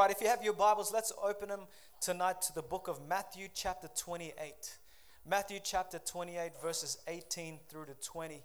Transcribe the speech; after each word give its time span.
Right, 0.00 0.10
if 0.10 0.22
you 0.22 0.28
have 0.28 0.42
your 0.42 0.54
Bibles, 0.54 0.94
let's 0.94 1.12
open 1.22 1.50
them 1.50 1.60
tonight 2.00 2.40
to 2.40 2.54
the 2.54 2.62
book 2.62 2.88
of 2.88 3.06
Matthew, 3.06 3.48
chapter 3.52 3.86
28. 3.94 4.32
Matthew, 5.28 5.58
chapter 5.62 5.98
28, 5.98 6.52
verses 6.62 6.96
18 7.06 7.58
through 7.68 7.84
to 7.84 7.92
20. 8.02 8.42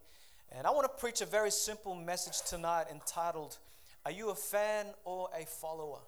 And 0.51 0.67
I 0.67 0.71
want 0.71 0.83
to 0.83 0.99
preach 0.99 1.21
a 1.21 1.25
very 1.25 1.51
simple 1.51 1.95
message 1.95 2.41
tonight 2.41 2.87
entitled, 2.91 3.57
Are 4.05 4.11
You 4.11 4.31
a 4.31 4.35
Fan 4.35 4.87
or 5.05 5.29
a 5.33 5.45
Follower? 5.45 5.99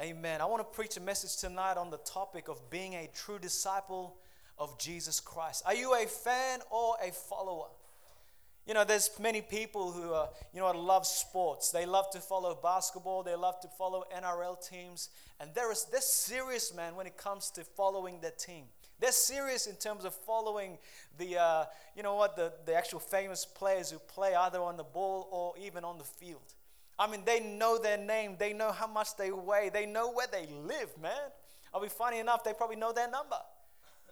Amen. 0.00 0.40
I 0.40 0.46
want 0.46 0.60
to 0.68 0.76
preach 0.76 0.96
a 0.96 1.00
message 1.00 1.36
tonight 1.36 1.76
on 1.76 1.92
the 1.92 1.98
topic 1.98 2.48
of 2.48 2.68
being 2.68 2.94
a 2.94 3.08
true 3.14 3.38
disciple 3.38 4.16
of 4.58 4.76
Jesus 4.76 5.20
Christ. 5.20 5.62
Are 5.66 5.74
you 5.74 5.94
a 5.94 6.04
fan 6.04 6.58
or 6.68 6.96
a 7.00 7.12
follower? 7.12 7.68
You 8.68 8.74
know, 8.74 8.84
there's 8.84 9.10
many 9.18 9.40
people 9.40 9.92
who 9.92 10.12
are, 10.12 10.28
you 10.52 10.60
know, 10.60 10.70
love 10.72 11.06
sports. 11.06 11.70
They 11.70 11.86
love 11.86 12.10
to 12.10 12.18
follow 12.18 12.54
basketball. 12.62 13.22
They 13.22 13.34
love 13.34 13.58
to 13.60 13.68
follow 13.68 14.04
NRL 14.14 14.68
teams. 14.68 15.08
And 15.40 15.50
they're, 15.54 15.72
they're 15.90 16.02
serious, 16.02 16.74
man, 16.74 16.94
when 16.94 17.06
it 17.06 17.16
comes 17.16 17.50
to 17.52 17.64
following 17.64 18.20
their 18.20 18.32
team. 18.32 18.64
They're 19.00 19.10
serious 19.10 19.66
in 19.66 19.76
terms 19.76 20.04
of 20.04 20.12
following 20.12 20.76
the, 21.16 21.38
uh, 21.38 21.64
you 21.96 22.02
know 22.02 22.16
what, 22.16 22.36
the, 22.36 22.52
the 22.66 22.74
actual 22.74 23.00
famous 23.00 23.46
players 23.46 23.90
who 23.90 23.98
play 24.00 24.34
either 24.34 24.60
on 24.60 24.76
the 24.76 24.84
ball 24.84 25.28
or 25.30 25.54
even 25.64 25.82
on 25.82 25.96
the 25.96 26.04
field. 26.04 26.52
I 26.98 27.10
mean, 27.10 27.22
they 27.24 27.40
know 27.40 27.78
their 27.78 27.96
name. 27.96 28.36
They 28.38 28.52
know 28.52 28.70
how 28.70 28.86
much 28.86 29.16
they 29.16 29.30
weigh. 29.30 29.70
They 29.72 29.86
know 29.86 30.12
where 30.12 30.26
they 30.30 30.46
live, 30.66 30.90
man. 31.00 31.30
I'll 31.72 31.80
be 31.80 31.88
funny 31.88 32.18
enough, 32.18 32.44
they 32.44 32.52
probably 32.52 32.76
know 32.76 32.92
their 32.92 33.10
number. 33.10 33.38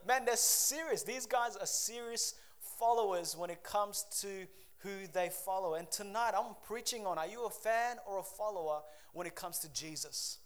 Man, 0.08 0.24
they're 0.24 0.36
serious. 0.36 1.02
These 1.02 1.26
guys 1.26 1.56
are 1.56 1.66
serious 1.66 2.34
followers 2.78 3.36
when 3.36 3.50
it 3.50 3.62
comes 3.62 4.06
to 4.20 4.46
who 4.78 5.06
they 5.12 5.28
follow. 5.28 5.74
And 5.74 5.90
tonight 5.90 6.32
I'm 6.36 6.54
preaching 6.66 7.06
on 7.06 7.18
are 7.18 7.26
you 7.26 7.46
a 7.46 7.50
fan 7.50 7.96
or 8.06 8.18
a 8.18 8.22
follower 8.22 8.80
when 9.12 9.26
it 9.26 9.34
comes 9.34 9.58
to 9.60 9.72
Jesus? 9.72 10.38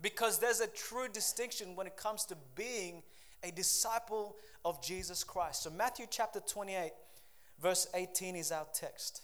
Because 0.00 0.38
there's 0.38 0.60
a 0.60 0.66
true 0.66 1.08
distinction 1.08 1.74
when 1.74 1.86
it 1.86 1.96
comes 1.96 2.24
to 2.26 2.36
being 2.54 3.02
a 3.42 3.50
disciple 3.50 4.36
of 4.64 4.82
Jesus 4.82 5.24
Christ. 5.24 5.62
So, 5.62 5.70
Matthew 5.70 6.06
chapter 6.10 6.40
28, 6.40 6.92
verse 7.60 7.86
18 7.94 8.36
is 8.36 8.52
our 8.52 8.66
text. 8.72 9.22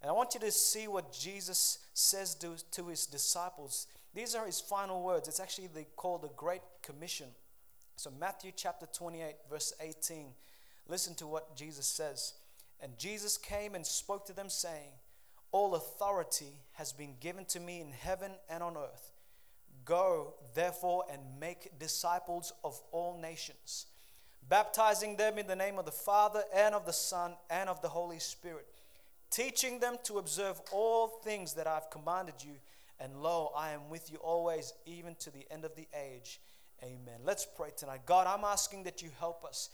And 0.00 0.08
I 0.08 0.12
want 0.12 0.34
you 0.34 0.40
to 0.40 0.50
see 0.50 0.86
what 0.86 1.12
Jesus 1.12 1.78
says 1.94 2.34
to, 2.36 2.56
to 2.72 2.88
his 2.88 3.06
disciples. 3.06 3.88
These 4.14 4.34
are 4.34 4.46
his 4.46 4.60
final 4.60 5.02
words. 5.02 5.28
It's 5.28 5.40
actually 5.40 5.68
the, 5.68 5.84
called 5.96 6.22
the 6.22 6.30
Great 6.36 6.62
Commission. 6.82 7.26
So, 7.96 8.10
Matthew 8.18 8.52
chapter 8.54 8.86
28, 8.86 9.34
verse 9.50 9.72
18 9.80 10.28
Listen 10.88 11.14
to 11.16 11.26
what 11.26 11.54
Jesus 11.54 11.86
says. 11.86 12.34
And 12.80 12.98
Jesus 12.98 13.36
came 13.36 13.74
and 13.74 13.86
spoke 13.86 14.26
to 14.26 14.32
them, 14.32 14.48
saying, 14.48 14.90
All 15.52 15.74
authority 15.74 16.60
has 16.72 16.92
been 16.92 17.14
given 17.20 17.44
to 17.46 17.60
me 17.60 17.80
in 17.80 17.90
heaven 17.90 18.32
and 18.48 18.62
on 18.62 18.76
earth. 18.76 19.12
Go, 19.84 20.34
therefore, 20.54 21.04
and 21.10 21.20
make 21.40 21.78
disciples 21.78 22.52
of 22.62 22.80
all 22.92 23.18
nations, 23.20 23.86
baptizing 24.48 25.16
them 25.16 25.38
in 25.38 25.46
the 25.46 25.56
name 25.56 25.78
of 25.78 25.86
the 25.86 25.90
Father 25.90 26.42
and 26.54 26.74
of 26.74 26.84
the 26.84 26.92
Son 26.92 27.32
and 27.50 27.68
of 27.68 27.80
the 27.80 27.88
Holy 27.88 28.18
Spirit, 28.18 28.66
teaching 29.30 29.80
them 29.80 29.96
to 30.04 30.18
observe 30.18 30.60
all 30.72 31.08
things 31.08 31.54
that 31.54 31.66
I've 31.66 31.90
commanded 31.90 32.34
you. 32.40 32.54
And 33.00 33.22
lo, 33.22 33.52
I 33.56 33.70
am 33.70 33.88
with 33.88 34.10
you 34.10 34.18
always, 34.18 34.72
even 34.84 35.14
to 35.20 35.30
the 35.30 35.46
end 35.50 35.64
of 35.64 35.74
the 35.74 35.86
age. 35.98 36.40
Amen. 36.82 37.20
Let's 37.24 37.46
pray 37.46 37.70
tonight. 37.76 38.02
God, 38.06 38.26
I'm 38.26 38.44
asking 38.44 38.84
that 38.84 39.02
you 39.02 39.10
help 39.18 39.44
us. 39.44 39.70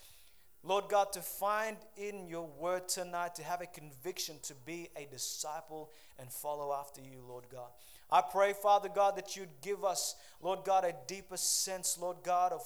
Lord 0.67 0.84
God, 0.89 1.12
to 1.12 1.20
find 1.20 1.77
in 1.97 2.27
your 2.27 2.47
word 2.59 2.89
tonight, 2.89 3.34
to 3.34 3.45
have 3.45 3.61
a 3.61 3.67
conviction 3.67 4.37
to 4.45 4.55
be 4.65 4.89
a 4.97 5.05
disciple 5.05 5.91
and 6.19 6.33
follow 6.33 6.73
after 6.73 7.03
you, 7.03 7.23
Lord 7.29 7.45
God. 7.53 7.69
I 8.11 8.23
pray, 8.23 8.55
Father 8.55 8.89
God, 8.89 9.17
that 9.17 9.37
you'd 9.37 9.61
give 9.61 9.85
us, 9.85 10.17
Lord 10.41 10.61
God, 10.65 10.85
a 10.85 10.95
deeper 11.07 11.37
sense, 11.37 11.98
Lord 12.01 12.17
God, 12.23 12.53
of, 12.53 12.62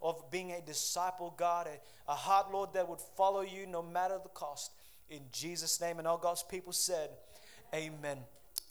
of 0.00 0.30
being 0.30 0.52
a 0.52 0.60
disciple, 0.60 1.34
God, 1.36 1.66
a, 1.66 2.12
a 2.12 2.14
heart, 2.14 2.52
Lord, 2.52 2.74
that 2.74 2.88
would 2.88 3.00
follow 3.16 3.40
you 3.40 3.66
no 3.66 3.82
matter 3.82 4.18
the 4.22 4.28
cost. 4.28 4.70
In 5.10 5.22
Jesus' 5.32 5.80
name, 5.80 5.98
and 5.98 6.06
all 6.06 6.18
God's 6.18 6.44
people 6.44 6.72
said, 6.72 7.10
Amen. 7.74 8.18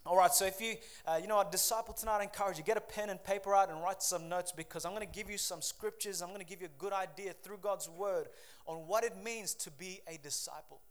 All 0.04 0.18
right, 0.18 0.34
so 0.34 0.46
if 0.46 0.60
you, 0.60 0.78
uh, 1.06 1.20
you 1.22 1.28
know, 1.28 1.40
a 1.40 1.46
disciple 1.50 1.94
tonight, 1.94 2.18
I 2.22 2.24
encourage 2.24 2.58
you, 2.58 2.64
get 2.64 2.76
a 2.76 2.82
pen 2.82 3.12
and 3.12 3.24
paper 3.24 3.54
out 3.54 3.70
and 3.70 3.80
write 3.84 4.02
some 4.02 4.28
notes 4.28 4.52
because 4.52 4.84
I'm 4.84 4.94
going 4.94 5.06
to 5.06 5.14
give 5.14 5.30
you 5.30 5.38
some 5.38 5.62
scriptures. 5.62 6.24
I'm 6.24 6.30
going 6.30 6.40
to 6.40 6.46
give 6.46 6.60
you 6.60 6.68
a 6.68 6.82
good 6.82 6.92
idea 6.92 7.34
through 7.44 7.60
God's 7.62 7.88
word 7.88 8.28
on 8.66 8.88
what 8.88 9.04
it 9.04 9.14
means 9.24 9.54
to 9.56 9.70
be 9.70 10.02
a 10.08 10.18
disciple. 10.18 10.82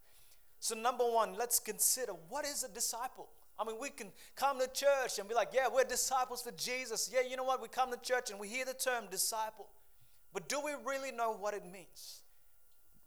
So, 0.61 0.75
number 0.75 1.03
one, 1.03 1.35
let's 1.37 1.59
consider 1.59 2.13
what 2.29 2.45
is 2.45 2.63
a 2.63 2.69
disciple? 2.69 3.27
I 3.59 3.65
mean, 3.65 3.75
we 3.81 3.89
can 3.89 4.07
come 4.37 4.59
to 4.61 4.67
church 4.67 5.19
and 5.19 5.27
be 5.27 5.35
like, 5.35 5.49
yeah, 5.53 5.67
we're 5.71 5.83
disciples 5.83 6.41
for 6.41 6.51
Jesus. 6.51 7.11
Yeah, 7.13 7.27
you 7.29 7.35
know 7.35 7.43
what? 7.43 7.61
We 7.61 7.67
come 7.67 7.91
to 7.91 7.99
church 7.99 8.31
and 8.31 8.39
we 8.39 8.47
hear 8.47 8.63
the 8.63 8.73
term 8.73 9.05
disciple. 9.11 9.67
But 10.33 10.47
do 10.47 10.61
we 10.63 10.71
really 10.87 11.11
know 11.11 11.33
what 11.33 11.53
it 11.53 11.63
means? 11.65 12.21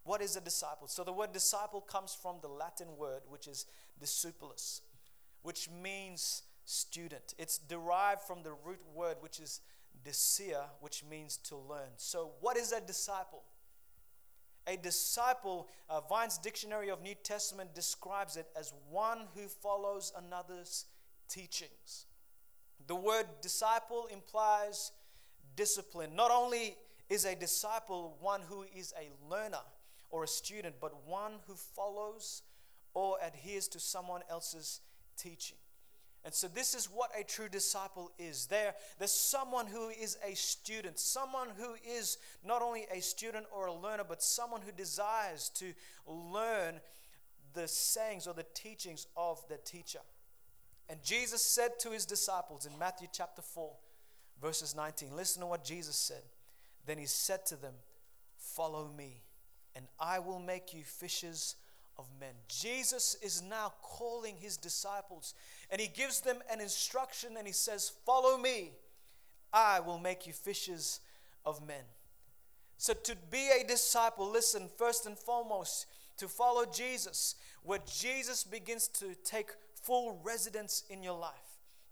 What 0.03 0.21
is 0.21 0.37
a 0.37 0.41
disciple? 0.43 0.87
So, 0.87 1.03
the 1.03 1.13
word 1.13 1.33
disciple 1.33 1.81
comes 1.81 2.15
from 2.15 2.37
the 2.43 2.49
Latin 2.49 2.89
word, 2.99 3.23
which 3.31 3.47
is 3.47 3.65
discipulus 3.99 4.83
which 5.45 5.69
means 5.71 6.43
student. 6.65 7.35
It's 7.39 7.59
derived 7.59 8.23
from 8.23 8.43
the 8.43 8.53
root 8.65 8.81
word, 8.95 9.19
which 9.21 9.39
is 9.39 9.61
discia, 10.03 10.65
which 10.81 11.05
means 11.09 11.37
to 11.37 11.57
learn. 11.57 11.91
So, 11.99 12.33
what 12.41 12.57
is 12.57 12.73
a 12.73 12.81
disciple? 12.81 13.43
A 14.67 14.79
disciple, 14.79 15.69
uh, 15.91 16.01
Vine's 16.01 16.39
Dictionary 16.39 16.89
of 16.89 17.03
New 17.03 17.15
Testament 17.15 17.75
describes 17.75 18.39
it 18.39 18.47
as 18.59 18.73
one 18.91 19.21
who 19.35 19.47
follows 19.47 20.13
another's 20.17 20.87
teachings. 21.29 22.07
The 22.87 22.95
word 22.95 23.27
disciple 23.43 24.09
implies 24.11 24.93
discipline. 25.57 26.17
Not 26.17 26.31
only 26.31 26.75
is 27.11 27.27
a 27.27 27.35
disciple 27.35 28.17
one 28.19 28.41
who 28.49 28.65
is 28.75 28.95
a 28.99 29.11
learner 29.31 29.63
or 30.11 30.25
a 30.25 30.29
student, 30.29 30.77
but 30.81 31.07
one 31.07 31.33
who 31.47 31.55
follows 31.55 32.41
or 32.95 33.19
adheres 33.23 33.69
to 33.69 33.79
someone 33.81 34.23
else's 34.31 34.81
teaching. 35.17 35.59
And 36.25 36.33
so, 36.33 36.49
this 36.49 36.75
is 36.75 36.87
what 36.87 37.11
a 37.19 37.23
true 37.23 37.51
disciple 37.51 38.11
is. 38.19 38.47
There, 38.47 38.75
there's 38.99 39.13
someone 39.13 39.67
who 39.67 39.91
is 39.91 40.17
a 40.27 40.35
student, 40.35 40.99
someone 40.99 41.49
who 41.59 41.75
is 41.87 42.17
not 42.43 42.63
only 42.63 42.87
a 42.91 43.01
student 43.01 43.45
or 43.55 43.67
a 43.67 43.75
learner, 43.75 44.05
but 44.09 44.23
someone 44.23 44.63
who 44.63 44.73
desires 44.73 45.51
to 45.57 45.75
learn 46.07 46.81
the 47.53 47.69
sayings 47.69 48.27
or 48.27 48.33
the 48.33 48.47
teachings 48.55 49.07
of 49.17 49.47
the 49.49 49.59
teacher. 49.59 50.01
And 50.89 51.03
Jesus 51.03 51.43
said 51.43 51.79
to 51.81 51.91
his 51.91 52.07
disciples 52.07 52.67
in 52.67 52.79
Matthew 52.79 53.09
chapter 53.13 53.43
4, 53.43 53.71
verses 54.41 54.75
19, 54.75 55.15
listen 55.15 55.41
to 55.41 55.47
what 55.47 55.65
Jesus 55.65 55.97
said. 55.97 56.23
Then 56.87 56.99
he 56.99 57.07
said 57.07 57.47
to 57.47 57.57
them, 57.57 57.75
Follow 58.37 58.91
me, 58.97 59.23
and 59.75 59.87
I 59.99 60.19
will 60.19 60.39
make 60.39 60.75
you 60.75 60.85
fishers 60.85 61.57
of 61.99 62.07
men. 62.19 62.35
Jesus 62.49 63.17
is 63.23 63.43
now 63.43 63.73
calling 63.83 64.37
his 64.39 64.57
disciples 64.57 65.35
and 65.71 65.81
he 65.81 65.89
gives 65.89 66.21
them 66.21 66.39
an 66.51 66.61
instruction 66.61 67.37
and 67.37 67.47
he 67.47 67.53
says, 67.53 67.93
Follow 68.05 68.37
me, 68.39 68.73
I 69.53 69.81
will 69.81 69.99
make 69.99 70.27
you 70.27 70.33
fishers 70.33 71.01
of 71.45 71.67
men. 71.67 71.85
So, 72.77 72.93
to 72.93 73.17
be 73.31 73.51
a 73.51 73.67
disciple, 73.67 74.29
listen, 74.29 74.69
first 74.77 75.07
and 75.07 75.17
foremost, 75.17 75.87
to 76.19 76.29
follow 76.29 76.65
Jesus, 76.67 77.37
where 77.63 77.81
Jesus 77.87 78.45
begins 78.45 78.89
to 78.89 79.15
take 79.25 79.51
full 79.75 80.21
residence 80.23 80.85
in 80.91 81.03
your 81.03 81.19
life. 81.19 81.33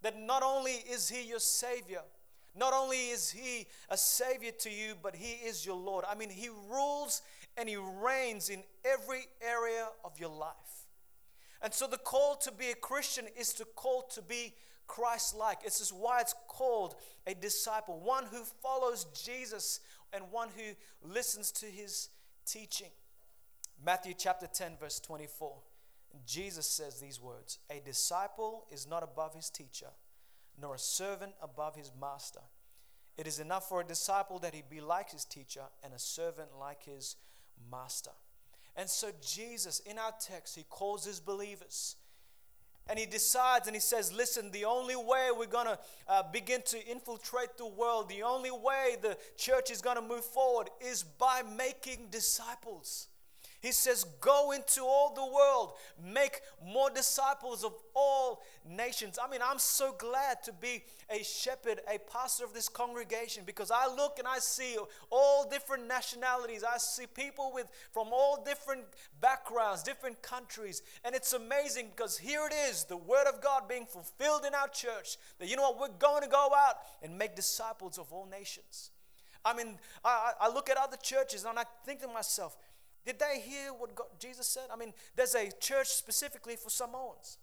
That 0.01 0.19
not 0.19 0.43
only 0.43 0.71
is 0.71 1.09
he 1.09 1.27
your 1.27 1.39
Savior, 1.39 2.01
not 2.55 2.73
only 2.73 3.09
is 3.09 3.31
he 3.31 3.65
a 3.89 3.97
Savior 3.97 4.51
to 4.59 4.69
you, 4.69 4.93
but 5.01 5.15
he 5.15 5.45
is 5.47 5.65
your 5.65 5.75
Lord. 5.75 6.05
I 6.07 6.15
mean, 6.15 6.29
he 6.29 6.49
rules 6.69 7.21
and 7.57 7.69
He 7.69 7.77
reigns 7.77 8.49
in 8.49 8.63
every 8.85 9.27
area 9.41 9.87
of 10.03 10.19
your 10.19 10.29
life. 10.29 10.87
And 11.61 11.73
so 11.73 11.87
the 11.87 11.97
call 11.97 12.35
to 12.37 12.51
be 12.51 12.71
a 12.71 12.75
Christian 12.75 13.25
is 13.37 13.53
to 13.53 13.65
call 13.65 14.03
to 14.13 14.21
be 14.21 14.53
Christ 14.87 15.35
like. 15.35 15.63
This 15.63 15.79
is 15.79 15.93
why 15.93 16.19
it's 16.19 16.35
called 16.47 16.95
a 17.25 17.33
disciple, 17.33 18.01
one 18.03 18.25
who 18.25 18.43
follows 18.61 19.05
Jesus 19.13 19.79
and 20.11 20.25
one 20.29 20.49
who 20.55 20.73
listens 21.09 21.51
to 21.53 21.65
his 21.65 22.09
teaching. 22.45 22.91
Matthew 23.83 24.13
chapter 24.17 24.47
10, 24.47 24.73
verse 24.79 24.99
24. 24.99 25.55
Jesus 26.25 26.67
says 26.67 26.99
these 26.99 27.19
words 27.19 27.59
A 27.69 27.81
disciple 27.83 28.65
is 28.71 28.87
not 28.87 29.03
above 29.03 29.33
his 29.33 29.49
teacher, 29.49 29.87
nor 30.61 30.75
a 30.75 30.79
servant 30.79 31.33
above 31.41 31.75
his 31.75 31.91
master. 31.99 32.41
It 33.17 33.27
is 33.27 33.39
enough 33.39 33.69
for 33.69 33.81
a 33.81 33.85
disciple 33.85 34.39
that 34.39 34.53
he 34.53 34.63
be 34.67 34.81
like 34.81 35.11
his 35.11 35.25
teacher 35.25 35.63
and 35.83 35.93
a 35.93 35.99
servant 35.99 36.49
like 36.59 36.83
his 36.83 37.15
master. 37.71 38.11
And 38.75 38.89
so, 38.89 39.11
Jesus, 39.21 39.79
in 39.79 39.99
our 39.99 40.13
text, 40.19 40.55
he 40.55 40.63
calls 40.63 41.05
his 41.05 41.19
believers. 41.19 41.95
And 42.87 42.99
he 42.99 43.05
decides 43.05 43.67
and 43.67 43.75
he 43.75 43.79
says, 43.79 44.11
Listen, 44.11 44.51
the 44.51 44.65
only 44.65 44.95
way 44.95 45.29
we're 45.35 45.45
going 45.45 45.67
to 45.67 45.79
uh, 46.07 46.23
begin 46.31 46.61
to 46.65 46.85
infiltrate 46.85 47.57
the 47.57 47.65
world, 47.65 48.09
the 48.09 48.23
only 48.23 48.51
way 48.51 48.97
the 49.01 49.17
church 49.37 49.71
is 49.71 49.81
going 49.81 49.95
to 49.95 50.01
move 50.01 50.25
forward 50.25 50.69
is 50.81 51.03
by 51.03 51.43
making 51.55 52.07
disciples. 52.11 53.07
He 53.63 53.71
says, 53.71 54.03
Go 54.19 54.51
into 54.51 54.81
all 54.81 55.13
the 55.15 55.25
world, 55.25 55.75
make 55.97 56.41
more 56.61 56.89
disciples 56.89 57.63
of 57.63 57.73
all 57.95 58.43
nations. 58.67 59.17
I 59.23 59.31
mean, 59.31 59.39
I'm 59.41 59.57
so 59.57 59.95
glad 59.97 60.43
to 60.43 60.51
be 60.51 60.83
a 61.09 61.23
shepherd, 61.23 61.79
a 61.89 61.97
pastor 61.97 62.43
of 62.43 62.53
this 62.53 62.67
congregation, 62.67 63.43
because 63.45 63.71
I 63.71 63.87
look 63.87 64.19
and 64.19 64.27
I 64.27 64.39
see 64.39 64.75
all 65.09 65.49
different 65.49 65.87
nationalities. 65.87 66.65
I 66.65 66.77
see 66.77 67.05
people 67.07 67.51
with 67.53 67.69
from 67.93 68.09
all 68.11 68.43
different 68.45 68.83
backgrounds, 69.21 69.81
different 69.81 70.21
countries. 70.21 70.81
And 71.05 71.15
it's 71.15 71.31
amazing 71.31 71.91
because 71.95 72.17
here 72.17 72.41
it 72.45 72.53
is, 72.69 72.83
the 72.83 72.97
word 72.97 73.27
of 73.33 73.39
God 73.39 73.69
being 73.69 73.85
fulfilled 73.85 74.43
in 74.45 74.53
our 74.53 74.67
church. 74.67 75.15
That 75.39 75.47
you 75.47 75.55
know 75.55 75.71
what, 75.71 75.79
we're 75.79 75.97
going 75.99 76.23
to 76.23 76.29
go 76.29 76.49
out 76.53 76.75
and 77.01 77.17
make 77.17 77.33
disciples 77.33 77.97
of 77.97 78.11
all 78.11 78.27
nations. 78.29 78.91
I 79.45 79.53
mean, 79.53 79.77
I, 80.03 80.31
I 80.39 80.49
look 80.49 80.69
at 80.69 80.77
other 80.77 80.97
churches 80.97 81.43
and 81.43 81.59
I 81.59 81.63
think 81.85 82.01
to 82.01 82.07
myself, 82.07 82.57
did 83.05 83.19
they 83.19 83.39
hear 83.39 83.73
what 83.73 83.95
God, 83.95 84.07
Jesus 84.19 84.47
said? 84.47 84.63
I 84.71 84.77
mean, 84.77 84.93
there's 85.15 85.35
a 85.35 85.51
church 85.59 85.87
specifically 85.87 86.55
for 86.55 86.69
Samoans. 86.69 87.37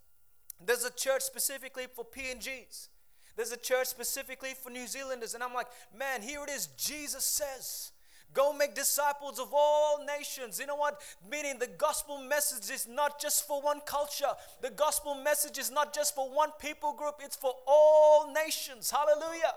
There's 0.65 0.85
a 0.85 0.91
church 0.91 1.23
specifically 1.23 1.85
for 1.95 2.05
PNGs. 2.05 2.89
There's 3.37 3.53
a 3.53 3.57
church 3.57 3.87
specifically 3.87 4.51
for 4.61 4.71
New 4.71 4.87
Zealanders. 4.87 5.35
And 5.35 5.43
I'm 5.43 5.55
like, 5.55 5.69
man, 5.97 6.23
here 6.23 6.43
it 6.45 6.51
is. 6.51 6.67
Jesus 6.77 7.25
says, 7.25 7.93
go 8.35 8.53
make 8.53 8.75
disciples 8.75 9.39
of 9.39 9.49
all 9.53 10.05
nations. 10.05 10.59
You 10.61 10.67
know 10.67 10.77
what? 10.77 11.01
Meaning 11.31 11.59
the 11.59 11.67
gospel 11.67 12.19
message 12.19 12.71
is 12.71 12.87
not 12.89 13.21
just 13.21 13.47
for 13.47 13.63
one 13.63 13.81
culture, 13.87 14.33
the 14.61 14.71
gospel 14.71 15.15
message 15.15 15.59
is 15.59 15.71
not 15.71 15.95
just 15.95 16.15
for 16.15 16.29
one 16.31 16.51
people 16.61 16.93
group, 16.93 17.17
it's 17.21 17.37
for 17.37 17.55
all 17.67 18.33
nations. 18.33 18.91
Hallelujah. 18.91 19.55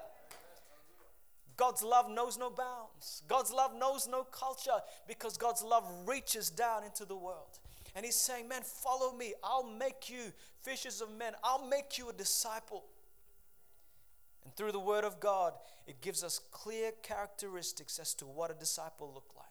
God's 1.55 1.83
love 1.83 2.09
knows 2.09 2.38
no 2.38 2.50
bounds. 2.50 3.23
God's 3.27 3.51
love 3.51 3.71
knows 3.75 4.07
no 4.07 4.23
culture 4.23 4.81
because 5.07 5.38
God's 5.38 5.63
love 5.63 5.83
reaches 6.07 6.50
down 6.50 6.83
into 6.83 7.05
the 7.05 7.15
world. 7.15 7.59
And 7.95 8.05
He's 8.05 8.19
saying, 8.19 8.47
Man, 8.47 8.63
follow 8.63 9.15
me. 9.15 9.33
I'll 9.44 9.63
make 9.63 10.09
you 10.09 10.33
fishers 10.61 11.01
of 11.01 11.11
men, 11.11 11.33
I'll 11.44 11.67
make 11.67 11.97
you 11.97 12.09
a 12.09 12.13
disciple. 12.13 12.85
And 14.44 14.53
through 14.55 14.71
the 14.71 14.79
Word 14.79 15.03
of 15.03 15.19
God, 15.19 15.53
it 15.88 16.01
gives 16.01 16.23
us 16.23 16.39
clear 16.51 16.91
characteristics 17.01 17.99
as 17.99 18.13
to 18.15 18.25
what 18.25 18.51
a 18.51 18.56
disciple 18.56 19.11
looked 19.13 19.35
like. 19.35 19.45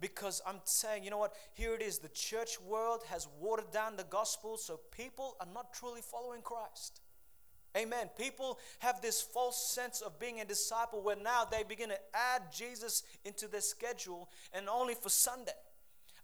Because 0.00 0.42
I'm 0.46 0.60
saying, 0.64 1.04
you 1.04 1.10
know 1.10 1.18
what? 1.18 1.34
Here 1.52 1.74
it 1.74 1.82
is. 1.82 1.98
The 1.98 2.08
church 2.08 2.60
world 2.60 3.02
has 3.08 3.28
watered 3.40 3.72
down 3.72 3.96
the 3.96 4.04
gospel, 4.04 4.56
so 4.56 4.80
people 4.94 5.36
are 5.40 5.48
not 5.52 5.72
truly 5.72 6.00
following 6.00 6.42
Christ. 6.42 7.00
Amen. 7.76 8.08
People 8.16 8.58
have 8.78 9.00
this 9.02 9.20
false 9.20 9.72
sense 9.72 10.00
of 10.00 10.18
being 10.20 10.40
a 10.40 10.44
disciple 10.44 11.02
where 11.02 11.16
now 11.16 11.44
they 11.44 11.64
begin 11.64 11.88
to 11.88 11.98
add 12.14 12.42
Jesus 12.52 13.02
into 13.24 13.48
their 13.48 13.60
schedule 13.60 14.28
and 14.52 14.68
only 14.68 14.94
for 14.94 15.08
Sunday. 15.08 15.52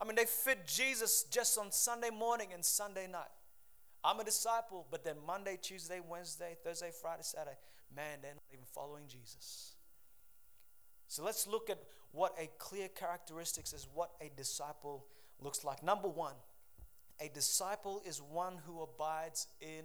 I 0.01 0.05
mean, 0.05 0.15
they 0.15 0.27
fit 0.27 0.67
Jesus 0.67 1.25
just 1.31 1.59
on 1.59 1.73
Sunday 1.73 2.11
morning 2.11 2.49
and 2.55 2.65
Sunday 2.65 3.07
night. 3.11 3.29
I'm 4.03 4.19
a 4.21 4.25
disciple, 4.25 4.87
but 4.91 5.05
then 5.05 5.17
Monday, 5.27 5.59
Tuesday, 5.61 6.01
Wednesday, 6.09 6.57
Thursday, 6.65 6.91
Friday, 7.03 7.23
Saturday, 7.23 7.57
man, 7.95 8.19
they're 8.23 8.33
not 8.33 8.45
even 8.53 8.65
following 8.73 9.05
Jesus. 9.09 9.75
So 11.09 11.25
let's 11.25 11.47
look 11.47 11.69
at 11.69 11.79
what 12.13 12.35
a 12.41 12.49
clear 12.59 12.89
characteristics 12.89 13.73
is 13.73 13.89
what 13.93 14.13
a 14.21 14.31
disciple 14.37 15.05
looks 15.41 15.65
like. 15.65 15.83
Number 15.83 16.09
one, 16.09 16.35
a 17.21 17.29
disciple 17.29 18.01
is 18.07 18.23
one 18.23 18.55
who 18.65 18.81
abides 18.81 19.49
in 19.61 19.85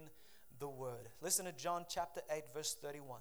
the 0.58 0.68
word. 0.68 1.08
Listen 1.20 1.46
to 1.46 1.52
John 1.52 1.84
chapter 1.88 2.20
8, 2.30 2.44
verse 2.54 2.76
31. 2.80 3.20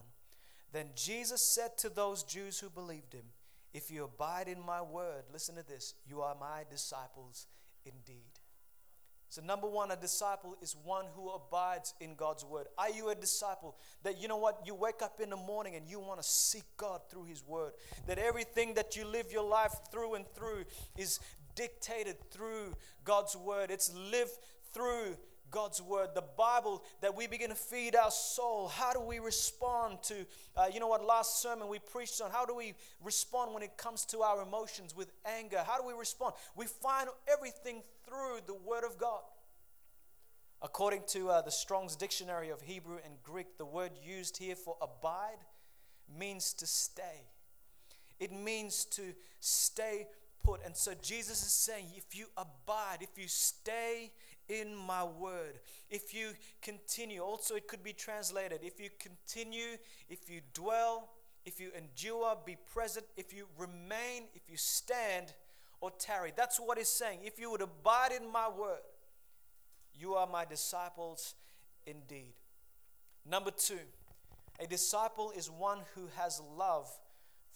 Then 0.72 0.88
Jesus 0.96 1.54
said 1.56 1.78
to 1.80 1.90
those 1.90 2.24
Jews 2.24 2.60
who 2.60 2.70
believed 2.70 3.14
him, 3.14 3.26
If 3.74 3.92
you 3.92 4.04
abide 4.04 4.48
in 4.48 4.60
my 4.66 4.82
word, 4.82 5.24
listen 5.32 5.56
to 5.56 5.68
this, 5.68 5.94
you 6.08 6.22
are 6.22 6.36
my 6.40 6.64
disciples 6.70 7.48
indeed. 7.86 8.40
So, 9.30 9.42
number 9.42 9.68
one, 9.68 9.92
a 9.92 9.98
disciple 9.98 10.56
is 10.62 10.76
one 10.84 11.06
who 11.16 11.30
abides 11.30 11.94
in 12.00 12.16
God's 12.16 12.46
word. 12.46 12.68
Are 12.78 12.90
you 12.90 13.10
a 13.10 13.16
disciple 13.16 13.76
that 14.04 14.22
you 14.22 14.28
know 14.28 14.38
what? 14.38 14.62
You 14.66 14.76
wake 14.76 15.02
up 15.02 15.20
in 15.20 15.30
the 15.30 15.36
morning 15.36 15.76
and 15.76 15.90
you 15.90 16.00
want 16.00 16.22
to 16.22 16.28
seek 16.28 16.64
God 16.78 17.02
through 17.10 17.26
His 17.26 17.44
word. 17.46 17.74
That 18.08 18.18
everything 18.18 18.76
that 18.76 18.96
you 18.96 19.06
live 19.06 19.32
your 19.32 19.44
life 19.44 19.74
through 19.92 20.14
and 20.16 20.26
through 20.36 20.64
is 20.98 21.20
dictated 21.56 22.16
through 22.32 22.76
God's 23.04 23.36
word, 23.36 23.72
it's 23.72 23.94
lived 23.94 24.38
through 24.74 25.18
God's 25.51 25.81
word, 25.81 26.09
the 26.13 26.24
Bible, 26.38 26.83
that 27.01 27.15
we 27.15 27.27
begin 27.27 27.50
to 27.50 27.56
feed 27.56 27.95
our 27.95 28.12
soul. 28.12 28.68
How 28.68 28.94
do 28.94 29.00
we 29.00 29.19
respond 29.19 30.03
to, 30.03 30.25
uh, 30.56 30.65
you 30.74 30.80
know 30.80 30.88
what, 30.88 31.06
last 31.06 31.42
sermon 31.42 31.68
we 31.68 31.80
preached 31.80 32.21
on? 32.21 32.31
How 32.31 32.45
do 32.45 32.56
we 32.56 32.74
respond 33.03 33.53
when 33.53 33.63
it 33.63 33.77
comes 33.77 34.06
to 34.06 34.21
our 34.21 34.42
emotions 34.42 34.95
with 34.95 35.12
anger? 35.25 35.62
How 35.65 35.80
do 35.80 35.88
we 35.88 35.94
respond? 35.94 36.33
We 36.56 36.65
find 36.65 37.09
everything 37.31 37.83
through 38.06 38.39
the 38.47 38.53
word 38.53 38.83
of 38.83 38.97
God. 38.97 39.21
According 40.62 41.03
to 41.09 41.30
uh, 41.30 41.42
the 41.42 41.51
Strong's 41.51 41.95
Dictionary 41.95 42.50
of 42.50 42.62
Hebrew 42.62 42.98
and 43.06 43.13
Greek, 43.24 43.57
the 43.57 43.65
word 43.65 43.91
used 44.03 44.38
here 44.38 44.56
for 44.56 44.75
abide 44.81 45.38
means 46.18 46.53
to 46.53 46.65
stay. 46.65 47.27
It 48.19 48.31
means 48.31 48.86
to 48.86 49.01
stay 49.39 50.07
put. 50.44 50.65
And 50.65 50.75
so 50.75 50.94
Jesus 51.01 51.41
is 51.44 51.51
saying, 51.51 51.88
if 51.95 52.15
you 52.15 52.27
abide, 52.38 52.98
if 53.01 53.18
you 53.18 53.27
stay 53.27 54.12
in 54.50 54.75
my 54.75 55.03
word. 55.03 55.59
If 55.89 56.13
you 56.13 56.30
continue, 56.62 57.21
also 57.21 57.56
it 57.56 57.68
could 57.68 57.83
be 57.83 57.94
translated 57.94 58.59
if 58.63 58.80
you 58.80 58.89
continue, 59.00 59.77
if 60.09 60.30
you 60.30 60.42
dwell, 60.53 61.09
if 61.45 61.59
you 61.59 61.71
endure, 61.77 62.38
be 62.45 62.57
present, 62.74 63.06
if 63.18 63.33
you 63.33 63.45
remain, 63.57 64.24
if 64.33 64.50
you 64.50 64.57
stand 64.57 65.33
or 65.81 65.92
tarry. 65.92 66.31
That's 66.36 66.59
what 66.59 66.77
he's 66.77 66.89
saying. 66.89 67.19
If 67.24 67.39
you 67.39 67.51
would 67.51 67.62
abide 67.62 68.12
in 68.12 68.31
my 68.31 68.50
word, 68.50 68.80
you 69.94 70.15
are 70.15 70.27
my 70.27 70.45
disciples 70.45 71.36
indeed. 71.86 72.33
Number 73.30 73.51
two, 73.51 73.80
a 74.59 74.68
disciple 74.68 75.31
is 75.36 75.50
one 75.50 75.80
who 75.94 76.07
has 76.15 76.41
love 76.56 76.89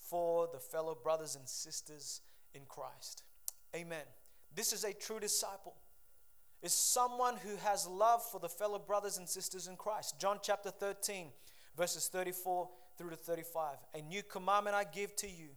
for 0.09 0.49
the 0.51 0.59
fellow 0.59 0.97
brothers 1.01 1.35
and 1.35 1.47
sisters 1.47 2.21
in 2.53 2.61
Christ. 2.67 3.23
Amen. 3.75 4.03
This 4.55 4.73
is 4.73 4.83
a 4.83 4.93
true 4.93 5.19
disciple 5.19 5.75
is 6.61 6.73
someone 6.73 7.35
who 7.37 7.55
has 7.57 7.87
love 7.87 8.23
for 8.23 8.39
the 8.39 8.49
fellow 8.49 8.79
brothers 8.79 9.17
and 9.17 9.27
sisters 9.27 9.67
in 9.67 9.75
Christ. 9.75 10.19
John 10.19 10.39
chapter 10.41 10.71
13, 10.71 11.27
verses 11.77 12.09
34 12.11 12.69
through 12.97 13.11
to 13.11 13.15
35. 13.15 13.77
A 13.95 14.01
new 14.01 14.23
commandment 14.23 14.75
I 14.75 14.83
give 14.83 15.15
to 15.17 15.27
you 15.27 15.49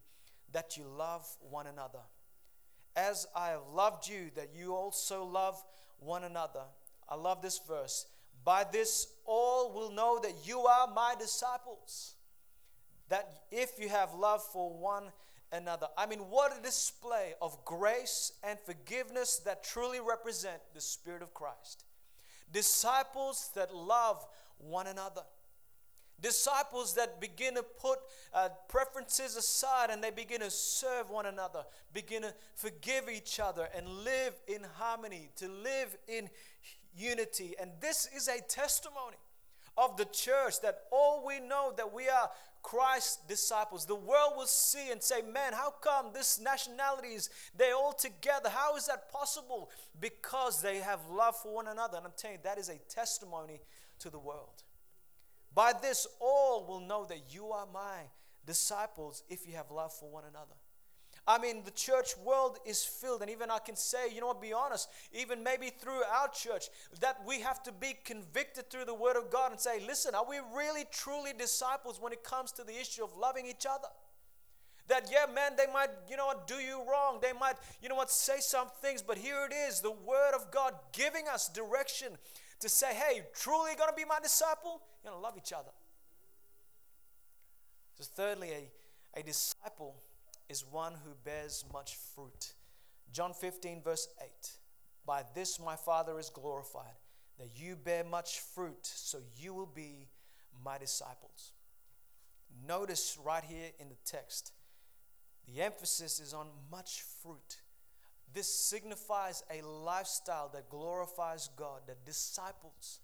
that 0.53 0.77
you 0.77 0.85
love 0.85 1.27
one 1.41 1.67
another. 1.67 1.99
As 2.95 3.27
I 3.35 3.49
have 3.49 3.67
loved 3.75 4.09
you, 4.09 4.31
that 4.37 4.51
you 4.55 4.75
also 4.75 5.25
love 5.25 5.63
one 5.99 6.25
another. 6.25 6.63
I 7.09 7.17
love 7.17 7.43
this 7.43 7.61
verse. 7.67 8.07
By 8.45 8.65
this, 8.71 9.07
all 9.25 9.73
will 9.73 9.91
know 9.91 10.21
that 10.23 10.35
you 10.45 10.61
are 10.61 10.93
my 10.95 11.15
disciples. 11.19 12.15
That 13.09 13.29
if 13.51 13.73
you 13.79 13.89
have 13.89 14.15
love 14.15 14.43
for 14.53 14.73
one 14.73 15.05
another. 15.53 15.87
I 15.97 16.07
mean, 16.07 16.21
what 16.21 16.57
a 16.59 16.63
display 16.63 17.35
of 17.41 17.65
grace 17.65 18.33
and 18.43 18.59
forgiveness 18.61 19.41
that 19.45 19.63
truly 19.63 20.01
represent 20.01 20.61
the 20.75 20.81
Spirit 20.81 21.23
of 21.23 21.35
Christ. 21.35 21.85
Disciples 22.53 23.51
that 23.55 23.75
love 23.75 24.27
one 24.59 24.87
another. 24.87 25.23
Disciples 26.21 26.95
that 26.95 27.21
begin 27.21 27.57
to 27.57 27.65
put 27.65 27.99
uh, 28.33 28.49
preferences 28.69 29.37
aside 29.37 29.91
and 29.91 30.03
they 30.03 30.11
begin 30.11 30.41
to 30.41 30.51
serve 30.51 31.11
one 31.11 31.27
another, 31.27 31.65
begin 31.93 32.23
to 32.23 32.33
forgive 32.55 33.09
each 33.09 33.41
other 33.41 33.69
and 33.77 33.89
live 33.89 34.35
in 34.47 34.63
harmony, 34.77 35.31
to 35.37 35.49
live 35.49 35.97
in 36.07 36.31
unity. 36.97 37.55
And 37.61 37.73
this 37.81 38.09
is 38.15 38.29
a 38.29 38.41
testimony 38.41 39.17
of 39.77 39.97
the 39.97 40.05
church 40.05 40.61
that 40.63 40.83
all 40.93 41.25
we 41.27 41.41
know 41.41 41.73
that 41.77 41.93
we 41.93 42.09
are 42.09 42.31
Christ's 42.63 43.19
disciples. 43.29 43.87
The 43.87 43.95
world 43.95 44.35
will 44.37 44.47
see 44.47 44.91
and 44.91 45.03
say, 45.03 45.23
Man, 45.23 45.53
how 45.53 45.71
come 45.71 46.07
this 46.13 46.41
nationalities, 46.41 47.29
they 47.57 47.73
all 47.73 47.93
together? 47.93 48.49
How 48.49 48.77
is 48.77 48.87
that 48.87 49.11
possible? 49.11 49.71
Because 50.01 50.63
they 50.63 50.79
have 50.79 51.01
love 51.11 51.37
for 51.37 51.55
one 51.55 51.69
another. 51.69 51.99
And 51.99 52.07
I'm 52.07 52.13
telling 52.17 52.37
you, 52.37 52.43
that 52.45 52.59
is 52.59 52.69
a 52.69 52.79
testimony 52.89 53.61
to 53.99 54.11
the 54.11 54.19
world. 54.19 54.63
By 55.55 55.73
this, 55.81 56.07
all 56.21 56.67
will 56.67 56.81
know 56.81 57.05
that 57.07 57.35
you 57.35 57.49
are 57.49 57.67
my 57.73 58.05
disciples 58.47 59.23
if 59.29 59.47
you 59.47 59.55
have 59.55 59.71
love 59.71 59.93
for 59.93 60.11
one 60.11 60.25
another. 60.25 60.55
I 61.27 61.39
mean, 61.39 61.63
the 61.65 61.71
church 61.71 62.17
world 62.25 62.59
is 62.67 62.85
filled, 62.85 63.23
and 63.23 63.31
even 63.31 63.49
I 63.49 63.59
can 63.59 63.77
say, 63.77 64.13
you 64.13 64.21
know 64.21 64.27
what, 64.27 64.43
be 64.43 64.53
honest, 64.53 64.89
even 65.13 65.45
maybe 65.45 65.71
through 65.71 66.03
our 66.13 66.29
church, 66.29 66.69
that 67.01 67.21
we 67.25 67.41
have 67.41 67.63
to 67.63 67.73
be 67.73 67.95
convicted 68.05 68.69
through 68.71 68.87
the 68.87 68.95
Word 68.95 69.17
of 69.17 69.31
God 69.31 69.53
and 69.53 69.61
say, 69.61 69.81
listen, 69.87 70.17
are 70.17 70.27
we 70.29 70.39
really 70.55 70.85
truly 70.91 71.31
disciples 71.33 72.01
when 72.01 72.13
it 72.13 72.25
comes 72.25 72.51
to 72.53 72.65
the 72.65 72.79
issue 72.79 73.05
of 73.05 73.17
loving 73.17 73.47
each 73.47 73.67
other? 73.71 73.87
That, 74.89 75.11
yeah, 75.13 75.33
man, 75.33 75.53
they 75.57 75.73
might, 75.73 75.91
you 76.11 76.17
know 76.17 76.27
what, 76.27 76.49
do 76.49 76.57
you 76.57 76.83
wrong. 76.91 77.21
They 77.23 77.33
might, 77.33 77.55
you 77.81 77.89
know 77.89 77.95
what, 77.95 78.11
say 78.11 78.41
some 78.41 78.67
things, 78.81 79.01
but 79.01 79.17
here 79.17 79.47
it 79.49 79.55
is 79.55 79.81
the 79.81 79.93
Word 79.93 80.33
of 80.35 80.51
God 80.51 80.75
giving 80.93 81.29
us 81.29 81.49
direction 81.49 82.09
to 82.59 82.69
say, 82.69 82.93
hey, 82.95 83.23
truly 83.33 83.73
gonna 83.79 83.93
be 83.97 84.05
my 84.05 84.19
disciple? 84.21 84.83
You're 85.05 85.13
gonna 85.13 85.23
love 85.23 85.35
each 85.39 85.53
other. 85.53 85.71
So, 88.01 88.05
thirdly, 88.17 88.51
a, 88.51 89.21
a 89.21 89.23
disciple 89.23 89.95
is 90.53 90.65
one 90.71 90.93
who 90.93 91.11
bears 91.25 91.65
much 91.73 91.97
fruit 92.15 92.55
John 93.13 93.35
15, 93.35 93.83
verse 93.83 94.09
8. 94.21 94.29
By 95.07 95.23
this 95.35 95.61
my 95.61 95.77
Father 95.77 96.19
is 96.19 96.31
glorified, 96.31 96.97
that 97.39 97.51
you 97.57 97.77
bear 97.77 98.05
much 98.05 98.41
fruit, 98.41 98.87
so 98.87 99.19
you 99.39 99.53
will 99.53 99.71
be 99.75 100.09
my 100.65 100.79
disciples. 100.79 101.53
Notice 102.67 103.19
right 103.23 103.45
here 103.45 103.71
in 103.79 103.89
the 103.89 103.97
text, 104.07 104.53
the 105.47 105.61
emphasis 105.61 106.21
is 106.21 106.33
on 106.33 106.47
much 106.71 107.03
fruit. 107.23 107.59
This 108.33 108.49
signifies 108.49 109.43
a 109.51 109.67
lifestyle 109.67 110.51
that 110.55 110.71
glorifies 110.71 111.51
God, 111.57 111.83
that 111.87 112.07
disciples 112.07 113.01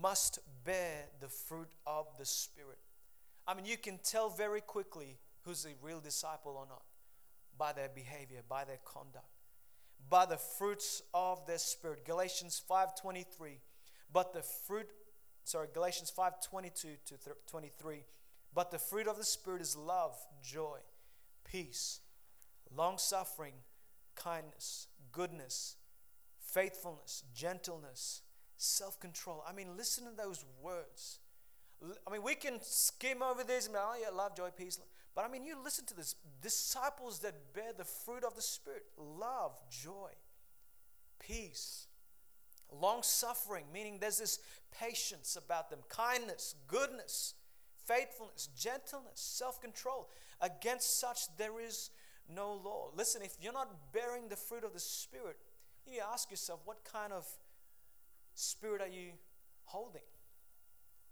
must 0.00 0.38
bear 0.64 1.06
the 1.20 1.28
fruit 1.28 1.70
of 1.86 2.06
the 2.18 2.24
Spirit. 2.26 2.78
I 3.48 3.54
mean, 3.54 3.64
you 3.64 3.76
can 3.76 3.98
tell 4.04 4.28
very 4.28 4.60
quickly 4.60 5.18
who's 5.44 5.64
a 5.64 5.74
real 5.82 6.00
disciple 6.00 6.56
or 6.56 6.66
not 6.66 6.82
by 7.56 7.72
their 7.72 7.88
behavior, 7.88 8.40
by 8.48 8.64
their 8.64 8.80
conduct, 8.84 9.26
by 10.08 10.26
the 10.26 10.36
fruits 10.36 11.02
of 11.12 11.46
their 11.46 11.58
spirit. 11.58 12.04
Galatians 12.04 12.62
5:23. 12.68 13.60
But 14.12 14.32
the 14.32 14.42
fruit, 14.42 14.90
sorry, 15.44 15.68
Galatians 15.72 16.10
5:22 16.10 16.96
to 17.04 17.18
23. 17.46 18.04
But 18.52 18.70
the 18.70 18.78
fruit 18.78 19.06
of 19.06 19.16
the 19.16 19.24
spirit 19.24 19.62
is 19.62 19.76
love, 19.76 20.16
joy, 20.42 20.80
peace, 21.44 22.00
long-suffering, 22.74 23.54
kindness, 24.16 24.88
goodness, 25.12 25.76
faithfulness, 26.38 27.22
gentleness, 27.32 28.22
self-control. 28.56 29.44
I 29.46 29.52
mean, 29.52 29.76
listen 29.76 30.04
to 30.04 30.10
those 30.10 30.44
words. 30.60 31.20
I 32.06 32.10
mean, 32.10 32.22
we 32.22 32.34
can 32.34 32.60
skim 32.60 33.22
over 33.22 33.44
this 33.44 33.66
and 33.66 33.74
be, 33.74 33.80
oh 33.80 33.94
yeah, 34.00 34.10
love, 34.10 34.36
joy, 34.36 34.50
peace. 34.50 34.78
But 35.20 35.28
I 35.28 35.32
mean, 35.32 35.44
you 35.44 35.54
listen 35.62 35.84
to 35.84 35.94
this. 35.94 36.14
Disciples 36.40 37.18
that 37.18 37.52
bear 37.52 37.74
the 37.76 37.84
fruit 37.84 38.24
of 38.24 38.36
the 38.36 38.40
Spirit 38.40 38.84
love, 38.96 39.52
joy, 39.70 40.12
peace, 41.18 41.88
long 42.72 43.02
suffering, 43.02 43.66
meaning 43.70 43.98
there's 44.00 44.16
this 44.16 44.38
patience 44.72 45.36
about 45.36 45.68
them, 45.68 45.80
kindness, 45.90 46.54
goodness, 46.66 47.34
faithfulness, 47.84 48.48
gentleness, 48.56 49.20
self 49.20 49.60
control. 49.60 50.08
Against 50.40 50.98
such 50.98 51.36
there 51.36 51.60
is 51.60 51.90
no 52.34 52.54
law. 52.54 52.88
Listen, 52.96 53.20
if 53.20 53.36
you're 53.42 53.52
not 53.52 53.92
bearing 53.92 54.28
the 54.30 54.36
fruit 54.36 54.64
of 54.64 54.72
the 54.72 54.80
Spirit, 54.80 55.36
you 55.86 56.00
ask 56.10 56.30
yourself, 56.30 56.60
what 56.64 56.78
kind 56.90 57.12
of 57.12 57.26
spirit 58.34 58.80
are 58.80 58.88
you 58.88 59.10
holding? 59.64 60.00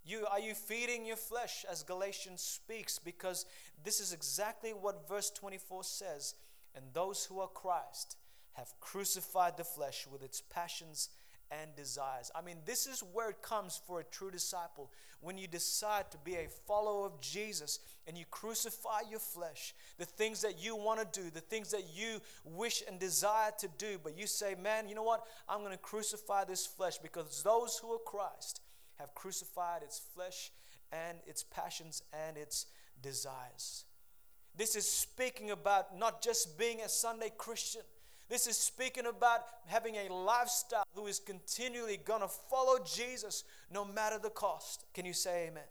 You, 0.05 0.25
are 0.31 0.39
you 0.39 0.53
feeding 0.53 1.05
your 1.05 1.15
flesh 1.15 1.65
as 1.69 1.83
Galatians 1.83 2.41
speaks? 2.41 2.99
Because 2.99 3.45
this 3.83 3.99
is 3.99 4.13
exactly 4.13 4.71
what 4.71 5.07
verse 5.07 5.29
24 5.29 5.83
says. 5.83 6.35
And 6.75 6.85
those 6.93 7.25
who 7.25 7.39
are 7.39 7.47
Christ 7.47 8.17
have 8.53 8.73
crucified 8.79 9.57
the 9.57 9.63
flesh 9.63 10.07
with 10.11 10.23
its 10.23 10.41
passions 10.41 11.09
and 11.51 11.75
desires. 11.75 12.31
I 12.35 12.41
mean, 12.41 12.57
this 12.65 12.85
is 12.85 13.01
where 13.13 13.29
it 13.29 13.41
comes 13.41 13.81
for 13.87 13.99
a 13.99 14.03
true 14.03 14.29
disciple. 14.29 14.91
When 15.21 15.37
you 15.37 15.47
decide 15.47 16.11
to 16.11 16.17
be 16.19 16.35
a 16.35 16.47
follower 16.67 17.07
of 17.07 17.19
Jesus 17.21 17.79
and 18.07 18.17
you 18.17 18.25
crucify 18.29 19.01
your 19.09 19.19
flesh, 19.19 19.73
the 19.97 20.05
things 20.05 20.41
that 20.41 20.63
you 20.63 20.75
want 20.75 20.99
to 20.99 21.21
do, 21.21 21.29
the 21.29 21.41
things 21.41 21.71
that 21.71 21.85
you 21.93 22.21
wish 22.45 22.83
and 22.87 22.99
desire 22.99 23.51
to 23.59 23.67
do, 23.77 23.99
but 24.01 24.17
you 24.17 24.27
say, 24.27 24.55
man, 24.61 24.87
you 24.87 24.95
know 24.95 25.03
what? 25.03 25.23
I'm 25.47 25.59
going 25.59 25.71
to 25.71 25.77
crucify 25.77 26.45
this 26.45 26.65
flesh 26.65 26.99
because 26.99 27.43
those 27.43 27.79
who 27.79 27.91
are 27.93 27.99
Christ 27.99 28.61
have 28.99 29.15
crucified 29.15 29.83
its 29.83 29.99
flesh 30.13 30.51
and 30.91 31.17
its 31.25 31.43
passions 31.43 32.03
and 32.27 32.37
its 32.37 32.65
desires. 33.01 33.85
This 34.57 34.75
is 34.75 34.89
speaking 34.89 35.51
about 35.51 35.97
not 35.97 36.21
just 36.21 36.57
being 36.57 36.81
a 36.81 36.89
Sunday 36.89 37.31
Christian. 37.37 37.81
This 38.27 38.45
is 38.45 38.57
speaking 38.57 39.05
about 39.05 39.41
having 39.65 39.95
a 39.95 40.13
lifestyle 40.13 40.83
who 40.93 41.07
is 41.07 41.19
continually 41.19 41.97
going 41.97 42.21
to 42.21 42.27
follow 42.27 42.77
Jesus 42.83 43.43
no 43.71 43.85
matter 43.85 44.19
the 44.19 44.29
cost. 44.29 44.85
Can 44.93 45.05
you 45.05 45.13
say 45.13 45.47
amen? 45.47 45.63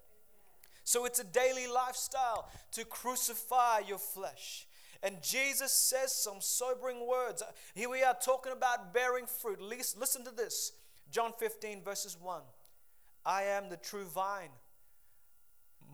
So 0.85 1.04
it's 1.04 1.18
a 1.18 1.25
daily 1.25 1.66
lifestyle 1.66 2.49
to 2.73 2.85
crucify 2.85 3.80
your 3.87 3.99
flesh. 3.99 4.66
And 5.02 5.23
Jesus 5.23 5.70
says 5.70 6.12
some 6.12 6.40
sobering 6.40 7.06
words. 7.06 7.42
Here 7.75 7.88
we 7.88 8.02
are 8.02 8.16
talking 8.20 8.52
about 8.52 8.92
bearing 8.94 9.26
fruit. 9.26 9.61
Listen 9.61 10.25
to 10.25 10.30
this 10.30 10.73
John 11.11 11.32
15, 11.38 11.82
verses 11.82 12.16
1. 12.20 12.40
I 13.28 13.42
am 13.42 13.68
the 13.68 13.76
true 13.76 14.06
vine. 14.06 14.49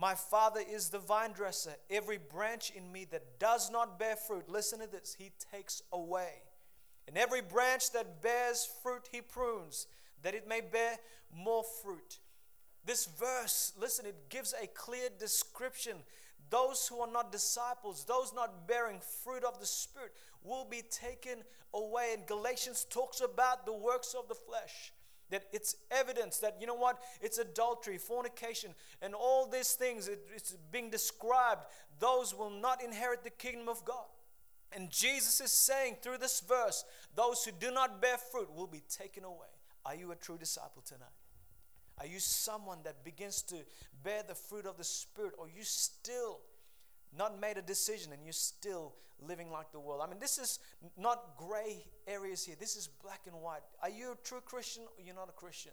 My 0.00 0.14
Father 0.14 0.60
is 0.70 0.90
the 0.90 1.00
vine 1.00 1.32
dresser. 1.32 1.74
Every 1.90 2.16
branch 2.18 2.70
in 2.70 2.92
me 2.92 3.06
that 3.06 3.40
does 3.40 3.72
not 3.72 3.98
bear 3.98 4.14
fruit, 4.14 4.48
listen 4.48 4.78
to 4.78 4.86
this, 4.86 5.16
He 5.18 5.32
takes 5.52 5.82
away. 5.92 6.42
And 7.08 7.18
every 7.18 7.42
branch 7.42 7.90
that 7.90 8.22
bears 8.22 8.68
fruit, 8.84 9.08
He 9.10 9.20
prunes, 9.20 9.88
that 10.22 10.36
it 10.36 10.48
may 10.48 10.60
bear 10.60 10.96
more 11.36 11.64
fruit. 11.82 12.20
This 12.84 13.06
verse, 13.18 13.72
listen, 13.80 14.06
it 14.06 14.28
gives 14.28 14.54
a 14.62 14.68
clear 14.68 15.08
description. 15.18 15.96
Those 16.50 16.86
who 16.86 17.00
are 17.00 17.10
not 17.10 17.32
disciples, 17.32 18.04
those 18.04 18.32
not 18.32 18.68
bearing 18.68 19.00
fruit 19.24 19.42
of 19.42 19.58
the 19.58 19.66
Spirit, 19.66 20.12
will 20.44 20.66
be 20.66 20.82
taken 20.88 21.38
away. 21.72 22.14
And 22.14 22.26
Galatians 22.26 22.86
talks 22.88 23.20
about 23.20 23.66
the 23.66 23.72
works 23.72 24.14
of 24.16 24.28
the 24.28 24.36
flesh. 24.36 24.92
That 25.34 25.46
it's 25.52 25.74
evidence 25.90 26.38
that, 26.38 26.58
you 26.60 26.66
know 26.68 26.76
what, 26.76 27.00
it's 27.20 27.38
adultery, 27.38 27.98
fornication, 27.98 28.70
and 29.02 29.14
all 29.14 29.48
these 29.48 29.72
things, 29.72 30.06
it, 30.06 30.20
it's 30.32 30.52
being 30.70 30.90
described. 30.90 31.62
Those 31.98 32.32
will 32.32 32.50
not 32.50 32.84
inherit 32.84 33.24
the 33.24 33.30
kingdom 33.30 33.68
of 33.68 33.84
God. 33.84 34.06
And 34.70 34.90
Jesus 34.90 35.40
is 35.40 35.50
saying 35.50 35.96
through 36.02 36.18
this 36.18 36.38
verse, 36.38 36.84
those 37.16 37.44
who 37.44 37.50
do 37.50 37.72
not 37.72 38.00
bear 38.00 38.16
fruit 38.16 38.54
will 38.54 38.68
be 38.68 38.82
taken 38.88 39.24
away. 39.24 39.50
Are 39.84 39.96
you 39.96 40.12
a 40.12 40.16
true 40.16 40.38
disciple 40.38 40.82
tonight? 40.86 41.08
Are 41.98 42.06
you 42.06 42.20
someone 42.20 42.78
that 42.84 43.02
begins 43.04 43.42
to 43.42 43.56
bear 44.04 44.22
the 44.22 44.36
fruit 44.36 44.66
of 44.66 44.76
the 44.76 44.84
Spirit, 44.84 45.34
or 45.36 45.48
you 45.48 45.64
still 45.64 46.38
not 47.16 47.40
made 47.40 47.56
a 47.56 47.62
decision 47.62 48.12
and 48.12 48.22
you're 48.24 48.32
still 48.32 48.94
living 49.20 49.50
like 49.50 49.72
the 49.72 49.80
world. 49.80 50.00
I 50.04 50.08
mean, 50.08 50.18
this 50.20 50.38
is 50.38 50.58
not 50.96 51.36
gray 51.36 51.84
areas 52.06 52.44
here. 52.44 52.56
This 52.58 52.76
is 52.76 52.88
black 53.02 53.22
and 53.26 53.36
white. 53.40 53.62
Are 53.82 53.88
you 53.88 54.12
a 54.12 54.16
true 54.24 54.40
Christian 54.44 54.82
or 54.82 55.04
you're 55.04 55.14
not 55.14 55.28
a 55.28 55.32
Christian? 55.32 55.72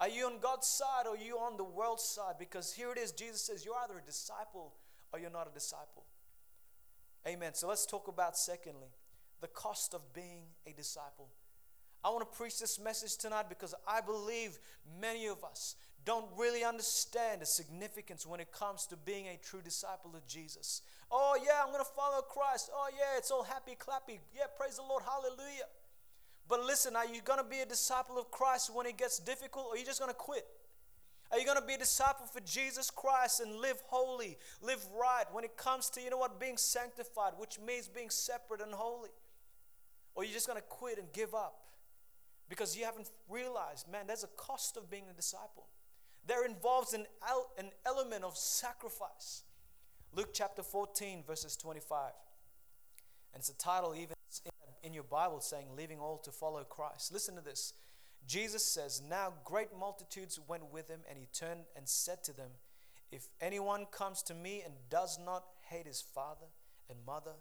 Are 0.00 0.08
you 0.08 0.26
on 0.26 0.38
God's 0.40 0.66
side 0.66 1.06
or 1.06 1.14
are 1.14 1.24
you 1.24 1.38
on 1.38 1.56
the 1.56 1.64
world's 1.64 2.04
side? 2.04 2.34
Because 2.38 2.72
here 2.72 2.90
it 2.92 2.98
is 2.98 3.12
Jesus 3.12 3.42
says 3.42 3.64
you're 3.64 3.76
either 3.84 3.98
a 3.98 4.06
disciple 4.06 4.74
or 5.12 5.18
you're 5.18 5.30
not 5.30 5.48
a 5.48 5.54
disciple. 5.54 6.04
Amen. 7.26 7.54
So 7.54 7.68
let's 7.68 7.86
talk 7.86 8.08
about, 8.08 8.36
secondly, 8.36 8.88
the 9.40 9.48
cost 9.48 9.94
of 9.94 10.12
being 10.12 10.42
a 10.66 10.72
disciple. 10.72 11.28
I 12.04 12.10
want 12.10 12.20
to 12.30 12.36
preach 12.36 12.58
this 12.58 12.78
message 12.78 13.16
tonight 13.16 13.46
because 13.48 13.74
I 13.88 14.02
believe 14.02 14.58
many 15.00 15.26
of 15.26 15.42
us 15.42 15.76
don't 16.04 16.26
really 16.36 16.64
understand 16.64 17.40
the 17.40 17.46
significance 17.46 18.26
when 18.26 18.40
it 18.40 18.52
comes 18.52 18.86
to 18.86 18.96
being 18.96 19.26
a 19.28 19.38
true 19.42 19.60
disciple 19.62 20.14
of 20.14 20.26
Jesus. 20.26 20.82
Oh, 21.10 21.38
yeah, 21.42 21.60
I'm 21.62 21.72
going 21.72 21.84
to 21.84 21.90
follow 21.90 22.20
Christ. 22.22 22.70
Oh, 22.74 22.88
yeah, 22.92 23.18
it's 23.18 23.30
all 23.30 23.42
happy, 23.42 23.76
clappy. 23.78 24.18
Yeah, 24.34 24.44
praise 24.56 24.76
the 24.76 24.82
Lord, 24.82 25.02
hallelujah. 25.04 25.68
But 26.48 26.64
listen, 26.64 26.94
are 26.94 27.06
you 27.06 27.22
going 27.22 27.38
to 27.38 27.48
be 27.48 27.60
a 27.60 27.66
disciple 27.66 28.18
of 28.18 28.30
Christ 28.30 28.74
when 28.74 28.86
it 28.86 28.98
gets 28.98 29.18
difficult, 29.18 29.66
or 29.66 29.74
are 29.74 29.78
you 29.78 29.84
just 29.84 30.00
going 30.00 30.10
to 30.10 30.16
quit? 30.16 30.44
Are 31.30 31.38
you 31.38 31.46
going 31.46 31.58
to 31.58 31.66
be 31.66 31.74
a 31.74 31.78
disciple 31.78 32.26
for 32.26 32.40
Jesus 32.40 32.90
Christ 32.90 33.40
and 33.40 33.56
live 33.56 33.82
holy, 33.86 34.36
live 34.60 34.84
right 34.98 35.24
when 35.32 35.42
it 35.42 35.56
comes 35.56 35.88
to, 35.90 36.02
you 36.02 36.10
know 36.10 36.18
what, 36.18 36.38
being 36.38 36.58
sanctified, 36.58 37.32
which 37.38 37.58
means 37.58 37.88
being 37.88 38.10
separate 38.10 38.60
and 38.60 38.72
holy? 38.72 39.10
Or 40.14 40.22
are 40.22 40.26
you 40.26 40.32
just 40.32 40.46
going 40.46 40.58
to 40.58 40.66
quit 40.68 40.98
and 40.98 41.10
give 41.12 41.34
up 41.34 41.64
because 42.48 42.76
you 42.76 42.84
haven't 42.84 43.10
realized, 43.28 43.90
man, 43.90 44.06
there's 44.06 44.24
a 44.24 44.28
cost 44.36 44.76
of 44.76 44.90
being 44.90 45.04
a 45.10 45.14
disciple. 45.14 45.66
There 46.26 46.44
involves 46.44 46.94
an, 46.94 47.06
an 47.58 47.70
element 47.86 48.24
of 48.24 48.36
sacrifice. 48.36 49.42
Luke 50.14 50.30
chapter 50.32 50.62
14, 50.62 51.24
verses 51.26 51.56
25. 51.56 52.12
And 53.32 53.40
it's 53.40 53.50
a 53.50 53.56
title 53.56 53.94
even 53.94 54.14
in 54.82 54.94
your 54.94 55.02
Bible 55.02 55.40
saying, 55.40 55.66
Leaving 55.76 55.98
all 55.98 56.18
to 56.18 56.30
follow 56.30 56.62
Christ. 56.64 57.12
Listen 57.12 57.34
to 57.34 57.40
this. 57.40 57.74
Jesus 58.26 58.64
says, 58.64 59.02
Now 59.06 59.34
great 59.44 59.76
multitudes 59.78 60.40
went 60.46 60.72
with 60.72 60.88
him, 60.88 61.00
and 61.08 61.18
he 61.18 61.26
turned 61.26 61.64
and 61.76 61.88
said 61.88 62.24
to 62.24 62.32
them, 62.32 62.50
If 63.10 63.28
anyone 63.40 63.86
comes 63.90 64.22
to 64.24 64.34
me 64.34 64.62
and 64.64 64.74
does 64.88 65.18
not 65.22 65.44
hate 65.68 65.86
his 65.86 66.00
father 66.00 66.46
and 66.88 66.98
mother, 67.06 67.34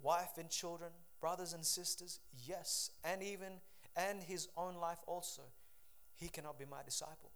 wife 0.00 0.38
and 0.38 0.48
children, 0.48 0.90
brothers 1.20 1.54
and 1.54 1.64
sisters, 1.64 2.20
yes, 2.46 2.90
and 3.02 3.22
even 3.22 3.54
and 3.96 4.22
his 4.22 4.48
own 4.56 4.76
life 4.76 4.98
also, 5.06 5.42
he 6.14 6.28
cannot 6.28 6.58
be 6.58 6.64
my 6.64 6.82
disciple. 6.84 7.31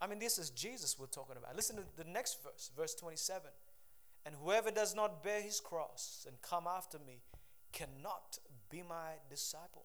I 0.00 0.06
mean, 0.06 0.18
this 0.18 0.38
is 0.38 0.50
Jesus 0.50 0.98
we're 0.98 1.06
talking 1.06 1.36
about. 1.36 1.54
Listen 1.54 1.76
to 1.76 1.82
the 1.96 2.08
next 2.08 2.42
verse, 2.42 2.70
verse 2.76 2.94
27. 2.94 3.50
And 4.24 4.34
whoever 4.42 4.70
does 4.70 4.94
not 4.94 5.22
bear 5.22 5.40
his 5.40 5.60
cross 5.60 6.26
and 6.28 6.40
come 6.42 6.66
after 6.66 6.98
me 6.98 7.20
cannot 7.72 8.38
be 8.70 8.82
my 8.82 9.12
disciple. 9.28 9.84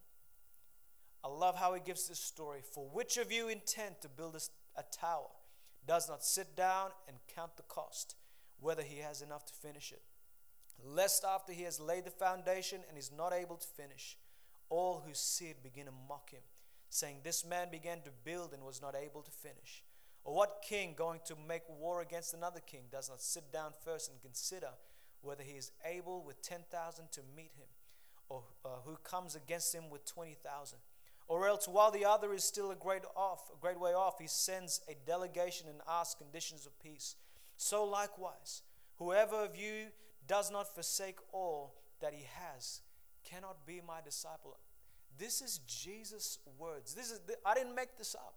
I 1.24 1.28
love 1.28 1.58
how 1.58 1.74
he 1.74 1.82
gives 1.82 2.08
this 2.08 2.20
story. 2.20 2.60
For 2.74 2.88
which 2.92 3.18
of 3.18 3.32
you 3.32 3.50
intend 3.50 3.96
to 4.02 4.10
build 4.10 4.36
a, 4.36 4.80
a 4.80 4.84
tower 4.84 5.32
does 5.88 6.08
not 6.08 6.24
sit 6.24 6.56
down 6.56 6.90
and 7.08 7.18
count 7.36 7.58
the 7.58 7.64
cost, 7.64 8.16
whether 8.60 8.84
he 8.84 9.00
has 9.00 9.22
enough 9.22 9.46
to 9.46 9.54
finish 9.54 9.92
it? 9.92 10.02
lest 10.84 11.24
after 11.24 11.54
he 11.54 11.64
has 11.64 11.80
laid 11.80 12.06
the 12.06 12.12
foundation 12.12 12.82
and 12.90 12.98
is 12.98 13.12
not 13.16 13.34
able 13.34 13.56
to 13.56 13.68
finish, 13.68 14.18
all 14.70 15.04
who 15.06 15.14
see 15.14 15.46
it 15.46 15.64
begin 15.64 15.86
to 15.86 15.92
mock 16.08 16.32
him, 16.32 16.42
saying, 16.90 17.18
This 17.24 17.46
man 17.46 17.70
began 17.72 18.02
to 18.02 18.12
build 18.24 18.54
and 18.54 18.64
was 18.64 18.82
not 18.82 18.96
able 18.96 19.22
to 19.22 19.32
finish. 19.32 19.84
Or 20.26 20.34
what 20.34 20.64
king 20.68 20.96
going 20.98 21.20
to 21.26 21.36
make 21.48 21.62
war 21.70 22.02
against 22.02 22.34
another 22.34 22.60
king 22.60 22.82
does 22.92 23.10
not 23.10 23.22
sit 23.22 23.54
down 23.54 23.74
first 23.84 24.10
and 24.10 24.20
consider 24.22 24.70
whether 25.22 25.44
he 25.44 25.54
is 25.54 25.72
able 25.86 26.24
with 26.24 26.42
10,000 26.42 27.12
to 27.12 27.22
meet 27.36 27.52
him, 27.58 27.68
or 28.28 28.44
uh, 28.66 28.70
who 28.86 28.98
comes 28.98 29.36
against 29.36 29.74
him 29.74 29.90
with 29.90 30.04
20,000? 30.06 30.80
Or 31.28 31.48
else, 31.48 31.68
while 31.68 31.92
the 31.92 32.06
other 32.06 32.34
is 32.34 32.44
still 32.44 32.72
a 32.72 32.76
great 32.76 33.04
off, 33.16 33.50
a 33.54 33.60
great 33.60 33.80
way 33.80 33.94
off, 33.94 34.20
he 34.20 34.28
sends 34.28 34.82
a 34.88 34.96
delegation 35.08 35.68
and 35.68 35.80
asks 35.88 36.16
conditions 36.16 36.66
of 36.66 36.80
peace. 36.80 37.16
So 37.58 37.84
likewise, 37.86 38.64
whoever 38.98 39.44
of 39.44 39.56
you 39.56 39.88
does 40.28 40.52
not 40.52 40.74
forsake 40.74 41.18
all 41.32 41.76
that 42.02 42.14
he 42.14 42.26
has 42.40 42.82
cannot 43.24 43.66
be 43.66 43.82
my 43.86 44.02
disciple. 44.04 44.58
This 45.18 45.42
is 45.42 45.60
Jesus' 45.68 46.40
words. 46.60 46.94
This 46.94 47.12
is 47.12 47.22
I 47.46 47.54
didn't 47.56 47.76
make 47.76 47.98
this 47.98 48.16
up. 48.16 48.36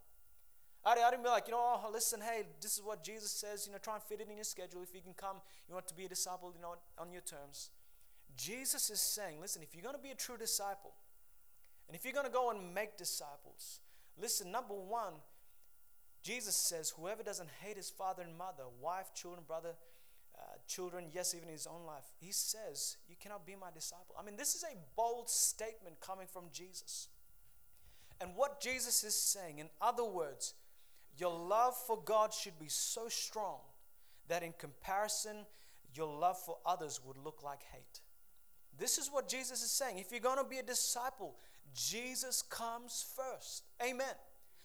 I, 0.85 0.95
didn't 1.11 1.23
be 1.23 1.29
like, 1.29 1.47
you 1.47 1.53
know, 1.53 1.61
oh, 1.61 1.91
listen, 1.93 2.21
hey, 2.21 2.45
this 2.61 2.75
is 2.75 2.83
what 2.83 3.03
Jesus 3.03 3.31
says. 3.31 3.67
You 3.67 3.73
know, 3.73 3.79
try 3.79 3.95
and 3.95 4.03
fit 4.03 4.21
it 4.21 4.29
in 4.31 4.37
your 4.37 4.45
schedule. 4.45 4.83
If 4.83 4.95
you 4.95 5.01
can 5.01 5.15
come, 5.15 5.37
you 5.69 5.75
want 5.75 5.89
to 5.89 5.95
be 5.95 6.05
a 6.05 6.09
disciple, 6.09 6.53
you 6.55 6.63
know, 6.63 6.77
on 6.99 7.13
your 7.13 7.23
terms. 7.23 7.71
Jesus 8.37 8.89
is 8.89 9.01
saying, 9.01 9.41
listen, 9.41 9.63
if 9.63 9.75
you're 9.75 9.83
going 9.83 9.97
to 9.97 10.03
be 10.03 10.11
a 10.11 10.15
true 10.15 10.37
disciple, 10.37 10.93
and 11.89 11.97
if 11.97 12.05
you're 12.05 12.15
going 12.15 12.27
to 12.27 12.33
go 12.33 12.51
and 12.51 12.75
make 12.75 12.97
disciples, 12.97 13.81
listen, 14.21 14.53
number 14.53 14.75
one, 14.75 15.15
Jesus 16.23 16.55
says, 16.55 16.91
whoever 16.91 17.23
doesn't 17.23 17.49
hate 17.63 17.77
his 17.77 17.91
father 17.91 18.23
and 18.23 18.37
mother, 18.37 18.65
wife, 18.81 19.13
children, 19.15 19.43
brother, 19.47 19.75
uh, 20.39 20.43
children, 20.69 21.07
yes, 21.13 21.35
even 21.35 21.49
his 21.49 21.67
own 21.67 21.85
life, 21.85 22.05
he 22.21 22.31
says, 22.31 22.97
You 23.09 23.17
cannot 23.21 23.45
be 23.45 23.57
my 23.57 23.71
disciple. 23.75 24.15
I 24.19 24.25
mean, 24.25 24.37
this 24.37 24.55
is 24.55 24.63
a 24.63 24.77
bold 24.97 25.29
statement 25.29 26.01
coming 26.01 26.27
from 26.33 26.45
Jesus. 26.53 27.09
And 28.21 28.31
what 28.37 28.61
Jesus 28.61 29.03
is 29.03 29.15
saying, 29.15 29.59
in 29.59 29.69
other 29.81 30.05
words, 30.05 30.55
your 31.19 31.37
love 31.37 31.75
for 31.87 31.99
God 32.05 32.33
should 32.33 32.59
be 32.59 32.69
so 32.69 33.09
strong 33.09 33.59
that 34.29 34.43
in 34.43 34.53
comparison, 34.59 35.47
your 35.95 36.07
love 36.07 36.39
for 36.39 36.59
others 36.65 37.01
would 37.05 37.17
look 37.19 37.43
like 37.43 37.63
hate. 37.73 38.01
This 38.79 38.99
is 38.99 39.11
what 39.11 39.29
Jesus 39.29 39.63
is 39.63 39.71
saying. 39.71 39.99
If 39.99 40.13
you're 40.13 40.21
going 40.21 40.39
to 40.39 40.45
be 40.45 40.59
a 40.59 40.63
disciple, 40.63 41.35
Jesus 41.75 42.43
comes 42.43 43.05
first. 43.17 43.65
Amen. 43.83 44.15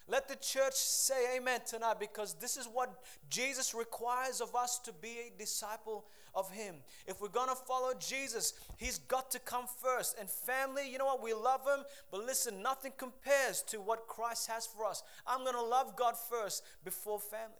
Let 0.06 0.28
the 0.28 0.36
church 0.36 0.74
say 0.74 1.36
amen 1.36 1.60
tonight 1.66 1.98
because 1.98 2.34
this 2.34 2.58
is 2.58 2.66
what 2.66 2.92
Jesus 3.30 3.74
requires 3.74 4.42
of 4.42 4.54
us 4.54 4.78
to 4.80 4.92
be 4.92 5.16
a 5.26 5.38
disciple 5.38 6.04
of 6.34 6.50
Him. 6.50 6.76
If 7.06 7.22
we're 7.22 7.28
going 7.28 7.48
to 7.48 7.54
follow 7.54 7.92
Jesus, 7.98 8.52
He's 8.76 8.98
got 8.98 9.30
to 9.30 9.38
come 9.38 9.64
first. 9.82 10.18
And 10.20 10.28
family, 10.28 10.90
you 10.90 10.98
know 10.98 11.06
what? 11.06 11.22
We 11.22 11.32
love 11.32 11.62
Him, 11.66 11.84
but 12.10 12.24
listen, 12.24 12.62
nothing 12.62 12.92
compares 12.98 13.62
to 13.68 13.80
what 13.80 14.06
Christ 14.06 14.50
has 14.50 14.66
for 14.66 14.84
us. 14.84 15.02
I'm 15.26 15.40
going 15.40 15.54
to 15.54 15.62
love 15.62 15.96
God 15.96 16.16
first 16.18 16.62
before 16.84 17.18
family. 17.18 17.54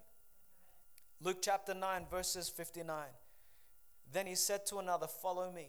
Luke 1.22 1.38
chapter 1.40 1.72
9, 1.72 2.04
verses 2.10 2.50
59. 2.50 3.04
Then 4.12 4.26
he 4.26 4.34
said 4.34 4.66
to 4.66 4.78
another, 4.78 5.06
Follow 5.06 5.50
me. 5.50 5.68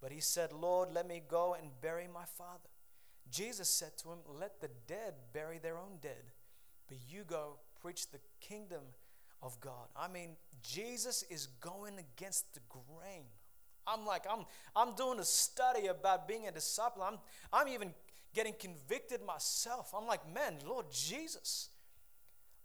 But 0.00 0.12
he 0.12 0.20
said, 0.20 0.52
Lord, 0.52 0.90
let 0.92 1.08
me 1.08 1.22
go 1.26 1.54
and 1.60 1.70
bury 1.80 2.06
my 2.06 2.24
father. 2.38 2.68
Jesus 3.30 3.68
said 3.68 3.96
to 3.98 4.10
him, 4.10 4.18
Let 4.38 4.60
the 4.60 4.70
dead 4.86 5.14
bury 5.32 5.58
their 5.58 5.78
own 5.78 5.98
dead, 6.00 6.32
but 6.88 6.98
you 7.08 7.24
go 7.24 7.58
preach 7.80 8.10
the 8.10 8.18
kingdom 8.40 8.82
of 9.42 9.60
God. 9.60 9.88
I 9.96 10.08
mean, 10.08 10.30
Jesus 10.62 11.24
is 11.30 11.46
going 11.60 11.94
against 11.98 12.54
the 12.54 12.60
grain. 12.68 13.24
I'm 13.86 14.04
like, 14.04 14.24
I'm, 14.30 14.44
I'm 14.74 14.94
doing 14.94 15.20
a 15.20 15.24
study 15.24 15.86
about 15.86 16.26
being 16.26 16.48
a 16.48 16.50
disciple. 16.50 17.02
I'm, 17.02 17.18
I'm 17.52 17.68
even 17.68 17.94
getting 18.34 18.54
convicted 18.58 19.20
myself. 19.24 19.94
I'm 19.96 20.06
like, 20.06 20.32
man, 20.34 20.56
Lord 20.66 20.86
Jesus, 20.90 21.68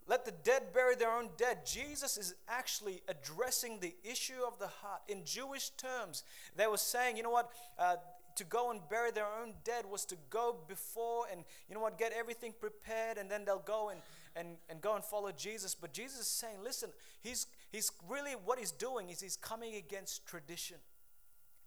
let 0.08 0.26
the 0.26 0.32
dead 0.32 0.74
bury 0.74 0.96
their 0.96 1.12
own 1.12 1.30
dead. 1.38 1.66
Jesus 1.66 2.18
is 2.18 2.34
actually 2.48 3.02
addressing 3.08 3.80
the 3.80 3.94
issue 4.04 4.42
of 4.46 4.58
the 4.58 4.68
heart. 4.68 5.02
In 5.08 5.24
Jewish 5.24 5.70
terms, 5.72 6.24
they 6.56 6.68
were 6.68 6.78
saying, 6.78 7.18
you 7.18 7.24
know 7.24 7.30
what? 7.30 7.52
Uh, 7.78 7.98
to 8.36 8.44
go 8.44 8.72
and 8.72 8.82
bury 8.90 9.12
their 9.12 9.28
own 9.42 9.54
dead 9.64 9.86
was 9.90 10.06
to 10.06 10.16
go 10.30 10.56
before 10.68 11.26
and 11.32 11.44
you 11.68 11.76
know 11.76 11.82
what 11.82 11.98
get 11.98 12.14
everything 12.14 12.54
prepared 12.60 13.18
and 13.18 13.30
then 13.30 13.46
they'll 13.46 13.60
go 13.60 13.90
and 13.90 14.02
and, 14.36 14.56
and 14.70 14.82
go 14.82 14.96
and 14.96 15.04
follow 15.04 15.32
jesus. 15.32 15.76
But 15.76 15.94
jesus 15.94 16.22
is 16.22 16.28
saying 16.28 16.58
listen 16.64 16.90
he's 17.22 17.48
he's 17.72 17.92
really 18.08 18.32
what 18.32 18.60
he's 18.60 18.72
doing 18.72 19.10
is 19.10 19.22
he's 19.22 19.38
coming 19.38 19.76
against 19.76 20.26
tradition. 20.26 20.78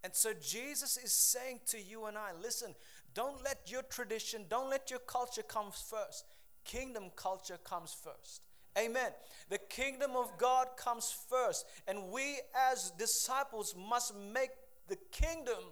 And 0.02 0.14
so 0.14 0.32
jesus 0.32 0.96
is 0.96 1.12
saying 1.12 1.60
to 1.68 1.80
you 1.80 2.06
and 2.06 2.16
i 2.16 2.30
listen 2.40 2.74
don't 3.14 3.42
let 3.44 3.70
your 3.70 3.82
tradition 3.82 4.42
don't 4.48 4.70
let 4.70 4.90
your 4.90 5.00
culture 5.00 5.42
come 5.42 5.70
first. 5.70 6.24
Kingdom 6.64 7.10
culture 7.14 7.58
comes 7.62 7.92
first. 7.92 8.40
Amen. 8.76 9.12
The 9.50 9.58
kingdom 9.58 10.12
of 10.16 10.36
God 10.36 10.68
comes 10.76 11.14
first, 11.30 11.66
and 11.86 12.10
we 12.10 12.40
as 12.72 12.90
disciples 12.98 13.74
must 13.76 14.14
make 14.16 14.50
the 14.88 14.96
kingdom 15.12 15.62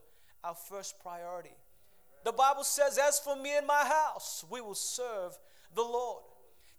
our 0.44 0.55
first 0.55 1.00
priority. 1.00 1.57
The 2.24 2.33
Bible 2.33 2.64
says, 2.64 2.98
As 2.98 3.18
for 3.18 3.37
me 3.37 3.57
and 3.57 3.66
my 3.66 3.85
house, 3.85 4.44
we 4.50 4.61
will 4.61 4.74
serve 4.74 5.37
the 5.74 5.83
Lord. 5.83 6.22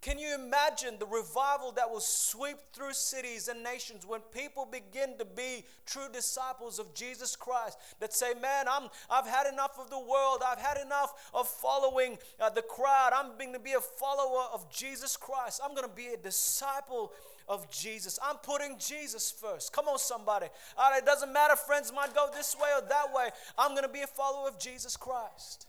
Can 0.03 0.19
you 0.19 0.35
imagine 0.35 0.95
the 0.99 1.05
revival 1.05 1.71
that 1.77 1.89
will 1.89 2.01
sweep 2.01 2.57
through 2.73 2.91
cities 2.91 3.47
and 3.47 3.63
nations 3.63 4.05
when 4.05 4.19
people 4.33 4.67
begin 4.69 5.17
to 5.17 5.23
be 5.23 5.63
true 5.85 6.07
disciples 6.11 6.77
of 6.77 6.93
Jesus 6.93 7.37
Christ 7.37 7.77
that 8.01 8.11
say, 8.11 8.33
Man, 8.41 8.65
I'm, 8.69 8.89
I've 9.09 9.27
had 9.27 9.47
enough 9.47 9.79
of 9.79 9.89
the 9.89 9.99
world. 9.99 10.43
I've 10.45 10.59
had 10.59 10.77
enough 10.77 11.31
of 11.33 11.47
following 11.47 12.17
uh, 12.37 12.49
the 12.49 12.63
crowd. 12.63 13.11
I'm 13.15 13.37
going 13.37 13.53
to 13.53 13.59
be 13.59 13.73
a 13.73 13.79
follower 13.79 14.43
of 14.53 14.69
Jesus 14.69 15.15
Christ. 15.15 15.61
I'm 15.63 15.73
going 15.73 15.87
to 15.87 15.95
be 15.95 16.07
a 16.07 16.17
disciple 16.17 17.13
of 17.47 17.69
Jesus. 17.71 18.19
I'm 18.23 18.37
putting 18.37 18.77
Jesus 18.77 19.31
first. 19.31 19.73
Come 19.73 19.87
on, 19.87 19.99
somebody. 19.99 20.47
All 20.77 20.91
right, 20.91 21.01
it 21.01 21.05
doesn't 21.05 21.31
matter, 21.31 21.55
friends 21.55 21.91
might 21.93 22.13
go 22.13 22.27
this 22.33 22.55
way 22.55 22.69
or 22.75 22.87
that 22.87 23.13
way. 23.13 23.29
I'm 23.57 23.71
going 23.71 23.83
to 23.83 23.89
be 23.89 24.01
a 24.01 24.07
follower 24.07 24.47
of 24.47 24.59
Jesus 24.59 24.97
Christ. 24.97 25.67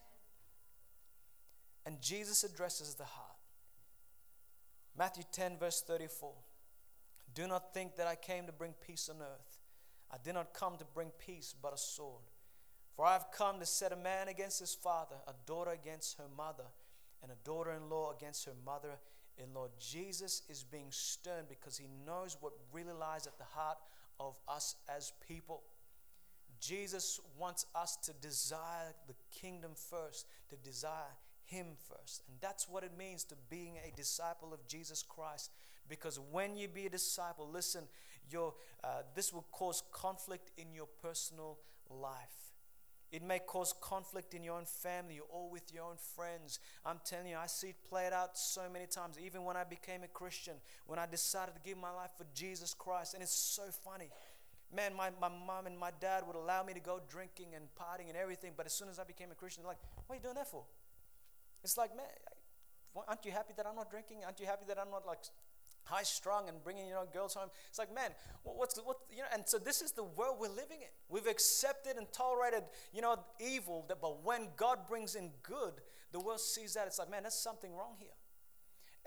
And 1.87 2.01
Jesus 2.01 2.45
addresses 2.45 2.95
the 2.95 3.05
heart. 3.05 3.31
Matthew 4.97 5.25
10, 5.33 5.59
verse 5.59 5.83
34. 5.87 6.33
Do 7.35 7.49
not 7.49 7.75
think 7.75 7.97
that 7.97 8.07
I 8.07 8.15
came 8.15 8.47
to 8.47 8.53
bring 8.53 8.75
peace 8.87 9.09
on 9.09 9.21
earth. 9.21 9.59
I 10.11 10.17
did 10.23 10.35
not 10.35 10.55
come 10.55 10.77
to 10.79 10.85
bring 10.85 11.11
peace, 11.19 11.55
but 11.61 11.75
a 11.75 11.79
sword. 11.79 12.23
For 12.95 13.05
I 13.05 13.13
have 13.13 13.27
come 13.37 13.59
to 13.59 13.67
set 13.67 13.93
a 13.93 13.97
man 13.97 14.29
against 14.29 14.61
his 14.61 14.75
father, 14.75 15.17
a 15.27 15.33
daughter 15.47 15.73
against 15.73 16.17
her 16.19 16.29
mother, 16.37 16.65
and 17.23 17.33
a 17.33 17.45
daughter 17.45 17.73
in 17.73 17.91
law 17.91 18.13
against 18.17 18.45
her 18.45 18.53
mother 18.65 18.99
in 19.39 19.53
Lord, 19.55 19.71
Jesus 19.79 20.43
is 20.49 20.63
being 20.63 20.89
stern 20.91 21.45
because 21.49 21.77
he 21.77 21.89
knows 22.07 22.37
what 22.41 22.53
really 22.73 22.93
lies 22.93 23.27
at 23.27 23.39
the 23.39 23.45
heart 23.45 23.79
of 24.21 24.37
us 24.49 24.77
as 24.95 25.13
people. 25.27 25.63
Jesus 26.61 27.21
wants 27.39 27.67
us 27.75 27.97
to 28.05 28.13
desire 28.15 28.95
the 29.07 29.15
kingdom 29.31 29.73
first, 29.75 30.27
to 30.51 30.57
desire 30.57 31.17
him 31.45 31.67
first. 31.89 32.23
And 32.29 32.37
that's 32.41 32.69
what 32.69 32.85
it 32.85 32.97
means 32.97 33.25
to 33.25 33.35
being 33.51 33.75
a 33.87 33.95
disciple 33.97 34.55
of 34.55 34.67
Jesus 34.67 35.03
Christ. 35.03 35.51
Because 35.89 36.19
when 36.31 36.57
you 36.57 36.69
be 36.69 36.87
a 36.87 36.91
disciple, 36.91 37.49
listen, 37.53 37.85
your, 38.31 38.55
uh, 38.83 39.03
this 39.15 39.33
will 39.33 39.47
cause 39.53 39.83
conflict 39.93 40.51
in 40.57 40.73
your 40.73 40.89
personal 41.03 41.59
life. 41.91 42.54
It 43.15 43.23
may 43.23 43.39
cause 43.39 43.73
conflict 43.81 44.35
in 44.35 44.43
your 44.43 44.57
own 44.57 44.65
family 44.65 45.21
or 45.31 45.49
with 45.49 45.73
your 45.73 45.85
own 45.85 45.95
friends. 46.17 46.59
I'm 46.85 46.99
telling 47.05 47.29
you, 47.29 47.37
I 47.37 47.47
see 47.47 47.69
it 47.69 47.77
played 47.89 48.13
out 48.13 48.37
so 48.37 48.63
many 48.73 48.87
times. 48.87 49.19
Even 49.25 49.45
when 49.45 49.57
I 49.57 49.63
became 49.63 50.03
a 50.03 50.09
Christian, 50.09 50.55
when 50.89 50.99
I 50.99 51.07
decided 51.07 51.55
to 51.55 51.61
give 51.61 51.79
my 51.79 51.93
life 51.93 52.11
for 52.19 52.27
Jesus 52.35 52.75
Christ. 52.75 53.15
And 53.15 53.23
it's 53.23 53.33
so 53.33 53.63
funny. 53.85 54.11
Man, 54.75 54.97
my, 54.97 55.11
my 55.21 55.29
mom 55.29 55.67
and 55.67 55.79
my 55.79 55.91
dad 56.01 56.25
would 56.27 56.35
allow 56.35 56.65
me 56.65 56.75
to 56.75 56.81
go 56.81 57.03
drinking 57.09 57.55
and 57.55 57.67
partying 57.79 58.09
and 58.09 58.17
everything. 58.17 58.51
But 58.57 58.67
as 58.67 58.73
soon 58.73 58.89
as 58.89 58.99
I 58.99 59.05
became 59.05 59.31
a 59.31 59.37
Christian, 59.37 59.63
they're 59.63 59.71
like, 59.71 59.83
what 60.09 60.15
are 60.15 60.17
you 60.17 60.23
doing 60.23 60.35
that 60.35 60.51
for? 60.51 60.65
It's 61.63 61.79
like, 61.79 61.97
man, 61.97 62.07
aren't 63.07 63.25
you 63.25 63.31
happy 63.31 63.55
that 63.57 63.65
I'm 63.65 63.77
not 63.77 63.93
drinking? 63.93 64.25
Aren't 64.25 64.41
you 64.41 64.47
happy 64.47 64.65
that 64.67 64.77
I'm 64.77 64.91
not 64.91 65.07
like 65.07 65.21
high 65.85 66.03
strung 66.03 66.49
and 66.49 66.63
bringing 66.63 66.87
you 66.87 66.95
know 66.95 67.07
girls 67.13 67.35
home? 67.35 67.51
It's 67.69 67.79
like, 67.79 67.95
man, 67.95 68.11
what's 68.43 68.79
what 68.79 68.99
you 69.11 69.19
know? 69.19 69.29
And 69.33 69.45
so 69.47 69.59
this 69.59 69.83
is 69.83 69.93
the 69.93 70.05
world 70.05 70.37
we're 70.41 70.49
living 70.49 70.81
in. 70.81 70.89
We've 71.09 71.27
accepted 71.27 71.97
and 71.97 72.11
tolerated 72.13 72.65
you 72.93 73.03
know 73.03 73.19
evil, 73.41 73.85
that, 73.89 74.01
but 74.01 74.25
when 74.25 74.49
God 74.57 74.81
brings 74.89 75.15
in 75.15 75.31
good, 75.43 75.75
the 76.13 76.21
world 76.21 76.41
sees 76.41 76.75
that 76.75 76.87
it's 76.87 76.99
like, 76.99 77.11
man, 77.11 77.23
there's 77.23 77.35
something 77.35 77.75
wrong 77.75 77.95
here. 77.99 78.09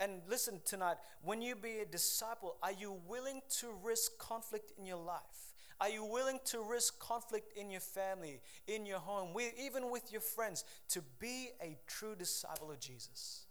And 0.00 0.22
listen 0.28 0.60
tonight, 0.64 0.96
when 1.22 1.42
you 1.42 1.56
be 1.56 1.78
a 1.80 1.84
disciple, 1.84 2.56
are 2.62 2.72
you 2.72 3.00
willing 3.08 3.40
to 3.58 3.68
risk 3.82 4.16
conflict 4.18 4.72
in 4.78 4.86
your 4.86 5.02
life? 5.02 5.48
Are 5.80 5.88
you 5.88 6.04
willing 6.04 6.40
to 6.46 6.60
risk 6.60 6.98
conflict 6.98 7.56
in 7.56 7.70
your 7.70 7.80
family, 7.80 8.40
in 8.66 8.84
your 8.84 8.98
home, 8.98 9.32
with, 9.32 9.52
even 9.58 9.90
with 9.90 10.10
your 10.10 10.20
friends, 10.20 10.64
to 10.88 11.02
be 11.18 11.50
a 11.62 11.76
true 11.86 12.16
disciple 12.16 12.70
of 12.70 12.80
Jesus? 12.80 13.46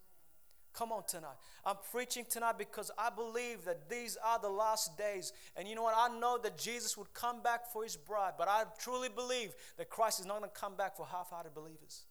Come 0.77 0.91
on 0.91 1.01
tonight. 1.07 1.37
I'm 1.65 1.77
preaching 1.91 2.23
tonight 2.29 2.59
because 2.59 2.91
I 2.99 3.09
believe 3.09 3.65
that 3.65 3.89
these 3.89 4.15
are 4.23 4.37
the 4.37 4.49
last 4.49 4.95
days. 4.95 5.33
And 5.55 5.67
you 5.67 5.73
know 5.73 5.81
what? 5.81 5.95
I 5.97 6.07
know 6.19 6.37
that 6.43 6.55
Jesus 6.55 6.95
would 6.95 7.11
come 7.15 7.41
back 7.41 7.65
for 7.73 7.83
his 7.83 7.97
bride, 7.97 8.33
but 8.37 8.47
I 8.47 8.63
truly 8.79 9.09
believe 9.09 9.55
that 9.77 9.89
Christ 9.89 10.19
is 10.19 10.27
not 10.27 10.37
going 10.37 10.51
to 10.51 10.59
come 10.59 10.75
back 10.75 10.95
for 10.95 11.07
half 11.07 11.31
hearted 11.31 11.55
believers. 11.55 12.05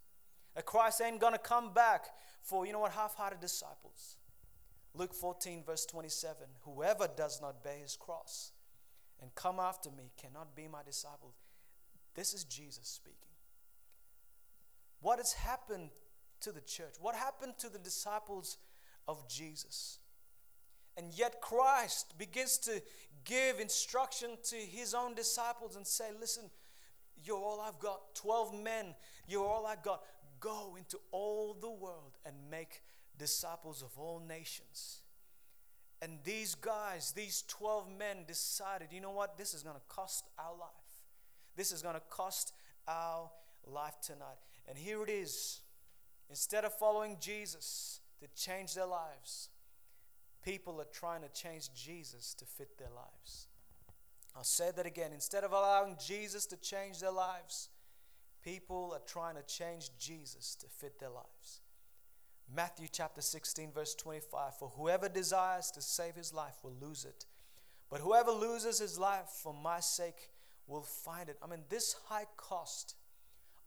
That 0.56 0.66
Christ 0.66 1.00
ain't 1.00 1.20
going 1.20 1.32
to 1.34 1.38
come 1.38 1.72
back 1.74 2.06
for, 2.42 2.66
you 2.66 2.72
know 2.72 2.80
what, 2.80 2.90
half 2.90 3.14
hearted 3.14 3.38
disciples. 3.38 4.16
Luke 4.94 5.14
14, 5.14 5.62
verse 5.64 5.86
27 5.86 6.36
Whoever 6.62 7.06
does 7.16 7.40
not 7.40 7.62
bear 7.62 7.78
his 7.80 7.94
cross 7.94 8.50
and 9.22 9.32
come 9.36 9.60
after 9.60 9.90
me 9.90 10.10
cannot 10.20 10.56
be 10.56 10.66
my 10.66 10.82
disciple. 10.84 11.34
This 12.16 12.34
is 12.34 12.42
Jesus 12.42 12.88
speaking. 12.88 13.20
What 15.00 15.18
has 15.18 15.34
happened 15.34 15.90
to 16.40 16.52
the 16.52 16.60
church? 16.60 16.94
What 17.00 17.14
happened 17.14 17.54
to 17.58 17.68
the 17.68 17.78
disciples 17.78 18.58
of 19.08 19.28
Jesus? 19.28 19.98
And 20.96 21.12
yet 21.12 21.40
Christ 21.40 22.14
begins 22.18 22.58
to 22.58 22.82
give 23.24 23.60
instruction 23.60 24.30
to 24.44 24.56
his 24.56 24.94
own 24.94 25.14
disciples 25.14 25.76
and 25.76 25.86
say, 25.86 26.06
Listen, 26.18 26.44
you're 27.24 27.38
all 27.38 27.60
I've 27.60 27.78
got. 27.78 28.14
12 28.14 28.62
men, 28.62 28.94
you're 29.26 29.46
all 29.46 29.66
I've 29.66 29.82
got. 29.82 30.02
Go 30.40 30.76
into 30.78 30.98
all 31.10 31.54
the 31.60 31.70
world 31.70 32.18
and 32.24 32.34
make 32.50 32.82
disciples 33.18 33.82
of 33.82 33.98
all 33.98 34.20
nations. 34.20 35.00
And 36.02 36.18
these 36.24 36.54
guys, 36.54 37.12
these 37.12 37.42
12 37.48 37.88
men 37.98 38.18
decided, 38.26 38.88
you 38.92 39.00
know 39.00 39.12
what? 39.12 39.38
This 39.38 39.54
is 39.54 39.62
going 39.62 39.76
to 39.76 39.82
cost 39.88 40.28
our 40.38 40.52
life. 40.52 40.68
This 41.56 41.72
is 41.72 41.80
going 41.80 41.94
to 41.94 42.02
cost 42.10 42.52
our 42.86 43.30
life 43.66 43.96
tonight. 44.02 44.36
And 44.68 44.76
here 44.76 45.02
it 45.02 45.08
is 45.08 45.60
Instead 46.28 46.64
of 46.64 46.76
following 46.76 47.16
Jesus 47.20 48.00
to 48.20 48.26
change 48.34 48.74
their 48.74 48.86
lives, 48.86 49.48
people 50.44 50.80
are 50.80 50.86
trying 50.92 51.22
to 51.22 51.28
change 51.28 51.72
Jesus 51.74 52.34
to 52.34 52.44
fit 52.44 52.78
their 52.78 52.90
lives. 52.94 53.48
I'll 54.36 54.44
say 54.44 54.70
that 54.76 54.86
again. 54.86 55.12
Instead 55.12 55.44
of 55.44 55.52
allowing 55.52 55.96
Jesus 56.04 56.46
to 56.46 56.56
change 56.56 57.00
their 57.00 57.12
lives, 57.12 57.68
people 58.42 58.92
are 58.94 59.02
trying 59.06 59.36
to 59.36 59.42
change 59.42 59.90
Jesus 59.98 60.54
to 60.56 60.66
fit 60.66 60.98
their 60.98 61.10
lives. 61.10 61.60
Matthew 62.54 62.86
chapter 62.90 63.20
16, 63.20 63.72
verse 63.72 63.94
25 63.94 64.56
For 64.58 64.68
whoever 64.76 65.08
desires 65.08 65.70
to 65.72 65.82
save 65.82 66.14
his 66.14 66.32
life 66.32 66.56
will 66.62 66.74
lose 66.80 67.04
it, 67.04 67.26
but 67.90 68.00
whoever 68.00 68.30
loses 68.30 68.78
his 68.78 68.98
life 68.98 69.28
for 69.42 69.54
my 69.54 69.80
sake 69.80 70.30
will 70.66 70.82
find 70.82 71.28
it. 71.28 71.38
I 71.42 71.46
mean, 71.46 71.64
this 71.68 71.96
high 72.08 72.26
cost 72.36 72.94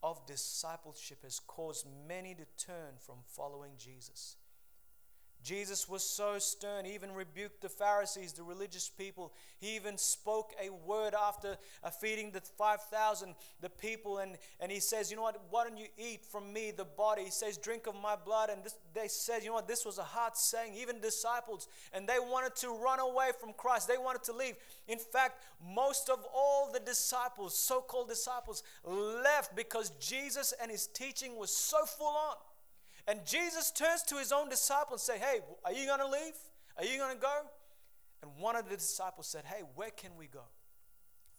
of 0.02 0.26
discipleship 0.26 1.24
has 1.24 1.40
caused 1.40 1.88
many 2.08 2.34
to 2.36 2.46
turn 2.58 2.94
from 3.00 3.18
following 3.28 3.72
Jesus. 3.78 4.38
Jesus 5.42 5.88
was 5.88 6.04
so 6.04 6.38
stern, 6.38 6.84
he 6.84 6.94
even 6.94 7.14
rebuked 7.14 7.62
the 7.62 7.70
Pharisees, 7.70 8.34
the 8.34 8.44
religious 8.44 8.90
people. 8.90 9.32
He 9.58 9.76
even 9.76 9.98
spoke 9.98 10.52
a 10.62 10.70
word 10.70 11.14
after 11.14 11.58
uh, 11.82 11.90
feeding 11.90 12.32
the 12.32 12.42
5,000, 12.42 13.36
the 13.62 13.70
people, 13.70 14.18
and, 14.18 14.38
and 14.60 14.70
he 14.70 14.82
says, 14.82 15.10
You 15.10 15.16
know 15.16 15.24
what? 15.24 15.40
Why 15.50 15.64
don't 15.64 15.78
you 15.78 15.88
eat 15.98 16.26
from 16.26 16.52
me, 16.52 16.72
the 16.76 16.84
body? 16.84 17.24
He 17.24 17.32
says, 17.32 17.58
Drink 17.58 17.88
of 17.88 17.96
my 17.96 18.18
blood. 18.18 18.50
And 18.50 18.64
this, 18.64 18.76
they 18.94 19.08
said, 19.08 19.42
You 19.42 19.50
know 19.50 19.56
what? 19.56 19.68
This 19.68 19.86
was 19.86 19.98
a 19.98 20.04
hard 20.04 20.36
saying, 20.36 20.74
even 20.76 21.00
disciples, 21.00 21.70
and 21.94 22.08
they 22.08 22.20
wanted 22.20 22.56
to 22.58 22.70
run 22.70 23.00
away 23.00 23.30
from 23.40 23.54
Christ. 23.54 23.88
They 23.88 23.98
wanted 23.98 24.24
to 24.24 24.34
leave. 24.34 24.56
In 24.90 25.00
fact, 25.00 25.42
most 25.74 26.10
of 26.10 26.20
all 26.36 26.70
the 26.72 26.80
disciples, 26.82 27.58
so 27.58 27.80
called 27.80 28.10
disciples, 28.10 28.64
left 28.86 29.56
because 29.56 29.92
Jesus 30.02 30.54
and 30.62 30.70
his 30.70 30.88
teaching 30.88 31.38
was 31.38 31.56
so 31.56 31.86
full 31.86 32.08
on. 32.08 32.36
And 33.08 33.26
Jesus 33.26 33.72
turns 33.72 34.04
to 34.04 34.16
his 34.16 34.32
own 34.32 34.50
disciples 34.50 35.08
and 35.10 35.20
say, 35.20 35.26
Hey, 35.26 35.40
are 35.66 35.74
you 35.74 35.86
going 35.86 36.00
to 36.00 36.08
leave? 36.08 36.36
Are 36.78 36.86
you 36.86 36.98
going 36.98 37.16
to 37.16 37.22
go? 37.22 37.42
And 38.22 38.32
one 38.38 38.56
of 38.56 38.70
the 38.70 38.76
disciples 38.76 39.28
said, 39.28 39.46
Hey, 39.46 39.64
where 39.76 39.92
can 39.92 40.12
we 40.18 40.28
go? 40.28 40.44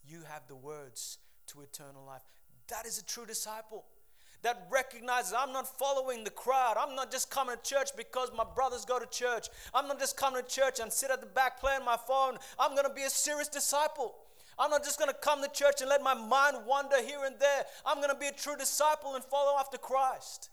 You 0.07 0.21
have 0.27 0.47
the 0.47 0.55
words 0.55 1.19
to 1.47 1.61
eternal 1.61 2.03
life. 2.05 2.21
That 2.67 2.85
is 2.85 2.99
a 2.99 3.05
true 3.05 3.25
disciple 3.25 3.85
that 4.43 4.67
recognizes 4.71 5.33
I'm 5.37 5.53
not 5.53 5.67
following 5.77 6.23
the 6.23 6.29
crowd. 6.31 6.75
I'm 6.79 6.95
not 6.95 7.11
just 7.11 7.29
coming 7.29 7.55
to 7.55 7.61
church 7.61 7.89
because 7.95 8.31
my 8.35 8.43
brothers 8.55 8.85
go 8.85 8.97
to 8.99 9.05
church. 9.05 9.49
I'm 9.73 9.87
not 9.87 9.99
just 9.99 10.17
coming 10.17 10.41
to 10.41 10.47
church 10.47 10.79
and 10.79 10.91
sit 10.91 11.11
at 11.11 11.19
the 11.19 11.27
back 11.27 11.59
playing 11.59 11.85
my 11.85 11.97
phone. 12.07 12.37
I'm 12.59 12.71
going 12.71 12.87
to 12.87 12.93
be 12.93 13.03
a 13.03 13.09
serious 13.09 13.47
disciple. 13.47 14.15
I'm 14.57 14.69
not 14.69 14.83
just 14.83 14.99
going 14.99 15.09
to 15.09 15.17
come 15.17 15.41
to 15.41 15.49
church 15.49 15.81
and 15.81 15.89
let 15.89 16.03
my 16.03 16.13
mind 16.13 16.57
wander 16.67 17.01
here 17.01 17.23
and 17.25 17.35
there. 17.39 17.63
I'm 17.85 17.97
going 17.97 18.09
to 18.09 18.15
be 18.15 18.27
a 18.27 18.31
true 18.31 18.55
disciple 18.55 19.15
and 19.15 19.23
follow 19.23 19.57
after 19.59 19.77
Christ. 19.77 20.49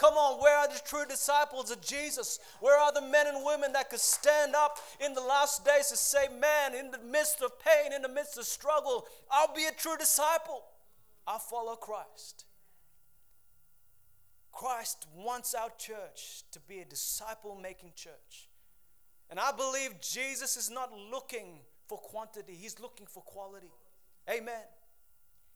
Come 0.00 0.14
on, 0.14 0.40
where 0.40 0.56
are 0.56 0.66
the 0.66 0.80
true 0.82 1.04
disciples 1.06 1.70
of 1.70 1.82
Jesus? 1.82 2.40
Where 2.60 2.80
are 2.80 2.90
the 2.90 3.02
men 3.02 3.26
and 3.26 3.44
women 3.44 3.74
that 3.74 3.90
could 3.90 4.00
stand 4.00 4.54
up 4.54 4.78
in 4.98 5.12
the 5.12 5.20
last 5.20 5.62
days 5.62 5.88
to 5.88 5.96
say, 5.96 6.26
Man, 6.40 6.74
in 6.74 6.90
the 6.90 7.00
midst 7.00 7.42
of 7.42 7.52
pain, 7.60 7.92
in 7.92 8.00
the 8.00 8.08
midst 8.08 8.38
of 8.38 8.46
struggle, 8.46 9.06
I'll 9.30 9.54
be 9.54 9.66
a 9.66 9.72
true 9.72 9.98
disciple. 9.98 10.62
I'll 11.26 11.38
follow 11.38 11.76
Christ. 11.76 12.46
Christ 14.52 15.06
wants 15.14 15.52
our 15.52 15.68
church 15.76 16.44
to 16.52 16.60
be 16.60 16.78
a 16.78 16.86
disciple 16.86 17.58
making 17.62 17.92
church. 17.94 18.48
And 19.28 19.38
I 19.38 19.52
believe 19.52 20.00
Jesus 20.00 20.56
is 20.56 20.70
not 20.70 20.90
looking 21.10 21.58
for 21.88 21.98
quantity, 21.98 22.54
He's 22.58 22.80
looking 22.80 23.06
for 23.06 23.22
quality. 23.22 23.70
Amen. 24.30 24.62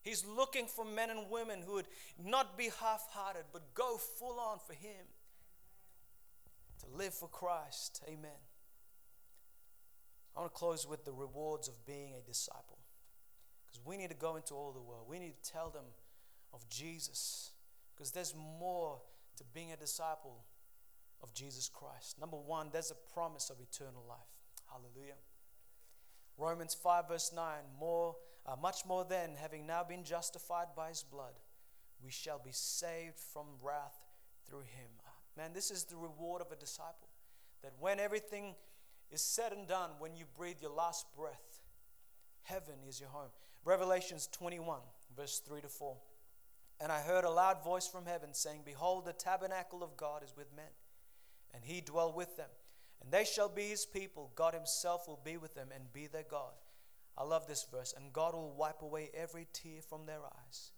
He's 0.05 0.25
looking 0.25 0.67
for 0.67 0.85
men 0.85 1.09
and 1.09 1.31
women 1.31 1.61
who 1.67 1.75
would 1.75 1.87
not 2.23 2.59
be 2.59 2.65
half 2.81 3.09
hearted, 3.11 3.45
but 3.53 3.75
go 3.75 3.97
full 3.97 4.39
on 4.39 4.59
for 4.65 4.75
Him. 4.75 5.07
To 6.81 6.97
live 6.97 7.15
for 7.15 7.29
Christ. 7.29 8.03
Amen. 8.07 8.31
I 10.37 10.41
want 10.41 10.53
to 10.53 10.59
close 10.59 10.87
with 10.87 11.07
the 11.07 11.13
rewards 11.13 11.69
of 11.69 11.87
being 11.87 12.13
a 12.19 12.21
disciple. 12.21 12.79
Because 13.67 13.81
we 13.87 13.97
need 13.97 14.11
to 14.11 14.17
go 14.17 14.37
into 14.37 14.53
all 14.53 14.73
the 14.73 14.83
world. 14.83 15.07
We 15.09 15.19
need 15.19 15.33
to 15.43 15.51
tell 15.51 15.71
them 15.71 15.85
of 16.53 16.69
Jesus. 16.69 17.53
Because 17.95 18.11
there's 18.11 18.35
more 18.61 19.01
to 19.39 19.45
being 19.55 19.73
a 19.73 19.77
disciple 19.77 20.45
of 21.23 21.33
Jesus 21.33 21.71
Christ. 21.73 22.21
Number 22.21 22.37
one, 22.37 22.69
there's 22.73 22.91
a 22.91 23.15
promise 23.15 23.49
of 23.49 23.57
eternal 23.59 24.05
life. 24.07 24.19
Hallelujah. 24.71 25.17
Romans 26.37 26.75
5, 26.75 27.09
verse 27.09 27.33
9 27.35 27.45
more 27.79 28.17
uh, 28.47 28.57
much 28.61 28.85
more 28.87 29.05
then, 29.05 29.31
having 29.41 29.67
now 29.67 29.83
been 29.85 30.05
justified 30.05 30.69
by 30.77 30.89
his 30.89 31.03
blood, 31.03 31.33
we 32.03 32.11
shall 32.11 32.39
be 32.39 32.53
saved 32.53 33.19
from 33.19 33.47
wrath 33.63 33.97
through 34.47 34.61
him. 34.61 34.91
Man, 35.37 35.53
this 35.53 35.71
is 35.71 35.85
the 35.85 35.97
reward 35.97 36.43
of 36.43 36.53
a 36.53 36.57
disciple. 36.57 37.09
That 37.63 37.73
when 37.81 37.99
everything 37.99 38.55
is 39.11 39.23
said 39.23 39.53
and 39.53 39.67
done, 39.67 39.91
when 39.99 40.15
you 40.15 40.25
breathe 40.37 40.59
your 40.61 40.71
last 40.71 41.07
breath, 41.17 41.63
heaven 42.43 42.75
is 42.87 43.01
your 43.01 43.09
home. 43.09 43.31
Revelations 43.65 44.29
21, 44.33 44.81
verse 45.17 45.41
3 45.47 45.63
to 45.63 45.69
4. 45.69 45.97
And 46.81 46.93
I 46.93 47.01
heard 47.01 47.25
a 47.25 47.31
loud 47.31 47.65
voice 47.65 47.87
from 47.87 48.05
heaven 48.05 48.35
saying, 48.35 48.61
Behold, 48.65 49.07
the 49.07 49.13
tabernacle 49.13 49.83
of 49.83 49.97
God 49.97 50.23
is 50.23 50.35
with 50.37 50.55
men, 50.55 50.67
and 51.55 51.65
he 51.65 51.81
dwell 51.81 52.13
with 52.13 52.37
them. 52.37 52.51
And 53.03 53.11
they 53.11 53.25
shall 53.25 53.49
be 53.49 53.69
his 53.69 53.87
people. 53.87 54.33
God 54.35 54.55
himself 54.55 55.09
will 55.09 55.21
be 55.25 55.37
with 55.37 55.55
them 55.55 55.69
and 55.75 55.93
be 55.93 56.07
their 56.07 56.25
God. 56.29 56.53
I 57.17 57.25
love 57.25 57.47
this 57.47 57.67
verse. 57.71 57.95
And 57.97 58.13
God 58.13 58.35
will 58.35 58.55
wipe 58.57 58.83
away 58.83 59.11
every 59.15 59.47
tear 59.53 59.81
from 59.83 60.07
their 60.07 60.21
eyes. 60.21 60.73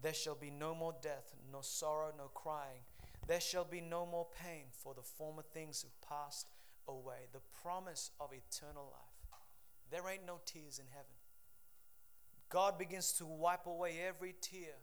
There 0.00 0.14
shall 0.14 0.34
be 0.34 0.50
no 0.50 0.74
more 0.74 0.94
death, 1.02 1.34
no 1.50 1.60
sorrow, 1.62 2.12
no 2.16 2.28
crying. 2.34 2.82
There 3.26 3.40
shall 3.40 3.64
be 3.64 3.80
no 3.80 4.06
more 4.06 4.26
pain, 4.44 4.66
for 4.70 4.94
the 4.94 5.02
former 5.02 5.42
things 5.42 5.82
have 5.82 6.08
passed 6.08 6.48
away. 6.86 7.26
The 7.32 7.40
promise 7.62 8.10
of 8.20 8.30
eternal 8.32 8.92
life. 8.92 9.40
There 9.90 10.08
ain't 10.10 10.26
no 10.26 10.40
tears 10.44 10.78
in 10.78 10.86
heaven. 10.90 11.14
God 12.48 12.78
begins 12.78 13.12
to 13.14 13.26
wipe 13.26 13.66
away 13.66 13.96
every 14.06 14.34
tear 14.40 14.74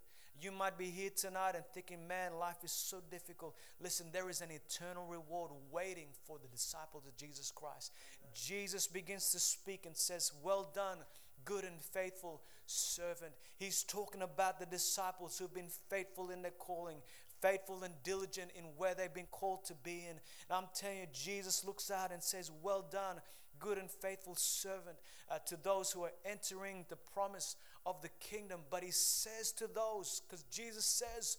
you 0.42 0.52
might 0.52 0.78
be 0.78 0.86
here 0.86 1.12
tonight 1.16 1.56
and 1.56 1.64
thinking, 1.74 2.08
man, 2.08 2.34
life 2.40 2.64
is 2.64 2.72
so 2.72 2.98
difficult. 3.12 3.56
Listen, 3.80 4.08
there 4.12 4.30
is 4.30 4.42
an 4.42 4.50
eternal 4.52 5.06
reward 5.06 5.52
waiting 5.72 6.08
for 6.26 6.38
the 6.40 6.48
disciples 6.48 7.06
of 7.06 7.16
Jesus 7.16 7.52
Christ. 7.52 7.92
Jesus 8.34 8.88
begins 8.88 9.32
to 9.32 9.40
speak 9.40 9.86
and 9.86 9.96
says, 9.96 10.32
Well 10.44 10.72
done, 10.74 10.98
good 11.46 11.64
and 11.64 11.82
faithful 11.82 12.42
servant. 12.66 13.34
He's 13.58 13.84
talking 13.84 14.22
about 14.22 14.60
the 14.60 14.66
disciples 14.66 15.38
who've 15.38 15.54
been 15.54 15.72
faithful 15.90 16.30
in 16.30 16.42
their 16.42 16.52
calling, 16.52 16.98
faithful 17.42 17.84
and 17.84 17.94
diligent 18.04 18.52
in 18.56 18.66
where 18.78 18.96
they've 18.96 19.14
been 19.14 19.28
called 19.32 19.66
to 19.66 19.74
be 19.84 20.06
in. 20.10 20.12
And 20.12 20.20
I'm 20.52 20.68
telling 20.74 21.00
you, 21.00 21.08
Jesus 21.12 21.66
looks 21.66 21.92
out 21.92 22.12
and 22.12 22.24
says, 22.24 22.52
Well 22.62 22.86
done, 22.90 23.18
good 23.60 23.78
and 23.78 23.90
faithful 23.90 24.36
servant, 24.36 24.98
uh, 25.30 25.40
to 25.46 25.58
those 25.58 25.92
who 25.92 26.04
are 26.04 26.14
entering 26.26 26.86
the 26.90 26.96
promise 26.96 27.56
of 27.86 28.02
the 28.02 28.10
kingdom. 28.20 28.62
But 28.70 28.84
he 28.84 28.92
says 28.92 29.52
to 29.54 29.68
those, 29.68 30.22
because 30.26 30.44
Jesus 30.44 30.86
says, 30.86 31.38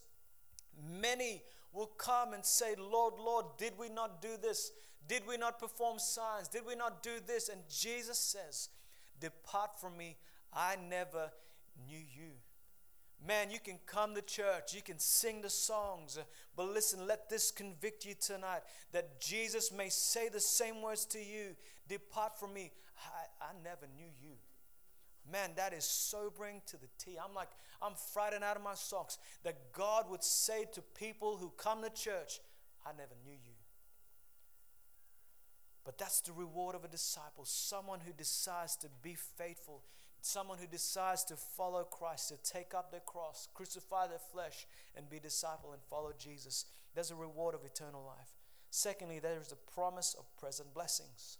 Many 1.01 1.43
will 1.73 1.87
come 1.99 2.33
and 2.33 2.45
say, 2.45 2.75
Lord, 2.79 3.15
Lord, 3.19 3.47
did 3.59 3.73
we 3.79 3.89
not 3.89 4.23
do 4.23 4.37
this? 4.41 4.73
Did 5.07 5.27
we 5.27 5.37
not 5.37 5.59
perform 5.59 5.99
signs? 5.99 6.49
Did 6.49 6.67
we 6.67 6.75
not 6.75 7.03
do 7.03 7.11
this? 7.27 7.49
And 7.49 7.61
Jesus 7.69 8.19
says, 8.19 8.69
Depart 9.21 9.81
from 9.81 9.97
me, 9.97 10.17
I 10.53 10.77
never 10.89 11.31
knew 11.87 11.99
you. 11.99 12.33
Man, 13.27 13.51
you 13.51 13.59
can 13.59 13.79
come 13.87 14.15
to 14.15 14.23
church, 14.23 14.75
you 14.75 14.83
can 14.83 14.99
sing 14.99 15.41
the 15.41 15.49
songs, 15.49 16.19
but 16.57 16.69
listen, 16.69 17.07
let 17.07 17.31
this 17.31 17.51
convict 17.51 18.05
you 18.05 18.15
tonight 18.21 18.61
that 18.93 19.19
Jesus 19.19 19.73
may 19.73 19.89
say 19.89 20.29
the 20.29 20.41
same 20.41 20.83
words 20.83 21.07
to 21.07 21.19
you 21.19 21.57
Depart 21.89 22.39
from 22.39 22.55
me. 22.55 22.73
I, 22.97 23.45
I 23.45 23.49
never 23.63 23.87
knew 23.97 24.09
you. 24.23 24.37
Man, 25.31 25.51
that 25.57 25.73
is 25.73 25.85
sobering 25.85 26.61
to 26.67 26.77
the 26.77 26.89
T. 26.99 27.17
I'm 27.23 27.35
like, 27.35 27.49
I'm 27.81 27.95
frightened 28.13 28.45
out 28.45 28.57
of 28.57 28.63
my 28.63 28.75
socks 28.75 29.19
that 29.43 29.73
God 29.73 30.11
would 30.11 30.23
say 30.23 30.67
to 30.73 30.83
people 30.83 31.37
who 31.37 31.51
come 31.57 31.83
to 31.83 31.91
church, 31.91 32.41
I 32.87 32.91
never 32.91 33.15
knew 33.25 33.33
you. 33.33 33.54
But 35.85 35.99
that's 35.99 36.21
the 36.23 36.33
reward 36.33 36.75
of 36.75 36.85
a 36.85 36.89
disciple 36.89 37.45
someone 37.45 38.01
who 38.01 38.13
decides 38.13 38.77
to 38.77 38.89
be 39.03 39.15
faithful, 39.15 39.83
someone 40.23 40.59
who 40.59 40.67
decides 40.67 41.25
to 41.25 41.37
follow 41.37 41.85
Christ, 41.85 42.31
to 42.31 42.53
take 42.53 42.73
up 42.75 42.91
their 42.91 43.01
cross, 43.01 43.49
crucify 43.53 44.07
their 44.07 44.19
flesh, 44.19 44.67
and 44.97 45.11
be 45.11 45.21
disciple 45.21 45.73
and 45.73 45.83
follow 45.83 46.13
Jesus. 46.19 46.65
There's 46.95 47.11
a 47.11 47.17
reward 47.17 47.55
of 47.55 47.65
eternal 47.65 48.03
life. 48.05 48.33
Secondly, 48.71 49.19
there 49.19 49.39
is 49.41 49.53
a 49.53 49.73
promise 49.73 50.17
of 50.19 50.37
present 50.39 50.73
blessings. 50.73 51.39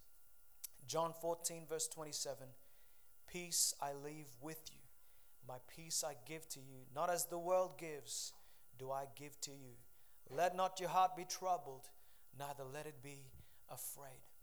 John 0.87 1.13
14, 1.19 1.63
verse 1.67 1.87
27 1.87 2.47
Peace 3.27 3.73
I 3.81 3.93
leave 3.93 4.27
with 4.41 4.61
you, 4.71 4.79
my 5.47 5.55
peace 5.75 6.03
I 6.07 6.13
give 6.27 6.47
to 6.49 6.59
you. 6.59 6.85
Not 6.95 7.09
as 7.09 7.25
the 7.25 7.39
world 7.39 7.79
gives, 7.79 8.33
do 8.77 8.91
I 8.91 9.05
give 9.15 9.41
to 9.41 9.51
you. 9.51 9.73
Let 10.29 10.55
not 10.55 10.79
your 10.79 10.89
heart 10.89 11.15
be 11.17 11.25
troubled, 11.25 11.89
neither 12.37 12.63
let 12.63 12.85
it 12.85 13.01
be 13.03 13.31
afraid. 13.69 14.34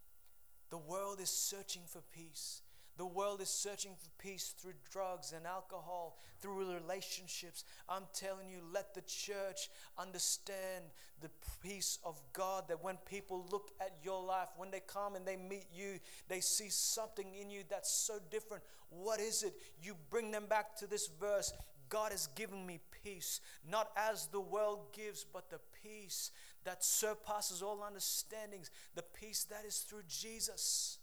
The 0.73 0.79
world 0.79 1.21
is 1.21 1.29
searching 1.29 1.83
for 1.87 2.01
peace. 2.15 2.63
The 2.97 3.05
world 3.05 3.43
is 3.43 3.51
searching 3.51 3.93
for 3.95 4.09
peace 4.19 4.55
through 4.59 4.73
drugs 4.91 5.35
and 5.37 5.47
alcohol, 5.47 6.17
through 6.41 6.73
relationships. 6.73 7.65
I'm 7.91 8.05
telling 8.15 8.49
you, 8.49 8.61
let 8.73 8.95
the 8.95 9.03
church 9.03 9.69
understand 9.99 10.85
the 11.21 11.29
peace 11.63 11.99
of 12.07 12.19
God 12.33 12.69
that 12.69 12.83
when 12.83 12.97
people 13.05 13.47
look 13.53 13.71
at 13.83 13.97
your 14.03 14.25
life, 14.25 14.49
when 14.57 14.71
they 14.71 14.81
come 14.81 15.15
and 15.15 15.27
they 15.27 15.37
meet 15.37 15.67
you, 15.75 16.01
they 16.29 16.41
see 16.41 16.71
something 16.71 17.35
in 17.39 17.51
you 17.51 17.65
that's 17.69 17.93
so 17.93 18.15
different. 18.31 18.63
What 18.89 19.21
is 19.21 19.43
it? 19.43 19.53
You 19.83 19.95
bring 20.09 20.31
them 20.31 20.47
back 20.49 20.75
to 20.79 20.87
this 20.87 21.11
verse 21.21 21.53
God 21.93 22.13
has 22.13 22.29
given 22.29 22.65
me 22.65 22.81
peace, 23.05 23.43
not 23.71 23.91
as 23.99 24.27
the 24.29 24.41
world 24.41 24.95
gives, 24.95 25.25
but 25.31 25.51
the 25.51 25.61
peace 25.83 26.31
that 26.64 26.85
surpasses 26.85 27.62
all 27.62 27.83
understandings, 27.83 28.70
the 28.94 29.03
peace 29.03 29.44
that 29.44 29.64
is 29.66 29.79
through 29.79 30.03
Jesus. 30.09 30.98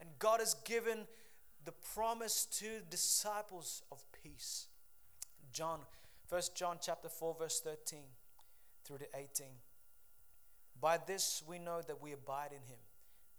And 0.00 0.08
God 0.18 0.40
has 0.40 0.54
given 0.64 1.06
the 1.64 1.72
promise 1.94 2.46
to 2.58 2.66
disciples 2.90 3.82
of 3.90 4.02
peace. 4.22 4.66
John, 5.52 5.80
1 6.28 6.42
John 6.54 6.78
chapter 6.80 7.08
4, 7.08 7.36
verse 7.38 7.60
13 7.60 8.00
through 8.84 8.98
to 8.98 9.06
18. 9.14 9.46
By 10.80 10.98
this 10.98 11.42
we 11.46 11.58
know 11.58 11.80
that 11.86 12.02
we 12.02 12.12
abide 12.12 12.50
in 12.50 12.68
him 12.68 12.80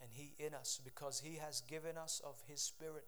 and 0.02 0.10
he 0.12 0.34
in 0.40 0.54
us, 0.54 0.80
because 0.84 1.22
he 1.22 1.38
has 1.38 1.62
given 1.62 1.98
us 1.98 2.22
of 2.26 2.36
his 2.48 2.62
spirit. 2.62 3.06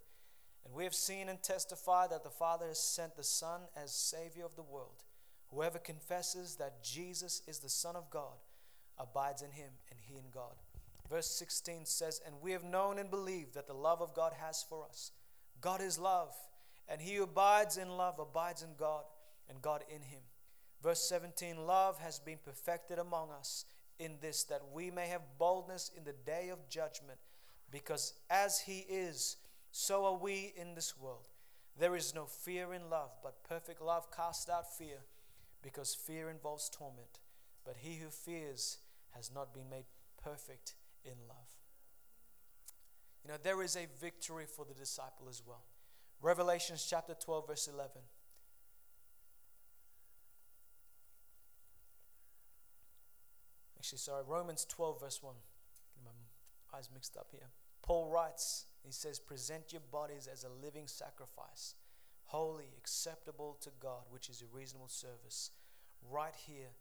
And 0.66 0.74
we 0.74 0.84
have 0.84 0.96
seen 0.96 1.30
and 1.30 1.42
testified 1.42 2.12
that 2.12 2.24
the 2.24 2.30
Father 2.30 2.68
has 2.68 2.80
sent 2.80 3.16
the 3.16 3.24
Son 3.24 3.62
as 3.76 3.92
Savior 3.92 4.46
of 4.46 4.56
the 4.56 4.64
world. 4.64 5.04
Whoever 5.52 5.80
confesses 5.80 6.56
that 6.58 6.84
Jesus 6.84 7.42
is 7.48 7.60
the 7.60 7.70
Son 7.70 7.96
of 7.96 8.10
God 8.10 8.38
abides 8.98 9.42
in 9.42 9.52
him 9.52 9.70
and 9.90 10.00
he 10.00 10.16
in 10.16 10.30
God. 10.34 10.56
Verse 11.10 11.28
16 11.28 11.86
says, 11.86 12.22
And 12.26 12.36
we 12.42 12.52
have 12.52 12.64
known 12.64 13.00
and 13.00 13.10
believed 13.10 13.54
that 13.54 13.68
the 13.68 13.74
love 13.74 14.02
of 14.02 14.14
God 14.14 14.34
has 14.40 14.66
for 14.68 14.86
us. 14.90 15.12
God 15.62 15.82
is 15.82 15.98
love, 15.98 16.36
and 16.88 17.02
he 17.02 17.16
who 17.16 17.24
abides 17.24 17.78
in 17.78 17.90
love 17.90 18.20
abides 18.20 18.62
in 18.62 18.76
God, 18.78 19.04
and 19.50 19.62
God 19.62 19.84
in 19.90 20.02
him. 20.02 20.22
Verse 20.84 21.08
17 21.08 21.66
Love 21.66 22.00
has 22.00 22.20
been 22.20 22.38
perfected 22.44 23.00
among 23.00 23.32
us 23.32 23.66
in 24.00 24.18
this, 24.22 24.44
that 24.44 24.62
we 24.74 24.92
may 24.92 25.08
have 25.08 25.22
boldness 25.40 25.92
in 25.96 26.04
the 26.04 26.14
day 26.26 26.50
of 26.50 26.70
judgment, 26.70 27.20
because 27.72 28.14
as 28.30 28.60
he 28.60 28.86
is, 28.90 29.38
so 29.72 30.06
are 30.06 30.18
we 30.18 30.54
in 30.56 30.76
this 30.76 30.98
world. 30.98 31.28
There 31.80 31.96
is 31.96 32.16
no 32.16 32.26
fear 32.26 32.74
in 32.74 32.90
love, 32.90 33.12
but 33.22 33.44
perfect 33.44 33.82
love 33.82 34.12
casts 34.12 34.50
out 34.50 34.76
fear, 34.78 34.98
because 35.68 35.94
fear 35.94 36.30
involves 36.30 36.70
torment. 36.70 37.20
But 37.66 37.76
he 37.80 37.98
who 37.98 38.08
fears 38.08 38.78
has 39.10 39.30
not 39.36 39.54
been 39.54 39.70
made 39.70 39.84
perfect 40.24 40.76
in 41.04 41.12
love. 41.28 41.50
You 43.22 43.32
know, 43.32 43.38
there 43.44 43.62
is 43.62 43.76
a 43.76 43.86
victory 44.00 44.46
for 44.46 44.64
the 44.64 44.74
disciple 44.74 45.28
as 45.30 45.44
well. 45.46 45.66
Revelations 46.22 46.88
chapter 46.90 47.14
12, 47.14 47.48
verse 47.48 47.68
11. 47.68 47.90
Actually, 53.78 53.98
sorry, 53.98 54.24
Romans 54.26 54.66
12, 54.70 55.02
verse 55.02 55.22
1. 55.22 55.36
My 56.06 56.78
eyes 56.78 56.88
mixed 56.94 57.18
up 57.18 57.28
here. 57.32 57.50
Paul 57.82 58.10
writes, 58.10 58.68
he 58.86 58.94
says, 58.94 59.20
Present 59.20 59.74
your 59.74 59.82
bodies 59.92 60.30
as 60.32 60.46
a 60.46 60.66
living 60.66 60.88
sacrifice, 60.88 61.76
holy, 62.24 62.70
acceptable 62.78 63.58
to 63.60 63.70
God, 63.82 64.04
which 64.10 64.30
is 64.30 64.42
a 64.42 64.56
reasonable 64.56 64.88
service. 64.88 65.52
Right 66.12 66.34
here 66.48 66.72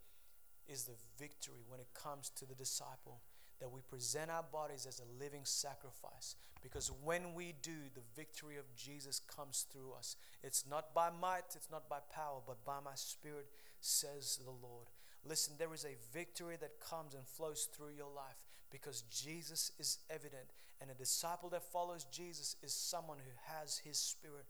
is 0.68 0.84
the 0.84 0.96
victory 1.18 1.62
when 1.68 1.80
it 1.80 1.88
comes 1.94 2.30
to 2.36 2.46
the 2.46 2.54
disciple 2.54 3.20
that 3.60 3.70
we 3.70 3.80
present 3.80 4.30
our 4.30 4.44
bodies 4.52 4.86
as 4.86 5.00
a 5.00 5.22
living 5.22 5.44
sacrifice. 5.44 6.36
Because 6.62 6.90
when 7.02 7.34
we 7.34 7.54
do, 7.62 7.76
the 7.94 8.02
victory 8.14 8.56
of 8.56 8.74
Jesus 8.76 9.20
comes 9.20 9.66
through 9.72 9.92
us. 9.96 10.16
It's 10.42 10.64
not 10.68 10.94
by 10.94 11.10
might, 11.10 11.54
it's 11.54 11.70
not 11.70 11.88
by 11.88 11.98
power, 12.12 12.40
but 12.46 12.64
by 12.64 12.78
my 12.84 12.94
spirit, 12.94 13.46
says 13.80 14.40
the 14.44 14.50
Lord. 14.50 14.86
Listen, 15.24 15.54
there 15.58 15.72
is 15.74 15.84
a 15.84 15.96
victory 16.12 16.56
that 16.60 16.80
comes 16.80 17.14
and 17.14 17.26
flows 17.26 17.68
through 17.72 17.94
your 17.96 18.10
life 18.14 18.44
because 18.70 19.02
Jesus 19.02 19.72
is 19.78 19.98
evident. 20.10 20.52
And 20.80 20.90
a 20.90 20.94
disciple 20.94 21.48
that 21.50 21.62
follows 21.62 22.04
Jesus 22.04 22.56
is 22.62 22.74
someone 22.74 23.18
who 23.18 23.54
has 23.54 23.78
his 23.78 23.98
spirit. 23.98 24.44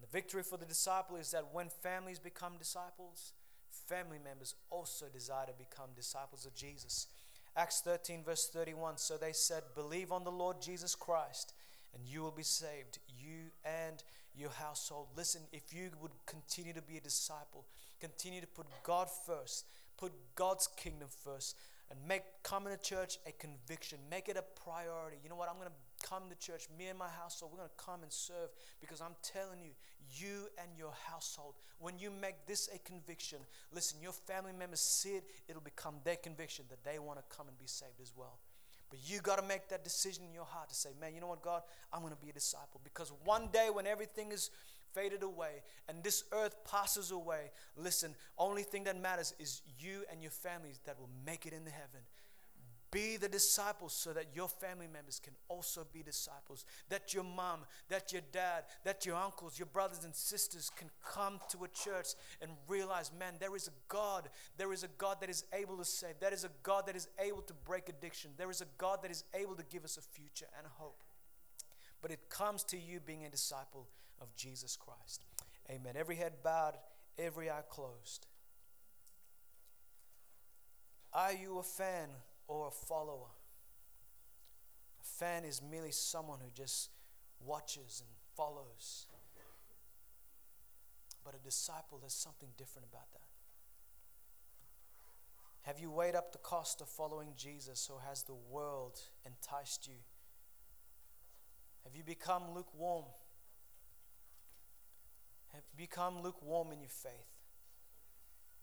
The 0.00 0.06
victory 0.06 0.42
for 0.42 0.56
the 0.56 0.66
disciple 0.66 1.16
is 1.16 1.30
that 1.32 1.52
when 1.52 1.68
families 1.68 2.18
become 2.18 2.54
disciples, 2.58 3.32
family 3.88 4.18
members 4.22 4.54
also 4.70 5.06
desire 5.12 5.46
to 5.46 5.52
become 5.52 5.90
disciples 5.94 6.46
of 6.46 6.54
Jesus. 6.54 7.08
Acts 7.56 7.80
13, 7.82 8.22
verse 8.24 8.48
31. 8.48 8.98
So 8.98 9.16
they 9.16 9.32
said, 9.32 9.62
Believe 9.74 10.10
on 10.10 10.24
the 10.24 10.30
Lord 10.30 10.60
Jesus 10.60 10.94
Christ, 10.94 11.54
and 11.94 12.02
you 12.06 12.22
will 12.22 12.32
be 12.32 12.42
saved, 12.42 12.98
you 13.08 13.50
and 13.64 14.02
your 14.36 14.50
household. 14.50 15.08
Listen, 15.16 15.42
if 15.52 15.72
you 15.72 15.90
would 16.02 16.10
continue 16.26 16.72
to 16.72 16.82
be 16.82 16.96
a 16.96 17.00
disciple, 17.00 17.64
continue 18.00 18.40
to 18.40 18.46
put 18.46 18.66
God 18.82 19.08
first, 19.26 19.66
put 19.96 20.12
God's 20.34 20.68
kingdom 20.76 21.08
first, 21.24 21.56
and 21.90 21.98
make 22.08 22.22
coming 22.42 22.74
to 22.74 22.82
church 22.82 23.18
a 23.26 23.32
conviction, 23.32 23.98
make 24.10 24.28
it 24.28 24.36
a 24.36 24.42
priority. 24.60 25.18
You 25.22 25.30
know 25.30 25.36
what? 25.36 25.48
I'm 25.48 25.56
going 25.56 25.68
to 25.68 25.74
come 26.04 26.24
to 26.28 26.36
church, 26.36 26.66
me 26.78 26.86
and 26.86 26.98
my 26.98 27.08
household, 27.08 27.52
we're 27.52 27.58
going 27.58 27.70
to 27.70 27.84
come 27.84 28.02
and 28.02 28.12
serve 28.12 28.50
because 28.80 29.00
I'm 29.00 29.16
telling 29.22 29.60
you, 29.60 29.70
you 30.20 30.48
and 30.60 30.68
your 30.76 30.92
household, 31.10 31.54
when 31.78 31.98
you 31.98 32.10
make 32.10 32.46
this 32.46 32.68
a 32.74 32.78
conviction, 32.80 33.38
listen, 33.72 33.98
your 34.02 34.12
family 34.12 34.52
members 34.52 34.80
see 34.80 35.16
it, 35.16 35.24
it'll 35.48 35.62
become 35.62 35.94
their 36.04 36.16
conviction 36.16 36.66
that 36.68 36.84
they 36.84 36.98
want 36.98 37.18
to 37.18 37.36
come 37.36 37.48
and 37.48 37.58
be 37.58 37.66
saved 37.66 38.00
as 38.02 38.12
well. 38.16 38.38
But 38.90 38.98
you 39.06 39.20
got 39.20 39.40
to 39.40 39.46
make 39.46 39.68
that 39.70 39.82
decision 39.82 40.24
in 40.28 40.34
your 40.34 40.44
heart 40.44 40.68
to 40.68 40.74
say, 40.74 40.90
man, 41.00 41.14
you 41.14 41.20
know 41.20 41.26
what, 41.26 41.42
God, 41.42 41.62
I'm 41.92 42.00
going 42.00 42.12
to 42.12 42.20
be 42.20 42.30
a 42.30 42.34
disciple. 42.34 42.80
Because 42.84 43.12
one 43.24 43.48
day 43.52 43.68
when 43.72 43.86
everything 43.86 44.30
is 44.30 44.50
faded 44.94 45.22
away 45.22 45.62
and 45.88 46.02
this 46.04 46.24
earth 46.32 46.54
passes 46.70 47.10
away, 47.10 47.50
listen, 47.76 48.14
only 48.38 48.62
thing 48.62 48.84
that 48.84 49.00
matters 49.00 49.34
is 49.38 49.62
you 49.78 50.04
and 50.12 50.22
your 50.22 50.30
families 50.30 50.78
that 50.84 50.98
will 51.00 51.10
make 51.26 51.46
it 51.46 51.52
into 51.52 51.70
heaven. 51.70 52.00
Be 52.94 53.16
the 53.16 53.28
disciples 53.28 53.92
so 53.92 54.12
that 54.12 54.26
your 54.36 54.46
family 54.46 54.86
members 54.86 55.18
can 55.18 55.32
also 55.48 55.84
be 55.92 56.04
disciples. 56.04 56.64
That 56.90 57.12
your 57.12 57.24
mom, 57.24 57.62
that 57.88 58.12
your 58.12 58.22
dad, 58.30 58.66
that 58.84 59.04
your 59.04 59.16
uncles, 59.16 59.58
your 59.58 59.66
brothers 59.66 60.04
and 60.04 60.14
sisters 60.14 60.70
can 60.78 60.88
come 61.04 61.40
to 61.50 61.64
a 61.64 61.68
church 61.68 62.10
and 62.40 62.52
realize, 62.68 63.10
man, 63.18 63.34
there 63.40 63.56
is 63.56 63.66
a 63.66 63.72
God. 63.88 64.28
There 64.58 64.72
is 64.72 64.84
a 64.84 64.88
God 64.96 65.16
that 65.22 65.28
is 65.28 65.42
able 65.52 65.76
to 65.78 65.84
save. 65.84 66.20
There 66.20 66.32
is 66.32 66.44
a 66.44 66.50
God 66.62 66.86
that 66.86 66.94
is 66.94 67.08
able 67.18 67.42
to 67.42 67.54
break 67.66 67.88
addiction. 67.88 68.30
There 68.36 68.50
is 68.50 68.60
a 68.60 68.66
God 68.78 69.02
that 69.02 69.10
is 69.10 69.24
able 69.34 69.56
to 69.56 69.64
give 69.64 69.84
us 69.84 69.96
a 69.96 70.00
future 70.00 70.46
and 70.56 70.64
hope. 70.78 71.02
But 72.00 72.12
it 72.12 72.28
comes 72.28 72.62
to 72.64 72.78
you 72.78 73.00
being 73.00 73.24
a 73.24 73.28
disciple 73.28 73.88
of 74.20 74.32
Jesus 74.36 74.76
Christ. 74.76 75.24
Amen. 75.68 75.94
Every 75.96 76.14
head 76.14 76.34
bowed, 76.44 76.74
every 77.18 77.50
eye 77.50 77.64
closed. 77.68 78.28
Are 81.12 81.32
you 81.32 81.58
a 81.58 81.64
fan 81.64 82.10
or 82.46 82.68
a 82.68 82.70
follower? 82.70 83.32
A 85.00 85.04
fan 85.04 85.44
is 85.44 85.62
merely 85.62 85.92
someone 85.92 86.40
who 86.40 86.50
just 86.54 86.90
watches 87.44 88.02
and 88.04 88.10
follows. 88.36 89.06
But 91.24 91.34
a 91.34 91.38
disciple, 91.38 91.98
there's 91.98 92.12
something 92.12 92.50
different 92.58 92.86
about 92.90 93.10
that. 93.12 93.20
Have 95.62 95.80
you 95.80 95.90
weighed 95.90 96.14
up 96.14 96.32
the 96.32 96.38
cost 96.38 96.82
of 96.82 96.88
following 96.88 97.30
Jesus, 97.38 97.88
or 97.90 98.02
has 98.06 98.22
the 98.22 98.34
world 98.34 99.00
enticed 99.24 99.86
you? 99.86 99.94
Have 101.84 101.96
you 101.96 102.04
become 102.04 102.42
lukewarm? 102.54 103.04
Have, 105.54 105.62
become 105.74 106.20
lukewarm 106.22 106.70
in 106.72 106.80
your 106.80 106.90
faith. 106.90 107.12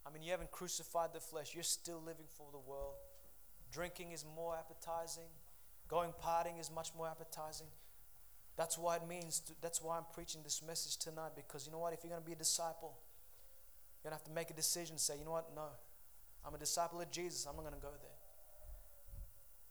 I 0.05 0.11
mean, 0.11 0.21
you 0.21 0.29
haven't 0.29 0.51
crucified 0.51 1.13
the 1.13 1.19
flesh, 1.19 1.55
you're 1.55 1.63
still 1.63 2.01
living 2.05 2.25
for 2.27 2.49
the 2.51 2.59
world. 2.59 2.95
Drinking 3.71 4.11
is 4.11 4.25
more 4.35 4.55
appetizing, 4.55 5.29
going 5.87 6.11
partying 6.23 6.59
is 6.59 6.69
much 6.69 6.89
more 6.95 7.07
appetizing. 7.07 7.67
That's 8.57 8.77
why 8.77 8.97
it 8.97 9.07
means, 9.07 9.39
to, 9.41 9.53
that's 9.61 9.81
why 9.81 9.97
I'm 9.97 10.05
preaching 10.13 10.41
this 10.43 10.61
message 10.65 10.97
tonight 10.97 11.31
because 11.35 11.65
you 11.65 11.71
know 11.71 11.79
what? 11.79 11.93
If 11.93 11.99
you're 12.03 12.11
going 12.11 12.21
to 12.21 12.25
be 12.25 12.33
a 12.33 12.35
disciple, 12.35 12.97
you're 14.03 14.09
going 14.09 14.17
to 14.17 14.23
have 14.23 14.27
to 14.27 14.31
make 14.31 14.49
a 14.49 14.53
decision 14.53 14.97
say, 14.97 15.17
you 15.17 15.25
know 15.25 15.31
what? 15.31 15.55
No, 15.55 15.69
I'm 16.45 16.53
a 16.53 16.57
disciple 16.57 16.99
of 16.99 17.09
Jesus, 17.11 17.45
I'm 17.45 17.55
not 17.55 17.63
going 17.63 17.75
to 17.75 17.81
go 17.81 17.93
there. 18.01 18.21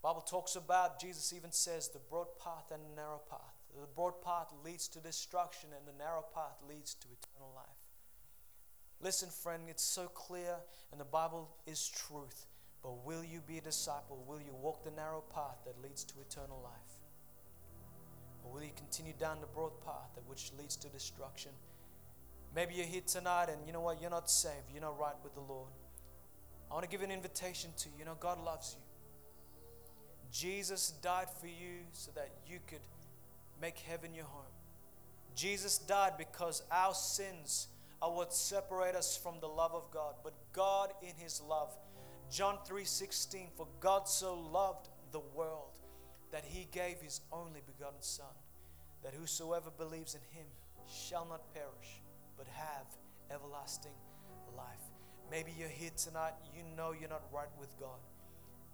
Bible 0.02 0.22
talks 0.22 0.56
about, 0.56 0.98
Jesus 0.98 1.32
even 1.34 1.52
says, 1.52 1.88
the 1.88 1.98
broad 1.98 2.38
path 2.42 2.72
and 2.72 2.82
the 2.82 2.96
narrow 2.96 3.20
path. 3.28 3.54
The 3.78 3.86
broad 3.94 4.22
path 4.22 4.48
leads 4.64 4.88
to 4.88 4.98
destruction, 4.98 5.70
and 5.76 5.86
the 5.86 5.96
narrow 6.02 6.24
path 6.34 6.56
leads 6.68 6.94
to 6.94 7.06
eternal 7.08 7.52
life. 7.54 7.66
Listen, 9.02 9.28
friend, 9.28 9.64
it's 9.68 9.84
so 9.84 10.06
clear, 10.06 10.56
and 10.90 11.00
the 11.00 11.04
Bible 11.04 11.50
is 11.66 11.86
truth. 11.88 12.46
But 12.82 13.04
will 13.04 13.22
you 13.22 13.40
be 13.46 13.58
a 13.58 13.60
disciple? 13.60 14.24
Will 14.26 14.40
you 14.40 14.54
walk 14.60 14.84
the 14.84 14.90
narrow 14.90 15.22
path 15.34 15.58
that 15.66 15.82
leads 15.82 16.04
to 16.04 16.14
eternal 16.20 16.60
life? 16.62 16.72
Or 18.44 18.52
will 18.52 18.62
you 18.62 18.72
continue 18.76 19.12
down 19.18 19.40
the 19.40 19.46
broad 19.46 19.72
path 19.84 20.14
that 20.14 20.26
which 20.28 20.50
leads 20.58 20.76
to 20.76 20.88
destruction? 20.88 21.52
Maybe 22.54 22.74
you're 22.74 22.86
here 22.86 23.02
tonight 23.06 23.48
and 23.48 23.58
you 23.66 23.72
know 23.72 23.80
what? 23.80 24.00
You're 24.00 24.10
not 24.10 24.30
saved. 24.30 24.72
You're 24.72 24.82
not 24.82 24.98
right 24.98 25.14
with 25.22 25.34
the 25.34 25.40
Lord. 25.40 25.70
I 26.70 26.74
want 26.74 26.84
to 26.84 26.90
give 26.90 27.02
an 27.02 27.10
invitation 27.10 27.70
to 27.78 27.88
you. 27.88 27.94
You 28.00 28.04
know, 28.06 28.16
God 28.18 28.42
loves 28.44 28.76
you. 28.78 28.82
Jesus 30.32 30.92
died 31.02 31.26
for 31.40 31.48
you 31.48 31.84
so 31.92 32.10
that 32.14 32.30
you 32.46 32.58
could 32.66 32.80
make 33.60 33.78
heaven 33.78 34.14
your 34.14 34.24
home. 34.24 34.44
Jesus 35.34 35.78
died 35.78 36.12
because 36.16 36.62
our 36.70 36.94
sins 36.94 37.68
are 38.02 38.10
what 38.10 38.32
separate 38.32 38.94
us 38.94 39.16
from 39.16 39.34
the 39.40 39.46
love 39.48 39.72
of 39.74 39.90
God. 39.90 40.14
But 40.22 40.34
God 40.52 40.92
in 41.02 41.12
his 41.16 41.42
love, 41.46 41.76
John 42.30 42.58
3:16, 42.64 43.50
for 43.56 43.66
God 43.80 44.08
so 44.08 44.34
loved 44.34 44.88
the 45.10 45.20
world 45.20 45.80
that 46.30 46.44
he 46.44 46.66
gave 46.66 47.00
his 47.00 47.20
only 47.32 47.60
begotten 47.60 48.00
son, 48.00 48.34
that 49.02 49.14
whosoever 49.14 49.70
believes 49.70 50.14
in 50.14 50.20
him 50.30 50.46
shall 50.88 51.24
not 51.24 51.52
perish, 51.52 52.02
but 52.36 52.46
have 52.46 52.86
everlasting 53.30 53.94
life. 54.56 54.90
Maybe 55.30 55.52
you're 55.58 55.68
here 55.68 55.90
tonight, 55.96 56.34
you 56.54 56.62
know 56.76 56.92
you're 56.92 57.08
not 57.08 57.24
right 57.32 57.50
with 57.58 57.78
God. 57.78 57.98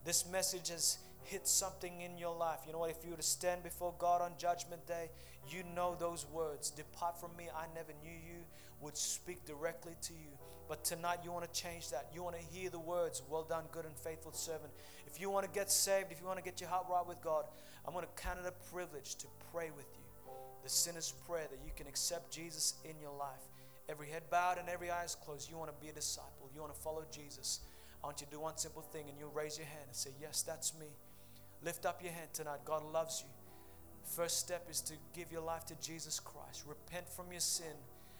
This 0.04 0.26
message 0.26 0.68
has 0.68 0.98
hit 1.24 1.48
something 1.48 2.00
in 2.00 2.16
your 2.18 2.36
life. 2.36 2.60
You 2.66 2.72
know 2.72 2.78
what? 2.78 2.90
If 2.90 3.04
you 3.04 3.10
were 3.10 3.16
to 3.16 3.22
stand 3.22 3.62
before 3.62 3.94
God 3.98 4.22
on 4.22 4.32
Judgment 4.38 4.86
Day, 4.86 5.10
you 5.48 5.64
know 5.74 5.96
those 5.98 6.26
words 6.26 6.70
Depart 6.70 7.18
from 7.18 7.34
me, 7.36 7.48
I 7.54 7.66
never 7.74 7.92
knew 8.02 8.12
you, 8.12 8.44
would 8.80 8.96
speak 8.96 9.44
directly 9.44 9.94
to 10.02 10.12
you. 10.12 10.35
But 10.68 10.84
tonight 10.84 11.20
you 11.24 11.30
want 11.32 11.50
to 11.50 11.60
change 11.60 11.90
that. 11.90 12.08
You 12.12 12.22
want 12.22 12.36
to 12.36 12.42
hear 12.42 12.70
the 12.70 12.78
words, 12.78 13.22
Well 13.28 13.44
done, 13.44 13.64
good 13.72 13.84
and 13.84 13.96
faithful 13.96 14.32
servant. 14.32 14.72
If 15.06 15.20
you 15.20 15.30
want 15.30 15.46
to 15.46 15.52
get 15.52 15.70
saved, 15.70 16.10
if 16.10 16.20
you 16.20 16.26
want 16.26 16.38
to 16.38 16.44
get 16.44 16.60
your 16.60 16.70
heart 16.70 16.86
right 16.90 17.06
with 17.06 17.20
God, 17.22 17.44
I'm 17.86 17.92
going 17.92 18.04
to 18.04 18.22
count 18.22 18.38
it 18.42 18.46
a 18.46 18.74
privilege 18.74 19.14
to 19.16 19.26
pray 19.52 19.70
with 19.76 19.86
you. 19.94 20.32
The 20.64 20.68
sinner's 20.68 21.12
prayer 21.28 21.46
that 21.50 21.60
you 21.64 21.70
can 21.76 21.86
accept 21.86 22.32
Jesus 22.32 22.74
in 22.84 22.98
your 23.00 23.16
life. 23.16 23.42
Every 23.88 24.08
head 24.08 24.24
bowed 24.30 24.58
and 24.58 24.68
every 24.68 24.90
eyes 24.90 25.14
closed. 25.14 25.48
You 25.48 25.56
want 25.56 25.70
to 25.70 25.80
be 25.80 25.90
a 25.90 25.92
disciple. 25.92 26.50
You 26.52 26.60
want 26.60 26.74
to 26.74 26.80
follow 26.80 27.04
Jesus. 27.12 27.60
I 28.02 28.06
want 28.06 28.20
you 28.20 28.26
to 28.26 28.32
do 28.32 28.40
one 28.40 28.56
simple 28.56 28.82
thing 28.82 29.04
and 29.08 29.16
you'll 29.18 29.30
raise 29.30 29.56
your 29.56 29.66
hand 29.66 29.84
and 29.86 29.94
say, 29.94 30.10
Yes, 30.20 30.42
that's 30.42 30.74
me. 30.78 30.86
Lift 31.62 31.86
up 31.86 32.02
your 32.02 32.12
hand 32.12 32.28
tonight. 32.32 32.60
God 32.64 32.82
loves 32.92 33.22
you. 33.24 33.30
First 34.04 34.38
step 34.38 34.66
is 34.70 34.80
to 34.82 34.94
give 35.14 35.30
your 35.30 35.40
life 35.40 35.64
to 35.66 35.74
Jesus 35.80 36.20
Christ. 36.20 36.64
Repent 36.66 37.08
from 37.08 37.30
your 37.30 37.40
sin 37.40 37.74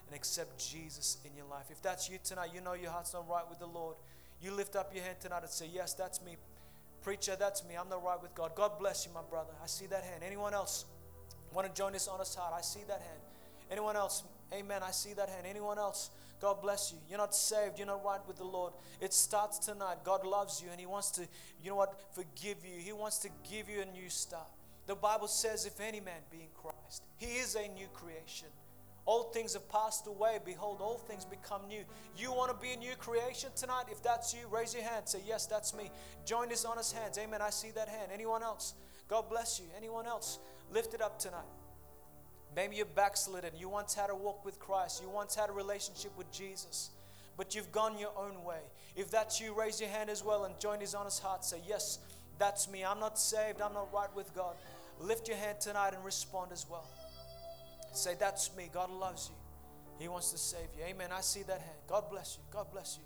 and 0.06 0.14
accept 0.14 0.58
Jesus 0.58 1.18
in 1.24 1.36
your 1.36 1.46
life. 1.46 1.66
If 1.70 1.82
that's 1.82 2.08
you 2.08 2.18
tonight, 2.22 2.50
you 2.54 2.60
know 2.60 2.74
your 2.74 2.90
heart's 2.90 3.12
not 3.12 3.28
right 3.28 3.48
with 3.48 3.58
the 3.58 3.66
Lord. 3.66 3.96
You 4.40 4.52
lift 4.52 4.76
up 4.76 4.94
your 4.94 5.02
hand 5.02 5.16
tonight 5.20 5.42
and 5.42 5.50
say, 5.50 5.68
Yes, 5.72 5.94
that's 5.94 6.22
me. 6.22 6.36
Preacher, 7.02 7.36
that's 7.38 7.64
me. 7.64 7.76
I'm 7.78 7.88
not 7.88 8.04
right 8.04 8.20
with 8.20 8.34
God. 8.34 8.52
God 8.54 8.78
bless 8.78 9.06
you, 9.06 9.12
my 9.12 9.22
brother. 9.28 9.52
I 9.62 9.66
see 9.66 9.86
that 9.86 10.02
hand. 10.02 10.22
Anyone 10.24 10.54
else 10.54 10.84
want 11.52 11.66
to 11.66 11.72
join 11.72 11.92
this 11.92 12.08
honest 12.08 12.36
heart? 12.36 12.52
I 12.56 12.60
see 12.60 12.80
that 12.88 13.00
hand. 13.00 13.20
Anyone 13.70 13.96
else? 13.96 14.24
Amen. 14.52 14.82
I 14.82 14.90
see 14.90 15.12
that 15.14 15.28
hand. 15.28 15.46
Anyone 15.48 15.78
else? 15.78 16.10
God 16.40 16.60
bless 16.60 16.92
you. 16.92 16.98
You're 17.08 17.18
not 17.18 17.34
saved. 17.34 17.78
You're 17.78 17.86
not 17.86 18.04
right 18.04 18.20
with 18.26 18.36
the 18.36 18.44
Lord. 18.44 18.72
It 19.00 19.14
starts 19.14 19.58
tonight. 19.58 19.98
God 20.04 20.26
loves 20.26 20.60
you 20.60 20.68
and 20.70 20.78
He 20.78 20.86
wants 20.86 21.10
to, 21.12 21.22
you 21.62 21.70
know 21.70 21.76
what, 21.76 22.00
forgive 22.12 22.58
you. 22.64 22.78
He 22.78 22.92
wants 22.92 23.18
to 23.18 23.28
give 23.50 23.68
you 23.68 23.82
a 23.82 23.86
new 23.86 24.10
start. 24.10 24.48
The 24.86 24.94
Bible 24.94 25.28
says, 25.28 25.66
if 25.66 25.80
any 25.80 26.00
man 26.00 26.20
be 26.30 26.38
in 26.38 26.48
Christ, 26.54 27.02
he 27.16 27.38
is 27.38 27.56
a 27.56 27.66
new 27.68 27.88
creation. 27.92 28.48
Old 29.06 29.32
things 29.32 29.52
have 29.54 29.68
passed 29.68 30.08
away. 30.08 30.38
Behold, 30.44 30.78
all 30.80 30.98
things 30.98 31.24
become 31.24 31.68
new. 31.68 31.84
You 32.16 32.32
want 32.32 32.50
to 32.50 32.56
be 32.60 32.72
a 32.72 32.76
new 32.76 32.96
creation 32.96 33.50
tonight? 33.54 33.84
If 33.90 34.02
that's 34.02 34.34
you, 34.34 34.40
raise 34.50 34.74
your 34.74 34.82
hand. 34.82 35.08
Say, 35.08 35.20
Yes, 35.24 35.46
that's 35.46 35.74
me. 35.74 35.90
Join 36.24 36.48
this 36.48 36.64
honest 36.64 36.96
hands. 36.96 37.16
Amen. 37.16 37.40
I 37.40 37.50
see 37.50 37.70
that 37.70 37.88
hand. 37.88 38.10
Anyone 38.12 38.42
else? 38.42 38.74
God 39.08 39.30
bless 39.30 39.60
you. 39.60 39.66
Anyone 39.76 40.06
else? 40.06 40.40
Lift 40.72 40.92
it 40.92 41.00
up 41.00 41.20
tonight. 41.20 41.44
Maybe 42.56 42.76
you're 42.76 42.86
backslidden. 42.86 43.50
You 43.56 43.68
once 43.68 43.94
had 43.94 44.10
a 44.10 44.14
walk 44.14 44.44
with 44.44 44.58
Christ. 44.58 45.00
You 45.02 45.08
once 45.08 45.36
had 45.36 45.50
a 45.50 45.52
relationship 45.52 46.10
with 46.18 46.30
Jesus. 46.32 46.90
But 47.36 47.54
you've 47.54 47.70
gone 47.70 47.98
your 47.98 48.12
own 48.16 48.42
way. 48.42 48.60
If 48.96 49.10
that's 49.10 49.40
you, 49.40 49.54
raise 49.56 49.80
your 49.80 49.90
hand 49.90 50.10
as 50.10 50.24
well 50.24 50.44
and 50.44 50.58
join 50.58 50.80
his 50.80 50.94
honest 50.96 51.22
heart. 51.22 51.44
Say, 51.44 51.60
Yes, 51.68 52.00
that's 52.38 52.68
me. 52.68 52.84
I'm 52.84 52.98
not 52.98 53.20
saved. 53.20 53.60
I'm 53.60 53.74
not 53.74 53.92
right 53.92 54.14
with 54.16 54.34
God. 54.34 54.56
Lift 54.98 55.28
your 55.28 55.36
hand 55.36 55.60
tonight 55.60 55.94
and 55.94 56.04
respond 56.04 56.50
as 56.50 56.66
well. 56.68 56.88
Say, 57.96 58.14
That's 58.18 58.54
me. 58.56 58.70
God 58.72 58.90
loves 58.90 59.30
you. 59.30 59.36
He 59.98 60.08
wants 60.08 60.30
to 60.32 60.38
save 60.38 60.68
you. 60.76 60.84
Amen. 60.84 61.10
I 61.12 61.20
see 61.20 61.42
that 61.44 61.60
hand. 61.60 61.78
God 61.88 62.10
bless 62.10 62.36
you. 62.36 62.44
God 62.50 62.66
bless 62.70 62.98
you. 62.98 63.04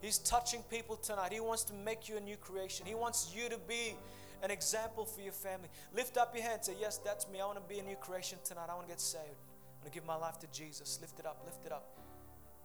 He's 0.00 0.18
touching 0.18 0.62
people 0.70 0.96
tonight. 0.96 1.32
He 1.32 1.40
wants 1.40 1.64
to 1.64 1.74
make 1.74 2.08
you 2.08 2.16
a 2.16 2.20
new 2.20 2.36
creation. 2.36 2.86
He 2.86 2.94
wants 2.94 3.32
you 3.34 3.48
to 3.48 3.58
be 3.68 3.94
an 4.42 4.50
example 4.50 5.04
for 5.04 5.20
your 5.20 5.32
family. 5.32 5.68
Lift 5.94 6.16
up 6.16 6.34
your 6.34 6.44
hand. 6.44 6.64
Say, 6.64 6.74
Yes, 6.80 6.98
that's 6.98 7.28
me. 7.28 7.40
I 7.40 7.46
want 7.46 7.56
to 7.56 7.74
be 7.74 7.80
a 7.80 7.82
new 7.82 7.96
creation 7.96 8.38
tonight. 8.44 8.66
I 8.70 8.74
want 8.74 8.86
to 8.86 8.92
get 8.92 9.00
saved. 9.00 9.24
I 9.24 9.84
want 9.84 9.86
to 9.86 9.90
give 9.90 10.06
my 10.06 10.16
life 10.16 10.38
to 10.40 10.46
Jesus. 10.48 10.98
Lift 11.00 11.18
it 11.18 11.26
up. 11.26 11.42
Lift 11.44 11.64
it 11.66 11.72
up. 11.72 11.98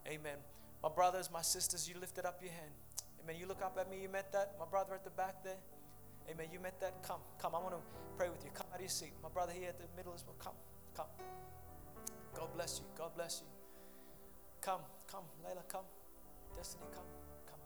Amen. 0.08 0.38
My 0.82 0.90
brothers, 0.90 1.30
my 1.32 1.42
sisters, 1.42 1.88
you 1.90 1.96
lifted 2.00 2.26
up 2.26 2.40
your 2.42 2.52
hand. 2.52 2.72
Amen. 3.24 3.36
You 3.40 3.48
look 3.48 3.62
up 3.62 3.78
at 3.80 3.90
me. 3.90 4.02
You 4.02 4.10
meant 4.10 4.32
that. 4.32 4.56
My 4.60 4.66
brother 4.66 4.94
at 4.94 5.04
the 5.04 5.10
back 5.12 5.44
there. 5.44 5.60
Amen. 6.30 6.48
You 6.54 6.60
meant 6.60 6.80
that. 6.80 7.04
Come, 7.04 7.20
come. 7.42 7.56
I 7.56 7.60
want 7.60 7.72
to 7.72 7.82
pray 8.18 8.30
with 8.30 8.44
you. 8.44 8.52
Come 8.54 8.68
out 8.72 8.76
of 8.76 8.82
your 8.82 8.90
seat. 8.90 9.12
My 9.22 9.30
brother 9.30 9.52
here 9.52 9.70
at 9.70 9.78
the 9.78 9.86
middle 9.96 10.14
as 10.14 10.24
well. 10.26 10.36
Come, 10.40 10.54
come. 11.00 11.12
God 12.36 12.50
bless 12.56 12.80
you. 12.80 12.86
God 12.98 13.12
bless 13.16 13.42
you. 13.42 13.48
Come, 14.60 14.84
come, 15.08 15.24
Layla, 15.44 15.64
come. 15.72 15.88
Destiny, 16.56 16.84
come, 16.92 17.08
come. 17.48 17.64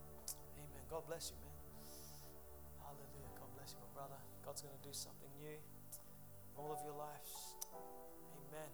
Amen. 0.62 0.84
God 0.90 1.04
bless 1.08 1.34
you, 1.34 1.38
man. 1.42 1.58
Hallelujah. 2.86 3.34
God 3.34 3.50
bless 3.58 3.74
you, 3.74 3.80
my 3.82 3.90
brother. 3.98 4.20
God's 4.46 4.62
going 4.62 4.76
to 4.78 4.86
do 4.86 4.94
something 4.94 5.30
new 5.42 5.58
in 5.58 6.54
all 6.58 6.70
of 6.70 6.78
your 6.86 6.94
lives. 6.94 7.58
Amen. 7.74 8.70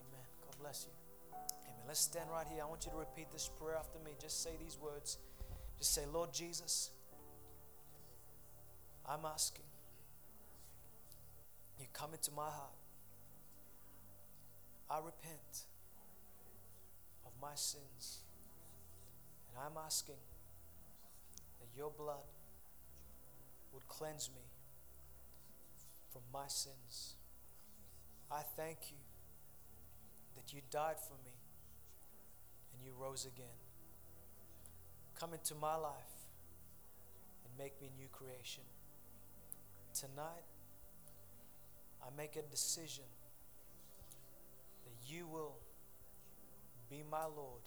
Amen. 0.00 0.26
God 0.40 0.56
bless 0.60 0.88
you. 0.88 0.94
Amen. 1.68 1.84
Let's 1.86 2.00
stand 2.00 2.32
right 2.32 2.46
here. 2.48 2.64
I 2.64 2.66
want 2.66 2.86
you 2.86 2.92
to 2.92 2.98
repeat 2.98 3.28
this 3.30 3.50
prayer 3.60 3.76
after 3.76 3.98
me. 4.00 4.12
Just 4.20 4.42
say 4.42 4.56
these 4.56 4.78
words. 4.80 5.18
Just 5.76 5.92
say, 5.92 6.02
Lord 6.08 6.32
Jesus, 6.32 6.90
I'm 9.04 9.26
asking 9.26 9.66
you 11.78 11.86
come 11.92 12.14
into 12.14 12.30
my 12.30 12.48
heart. 12.48 12.81
I 14.92 14.98
repent 14.98 15.64
of 17.24 17.32
my 17.40 17.54
sins. 17.54 18.18
And 19.48 19.64
I'm 19.64 19.82
asking 19.82 20.20
that 21.60 21.68
your 21.74 21.90
blood 21.90 22.28
would 23.72 23.88
cleanse 23.88 24.28
me 24.34 24.42
from 26.12 26.20
my 26.30 26.46
sins. 26.46 27.14
I 28.30 28.42
thank 28.54 28.90
you 28.90 28.98
that 30.36 30.52
you 30.52 30.60
died 30.70 31.00
for 31.00 31.14
me 31.24 31.32
and 32.74 32.84
you 32.84 32.92
rose 33.00 33.24
again. 33.24 33.58
Come 35.18 35.32
into 35.32 35.54
my 35.54 35.76
life 35.76 36.26
and 37.46 37.58
make 37.58 37.80
me 37.80 37.88
a 37.96 37.98
new 37.98 38.08
creation. 38.08 38.64
Tonight, 39.94 40.44
I 42.02 42.08
make 42.14 42.36
a 42.36 42.42
decision 42.42 43.04
you 45.06 45.26
will 45.26 45.56
be 46.90 47.02
my 47.10 47.24
Lord 47.24 47.62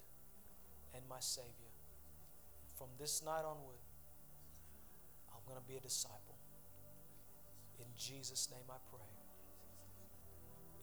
and 0.94 1.02
my 1.08 1.20
Savior. 1.20 1.72
From 2.78 2.88
this 2.98 3.22
night 3.24 3.44
onward, 3.44 3.80
I'm 5.32 5.42
going 5.48 5.60
to 5.60 5.66
be 5.66 5.76
a 5.76 5.80
disciple. 5.80 6.36
In 7.78 7.86
Jesus' 7.96 8.48
name 8.50 8.64
I 8.68 8.80
pray. 8.88 9.04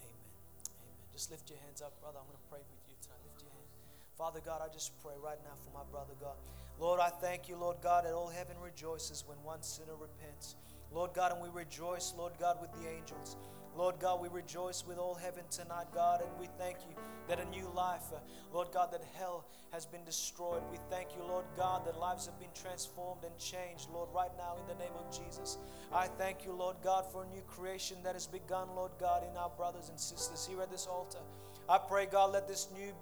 Amen. 0.01 0.05
Amen. 0.05 0.97
Just 1.13 1.31
lift 1.31 1.49
your 1.49 1.59
hands 1.65 1.81
up, 1.81 1.99
brother. 2.01 2.19
I'm 2.21 2.25
going 2.25 2.37
to 2.37 2.49
pray 2.49 2.61
with 2.61 2.83
you 2.89 2.95
tonight. 3.01 3.21
Lift 3.25 3.41
your 3.41 3.53
hands. 3.53 3.73
Father 4.17 4.41
God, 4.45 4.61
I 4.61 4.71
just 4.71 4.93
pray 5.01 5.17
right 5.23 5.39
now 5.45 5.57
for 5.65 5.73
my 5.73 5.85
brother 5.89 6.13
God. 6.21 6.37
Lord, 6.79 6.99
I 6.99 7.09
thank 7.09 7.49
you, 7.49 7.55
Lord 7.57 7.77
God, 7.81 8.05
that 8.05 8.13
all 8.13 8.29
heaven 8.29 8.57
rejoices 8.61 9.23
when 9.25 9.37
one 9.43 9.61
sinner 9.61 9.97
repents. 9.97 10.55
Lord 10.91 11.13
God, 11.13 11.31
and 11.31 11.41
we 11.41 11.49
rejoice, 11.49 12.13
Lord 12.17 12.33
God, 12.39 12.61
with 12.61 12.71
the 12.73 12.89
angels. 12.89 13.37
Lord 13.75 13.99
God, 13.99 14.21
we 14.21 14.27
rejoice 14.29 14.83
with 14.85 14.97
all 14.99 15.15
heaven 15.15 15.43
tonight, 15.49 15.87
God, 15.93 16.21
and 16.21 16.29
we 16.39 16.47
thank 16.59 16.77
you 16.87 16.95
that 17.27 17.39
a 17.39 17.45
new 17.45 17.67
life, 17.75 18.03
uh, 18.13 18.19
Lord 18.53 18.67
God, 18.71 18.91
that 18.91 19.03
hell 19.17 19.45
has 19.71 19.85
been 19.85 20.03
destroyed. 20.03 20.61
We 20.71 20.77
thank 20.91 21.15
you, 21.15 21.23
Lord 21.23 21.45
God, 21.57 21.85
that 21.85 21.97
lives 21.97 22.27
have 22.27 22.39
been 22.39 22.53
transformed 22.53 23.23
and 23.23 23.35
changed, 23.39 23.89
Lord, 23.91 24.09
right 24.13 24.29
now 24.37 24.57
in 24.61 24.67
the 24.67 24.83
name 24.83 24.93
of 24.95 25.11
Jesus. 25.11 25.57
I 25.91 26.05
thank 26.05 26.45
you, 26.45 26.51
Lord 26.53 26.75
God, 26.83 27.11
for 27.11 27.23
a 27.23 27.27
new 27.27 27.41
creation 27.47 27.97
that 28.03 28.13
has 28.13 28.27
begun, 28.27 28.67
Lord 28.75 28.91
God, 28.99 29.23
in 29.29 29.35
our 29.37 29.49
brothers 29.49 29.89
and 29.89 29.99
sisters 29.99 30.47
here 30.47 30.61
at 30.61 30.69
this 30.69 30.85
altar. 30.85 31.19
I 31.67 31.79
pray, 31.79 32.05
God, 32.05 32.33
let 32.33 32.47
this 32.47 32.67
new, 32.75 32.93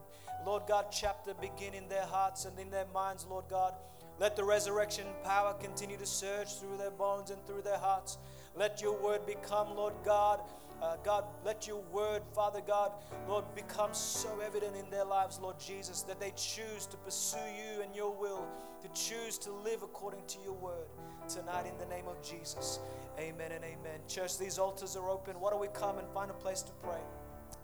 Lord 0.46 0.64
God, 0.70 0.86
chapter 0.90 1.34
begin 1.34 1.74
in 1.74 1.90
their 1.90 2.06
hearts 2.06 2.46
and 2.46 2.58
in 2.58 2.70
their 2.70 2.88
minds, 2.94 3.26
Lord 3.30 3.46
God. 3.50 3.74
Let 4.20 4.36
the 4.36 4.44
resurrection 4.44 5.08
power 5.24 5.54
continue 5.60 5.98
to 5.98 6.06
surge 6.06 6.54
through 6.60 6.78
their 6.78 6.92
bones 6.92 7.32
and 7.32 7.44
through 7.46 7.64
their 7.64 7.80
hearts. 7.80 8.18
Let 8.56 8.82
your 8.82 9.02
word 9.02 9.26
become, 9.26 9.76
Lord 9.76 9.94
God, 10.04 10.42
uh, 10.82 10.96
God, 11.04 11.26
let 11.46 11.68
your 11.68 11.82
word, 11.92 12.24
Father 12.34 12.62
God, 12.66 12.92
Lord, 13.28 13.46
become 13.56 13.94
so 13.94 14.40
evident 14.44 14.76
in 14.76 14.90
their 14.90 15.06
lives, 15.06 15.40
Lord 15.40 15.60
Jesus, 15.60 16.02
that 16.04 16.20
they 16.20 16.34
choose 16.36 16.88
to 16.90 16.98
pursue 16.98 17.38
you 17.38 17.84
and 17.84 17.96
your 17.96 18.12
will, 18.12 18.48
to 18.82 18.88
choose 18.90 19.38
to 19.40 19.52
live 19.52 19.84
according 19.84 20.22
to 20.28 20.40
your 20.44 20.54
word 20.54 20.88
tonight 21.30 21.66
in 21.68 21.78
the 21.78 21.86
name 21.86 22.08
of 22.08 22.22
Jesus. 22.24 22.80
Amen 23.20 23.52
and 23.52 23.64
amen. 23.64 24.00
Church, 24.08 24.40
these 24.40 24.58
altars 24.58 24.96
are 24.96 25.08
open. 25.08 25.40
Why 25.40 25.52
don't 25.52 25.62
we 25.62 25.68
come 25.68 26.00
and 26.00 26.08
find 26.10 26.32
a 26.32 26.36
place 26.36 26.64
to 26.64 26.72
pray? 26.84 27.00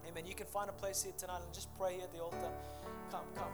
Amen. 0.08 0.24
You 0.26 0.36
can 0.36 0.46
find 0.46 0.70
a 0.70 0.74
place 0.74 1.02
here 1.04 1.14
tonight 1.18 1.42
and 1.44 1.54
just 1.54 1.76
pray 1.78 1.96
here 1.96 2.04
at 2.04 2.14
the 2.14 2.20
altar. 2.20 2.52
Come, 3.10 3.26
come. 3.36 3.52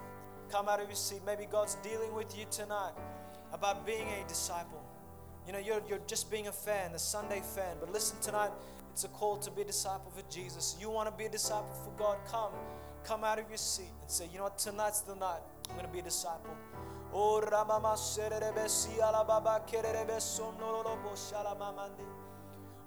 Come 0.52 0.68
out 0.68 0.82
of 0.82 0.88
your 0.88 0.96
seat. 0.96 1.22
Maybe 1.26 1.48
God's 1.50 1.76
dealing 1.76 2.14
with 2.14 2.38
you 2.38 2.46
tonight 2.52 2.94
about 3.54 3.86
being 3.86 4.08
a 4.22 4.28
disciple. 4.28 4.84
You 5.46 5.54
know, 5.54 5.60
you're, 5.60 5.82
you're 5.88 6.00
just 6.08 6.32
being 6.32 6.48
a 6.48 6.52
fan, 6.52 6.92
a 6.94 7.00
Sunday 7.00 7.42
fan. 7.56 7.78
But 7.80 7.92
listen 7.92 8.18
tonight, 8.22 8.52
it's 8.92 9.04
a 9.04 9.10
call 9.10 9.38
to 9.38 9.52
be 9.52 9.64
a 9.64 9.66
disciple 9.66 10.12
for 10.16 10.24
Jesus. 10.32 10.78
You 10.80 10.90
want 10.90 11.10
to 11.10 11.16
be 11.18 11.26
a 11.26 11.30
disciple 11.30 11.76
for 11.84 11.92
God? 11.98 12.18
Come. 12.30 12.52
Come 13.04 13.24
out 13.24 13.40
of 13.40 13.50
your 13.50 13.58
seat 13.58 13.92
and 14.02 14.10
say, 14.10 14.28
you 14.32 14.38
know 14.38 14.46
what? 14.46 14.58
Tonight's 14.58 15.02
the 15.02 15.16
night. 15.16 15.42
I'm 15.70 15.76
going 15.76 15.88
to 15.88 15.92
be 15.92 16.00
a 16.00 16.04
disciple. 16.04 16.56
Oh, 17.14 17.40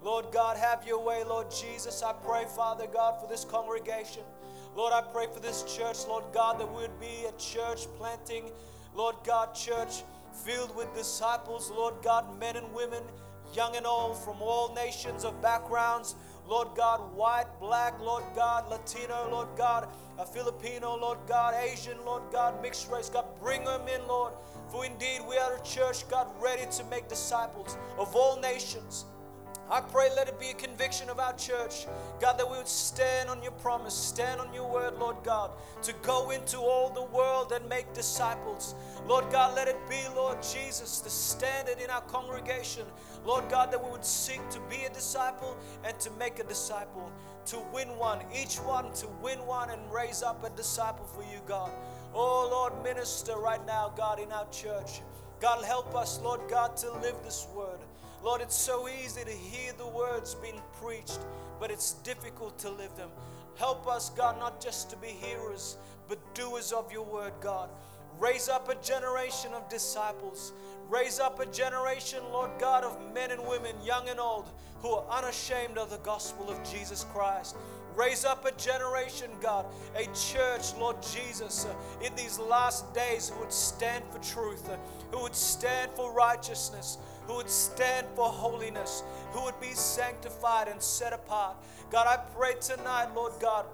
Lord 0.03 0.27
God, 0.33 0.57
have 0.57 0.87
your 0.87 1.05
way, 1.05 1.25
Lord 1.25 1.51
Jesus. 1.51 2.03
I 2.03 2.13
pray, 2.13 2.45
Father 2.57 2.87
God, 2.87 3.21
for 3.21 3.29
this 3.29 3.45
congregation. 3.45 4.23
Lord, 4.77 4.93
I 4.93 5.01
pray 5.01 5.27
for 5.33 5.41
this 5.41 5.63
church, 5.77 5.99
Lord 6.07 6.25
God, 6.33 6.61
that 6.61 6.69
we 6.69 6.83
would 6.83 7.01
be 7.01 7.25
a 7.29 7.33
church 7.39 7.87
planting, 7.99 8.51
Lord 8.95 9.17
God, 9.25 9.55
church 9.55 10.03
filled 10.45 10.75
with 10.77 10.95
disciples, 10.95 11.71
Lord 11.71 11.95
God, 12.03 12.39
men 12.39 12.57
and 12.57 12.73
women 12.75 13.03
young 13.55 13.77
and 13.77 13.87
old, 13.87 14.19
from 14.19 14.37
all 14.41 14.75
nations 14.75 15.25
of 15.25 15.41
backgrounds. 15.41 16.15
Lord 16.49 16.69
God, 16.77 17.01
white, 17.15 17.47
black, 17.59 17.99
Lord 18.01 18.23
God, 18.37 18.71
Latino, 18.71 19.29
Lord 19.31 19.49
God, 19.57 19.89
a 20.19 20.25
Filipino, 20.25 20.97
Lord 20.97 21.19
God, 21.27 21.55
Asian, 21.55 21.97
Lord 22.05 22.23
God, 22.31 22.63
mixed 22.63 22.89
race. 22.89 23.11
God, 23.11 23.25
bring 23.41 23.65
them 23.65 23.89
in, 23.89 24.07
Lord. 24.07 24.33
For 24.69 24.85
indeed 24.85 25.23
we 25.29 25.37
are 25.39 25.57
a 25.57 25.63
church, 25.63 26.09
God, 26.09 26.29
ready 26.41 26.71
to 26.71 26.85
make 26.85 27.09
disciples 27.09 27.77
of 27.99 28.15
all 28.15 28.39
nations. 28.39 29.07
I 29.69 29.81
pray, 29.81 30.09
let 30.15 30.29
it 30.29 30.39
be 30.39 30.51
a 30.51 30.55
conviction 30.55 31.11
of 31.11 31.19
our 31.19 31.33
church, 31.33 31.87
God, 32.21 32.39
that 32.39 32.49
we 32.49 32.57
would 32.57 32.69
stand 32.69 33.29
on 33.29 33.43
your 33.43 33.53
promise, 33.53 33.95
stand 33.95 34.41
on 34.41 34.55
your 34.55 34.71
word, 34.71 34.95
Lord 34.99 35.17
God, 35.25 35.51
to 35.83 35.93
go 36.03 36.31
into 36.31 36.59
all 36.59 36.91
the 36.91 37.03
world 37.03 37.51
and 37.51 37.69
make 37.69 37.93
disciples. 37.93 38.77
Lord 39.09 39.25
God, 39.33 39.57
let 39.57 39.67
it 39.67 39.77
be, 39.89 39.99
Lord 40.15 40.41
Jesus, 40.41 41.01
the 41.01 41.11
standard 41.11 41.81
in 41.83 41.91
our 41.91 42.03
congregation. 42.03 42.85
Lord 43.25 43.49
God, 43.51 43.73
that 43.73 43.83
we 43.83 43.91
would 43.91 44.05
seek 44.05 44.49
to 44.51 44.61
be 44.71 44.85
a 44.85 44.91
disciple 44.91 45.57
and 45.85 45.99
to 45.99 46.13
make 46.13 46.39
a 46.39 46.45
disciple, 46.45 47.11
to 47.47 47.59
win 47.73 47.89
one, 47.97 48.21
each 48.33 48.57
one 48.59 48.93
to 48.95 49.09
win 49.21 49.45
one 49.47 49.71
and 49.71 49.81
raise 49.93 50.23
up 50.23 50.45
a 50.45 50.51
disciple 50.51 51.07
for 51.07 51.23
you, 51.23 51.41
God. 51.49 51.73
Oh, 52.15 52.49
Lord, 52.49 52.73
minister 52.85 53.37
right 53.37 53.65
now, 53.67 53.93
God, 53.97 54.21
in 54.21 54.31
our 54.31 54.47
church. 54.51 55.03
God, 55.41 55.65
help 55.65 55.95
us, 55.95 56.21
Lord 56.23 56.41
God, 56.49 56.77
to 56.79 56.93
live 57.01 57.17
this 57.25 57.47
word. 57.55 57.81
Lord, 58.27 58.41
it's 58.41 58.57
so 58.57 58.89
easy 58.89 59.23
to 59.23 59.31
hear 59.31 59.73
the 59.79 59.87
words 59.87 60.35
being 60.35 60.61
preached, 60.83 61.21
but 61.61 61.71
it's 61.71 61.93
difficult 62.03 62.59
to 62.59 62.71
live 62.71 62.95
them. 62.97 63.09
Help 63.55 63.87
us, 63.87 64.11
God, 64.11 64.41
not 64.41 64.61
just 64.61 64.91
to 64.91 64.97
be 64.97 65.07
hearers, 65.07 65.77
but 66.09 66.19
doers 66.35 66.73
of 66.73 66.91
your 66.91 67.05
word, 67.05 67.35
God. 67.41 67.71
Raise 68.19 68.49
up 68.49 68.69
a 68.69 68.75
generation 68.83 69.53
of 69.55 69.69
disciples. 69.69 70.53
Raise 70.89 71.21
up 71.21 71.39
a 71.39 71.47
generation, 71.47 72.19
Lord 72.33 72.51
God, 72.59 72.83
of 72.83 72.99
men 73.15 73.31
and 73.31 73.47
women, 73.47 73.77
young 73.85 74.09
and 74.09 74.19
old, 74.19 74.51
who 74.83 74.89
are 74.89 75.05
unashamed 75.09 75.79
of 75.79 75.91
the 75.91 75.99
gospel 75.99 76.51
of 76.51 76.59
Jesus 76.69 77.07
Christ. 77.13 77.55
Raise 77.95 78.25
up 78.25 78.45
a 78.45 78.51
generation, 78.61 79.31
God, 79.41 79.67
a 79.95 80.05
church, 80.15 80.75
Lord 80.79 80.97
Jesus, 81.15 81.65
uh, 81.65 82.05
in 82.05 82.15
these 82.17 82.41
last 82.41 82.93
days 82.93 83.29
who 83.29 83.39
would 83.39 83.53
stand 83.53 84.05
for 84.11 84.19
truth, 84.19 84.69
uh, 84.69 84.77
who 85.13 85.23
would 85.23 85.35
stand 85.35 85.93
for 85.93 86.13
righteousness, 86.13 86.99
who 87.27 87.37
would 87.37 87.51
stand 87.51 88.07
for 88.15 88.29
holiness, 88.29 89.03
who 89.33 89.43
would 89.45 89.61
be 89.61 89.73
sanctified 89.73 90.69
and 90.69 90.81
set 90.81 91.13
apart. 91.13 91.57
God, 91.91 92.07
I 92.07 92.17
pray 92.37 92.55
tonight, 92.61 93.09
Lord 93.15 93.33
God 93.41 93.67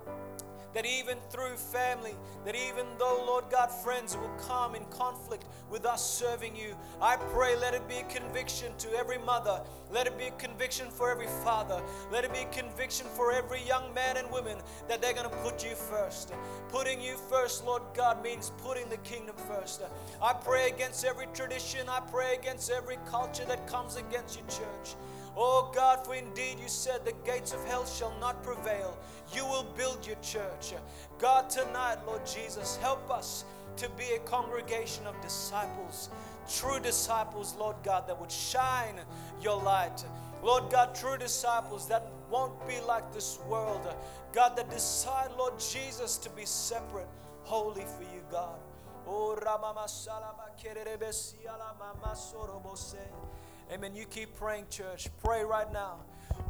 that 0.75 0.87
even 0.87 1.19
through 1.31 1.57
family, 1.57 2.15
that 2.45 2.55
even 2.55 2.87
though, 2.99 3.23
Lord 3.27 3.45
God, 3.51 3.69
friends 3.69 4.17
will 4.17 4.31
come 4.47 4.75
in 4.75 4.85
conflict 4.87 5.45
with 5.71 5.85
us 5.85 6.03
serving 6.03 6.57
you, 6.57 6.75
I 7.01 7.17
pray 7.17 7.57
let 7.57 7.75
it 7.75 7.87
be 7.89 7.97
a 7.97 8.05
conviction 8.05 8.73
to 8.79 8.93
every 8.97 9.19
mother, 9.19 9.61
let 9.91 10.07
it 10.07 10.19
be 10.19 10.25
a 10.25 10.31
conviction 10.33 10.89
for 10.91 11.11
every 11.11 11.29
father, 11.45 11.83
let 12.11 12.25
it 12.25 12.33
be 12.33 12.41
a 12.41 12.47
conviction 12.47 13.07
for 13.15 13.33
every 13.33 13.63
young 13.63 13.93
man 13.95 14.17
and 14.17 14.31
woman 14.31 14.59
that 14.89 15.03
they're 15.03 15.15
going 15.15 15.29
to 15.29 15.37
put 15.37 15.65
you 15.65 15.75
first. 15.75 16.33
Putting 16.69 17.01
you 17.01 17.17
first, 17.31 17.65
Lord 17.65 17.83
God, 17.95 18.23
means 18.23 18.53
putting 18.59 18.89
the 18.89 18.99
kingdom 18.99 19.37
first. 19.49 19.83
I 20.23 20.33
pray 20.33 20.69
against 20.71 21.05
every 21.05 21.27
tradition, 21.35 21.89
I 21.89 22.01
pray 22.01 22.35
against 22.35 22.71
every 22.71 22.99
culture 23.07 23.45
that 23.47 23.67
comes 23.67 23.97
against 23.97 24.39
your 24.39 24.47
church. 24.49 24.97
Oh 25.37 25.71
God, 25.75 26.05
for 26.05 26.15
indeed 26.15 26.59
you 26.61 26.69
said 26.69 27.05
the 27.05 27.15
gates 27.25 27.53
of 27.53 27.65
hell 27.67 27.87
shall 27.87 28.15
not 28.21 28.43
prevail. 28.43 28.99
You 29.35 29.47
will 29.47 29.65
build 29.77 30.07
your 30.07 30.17
church. 30.17 30.75
God, 31.19 31.49
tonight, 31.49 31.99
Lord 32.07 32.27
Jesus, 32.27 32.77
help 32.77 33.11
us 33.11 33.45
to 33.77 33.89
be 33.91 34.05
a 34.15 34.19
congregation 34.21 35.07
of 35.07 35.19
disciples, 35.23 36.11
true 36.49 36.79
disciples, 36.81 37.55
Lord 37.59 37.77
God, 37.83 38.07
that 38.07 38.21
would 38.21 38.31
shine 38.31 39.01
your 39.41 39.63
light. 39.63 40.05
Lord 40.43 40.71
God, 40.71 40.95
true 40.95 41.17
disciples 41.17 41.89
that 41.89 42.11
won't 42.31 42.67
be 42.67 42.81
like 42.81 43.13
this 43.13 43.39
world. 43.49 43.87
God, 44.33 44.57
that 44.57 44.69
decide, 44.71 45.31
Lord 45.39 45.59
Jesus, 45.59 46.19
to 46.19 46.31
be 46.31 46.45
separate, 46.45 47.09
holy 47.43 47.85
for 47.85 48.03
you, 48.03 48.23
God. 48.31 48.59
Oh, 49.07 49.37
Amen. 53.73 53.95
You 53.95 54.05
keep 54.05 54.37
praying, 54.37 54.67
church. 54.69 55.09
Pray 55.25 55.45
right 55.45 55.73
now. 55.73 56.01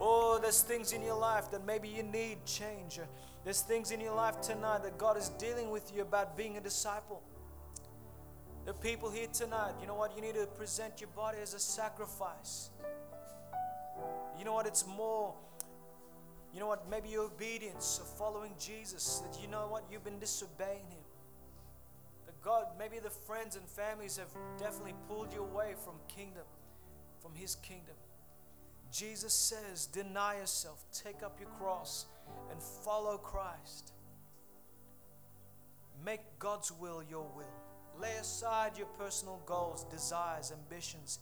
Oh, 0.01 0.41
there's 0.43 0.63
things 0.63 0.93
in 0.93 1.03
your 1.03 1.17
life 1.17 1.53
that 1.53 1.65
maybe 1.65 1.87
you 1.87 2.03
need 2.03 2.45
change. 2.45 2.99
There's 3.45 3.61
things 3.61 3.93
in 3.93 4.01
your 4.01 4.15
life 4.15 4.41
tonight 4.41 4.83
that 4.83 4.99
God 4.99 5.17
is 5.17 5.29
dealing 5.39 5.71
with 5.71 5.95
you 5.95 6.03
about 6.03 6.37
being 6.37 6.57
a 6.57 6.61
disciple. 6.61 7.23
The 8.65 8.75
people 8.75 9.09
here 9.09 9.29
tonight, 9.33 9.75
you 9.81 9.87
know 9.87 9.95
what? 9.95 10.17
You 10.17 10.23
need 10.23 10.35
to 10.35 10.47
present 10.47 11.01
your 11.01 11.11
body 11.11 11.39
as 11.41 11.55
a 11.55 11.61
sacrifice. 11.61 12.71
You 14.37 14.45
know 14.45 14.55
what? 14.55 14.67
It's 14.67 14.85
more, 14.85 15.33
you 16.53 16.59
know 16.59 16.67
what? 16.67 16.91
Maybe 16.91 17.09
your 17.11 17.27
obedience 17.27 18.01
of 18.01 18.09
following 18.19 18.55
Jesus, 18.59 19.23
that 19.25 19.41
you 19.41 19.47
know 19.47 19.69
what? 19.69 19.85
You've 19.93 20.05
been 20.05 20.19
disobeying 20.19 20.87
Him. 20.89 21.05
That 22.27 22.41
God, 22.43 22.67
maybe 22.81 22.99
the 22.99 23.11
friends 23.11 23.55
and 23.55 23.65
families 23.69 24.17
have 24.17 24.35
definitely 24.59 24.95
pulled 25.09 25.33
you 25.33 25.45
away 25.45 25.75
from 25.85 25.95
kingdom 26.09 26.43
from 27.23 27.35
his 27.35 27.55
kingdom. 27.57 27.95
Jesus 28.93 29.33
says, 29.33 29.87
Deny 29.87 30.37
yourself, 30.39 30.85
take 30.93 31.23
up 31.23 31.39
your 31.41 31.49
cross, 31.51 32.07
and 32.51 32.61
follow 32.61 33.17
Christ. 33.17 33.93
Make 36.05 36.21
God's 36.39 36.73
will 36.73 37.03
your 37.09 37.27
will. 37.35 38.01
Lay 38.01 38.15
aside 38.21 38.73
your 38.77 38.87
personal 38.99 39.41
goals, 39.47 39.85
desires, 39.85 40.53
ambitions. 40.53 41.21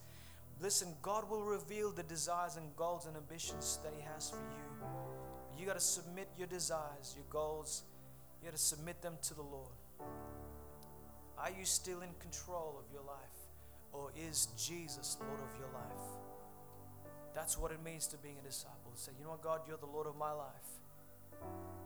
Listen, 0.61 0.88
God 1.03 1.28
will 1.28 1.42
reveal 1.42 1.90
the 1.90 2.03
desires 2.03 2.57
and 2.57 2.74
goals 2.76 3.07
and 3.07 3.16
ambitions 3.16 3.78
that 3.82 3.92
He 3.96 4.03
has 4.03 4.30
for 4.30 4.36
you. 4.36 4.88
You 5.59 5.66
got 5.66 5.74
to 5.74 5.80
submit 5.80 6.28
your 6.38 6.46
desires, 6.46 7.14
your 7.14 7.26
goals, 7.28 7.82
you 8.40 8.48
got 8.48 8.57
to 8.57 8.62
submit 8.62 9.03
them 9.03 9.14
to 9.22 9.34
the 9.34 9.42
Lord. 9.42 9.72
Are 11.38 11.51
you 11.51 11.64
still 11.64 12.03
in 12.03 12.11
control 12.20 12.76
of 12.78 12.92
your 12.92 13.03
life? 13.03 13.49
Or 13.93 14.11
is 14.16 14.49
Jesus 14.57 15.16
Lord 15.20 15.41
of 15.41 15.59
your 15.59 15.68
life? 15.72 16.20
That's 17.34 17.59
what 17.59 17.70
it 17.72 17.82
means 17.84 18.07
to 18.09 18.16
being 18.18 18.36
a 18.38 18.47
disciple. 18.47 18.93
Say, 18.95 19.12
you 19.18 19.24
know 19.24 19.30
what, 19.30 19.43
God, 19.43 19.61
you're 19.66 19.76
the 19.76 19.86
Lord 19.86 20.07
of 20.07 20.16
my 20.16 20.32
life. 20.32 20.80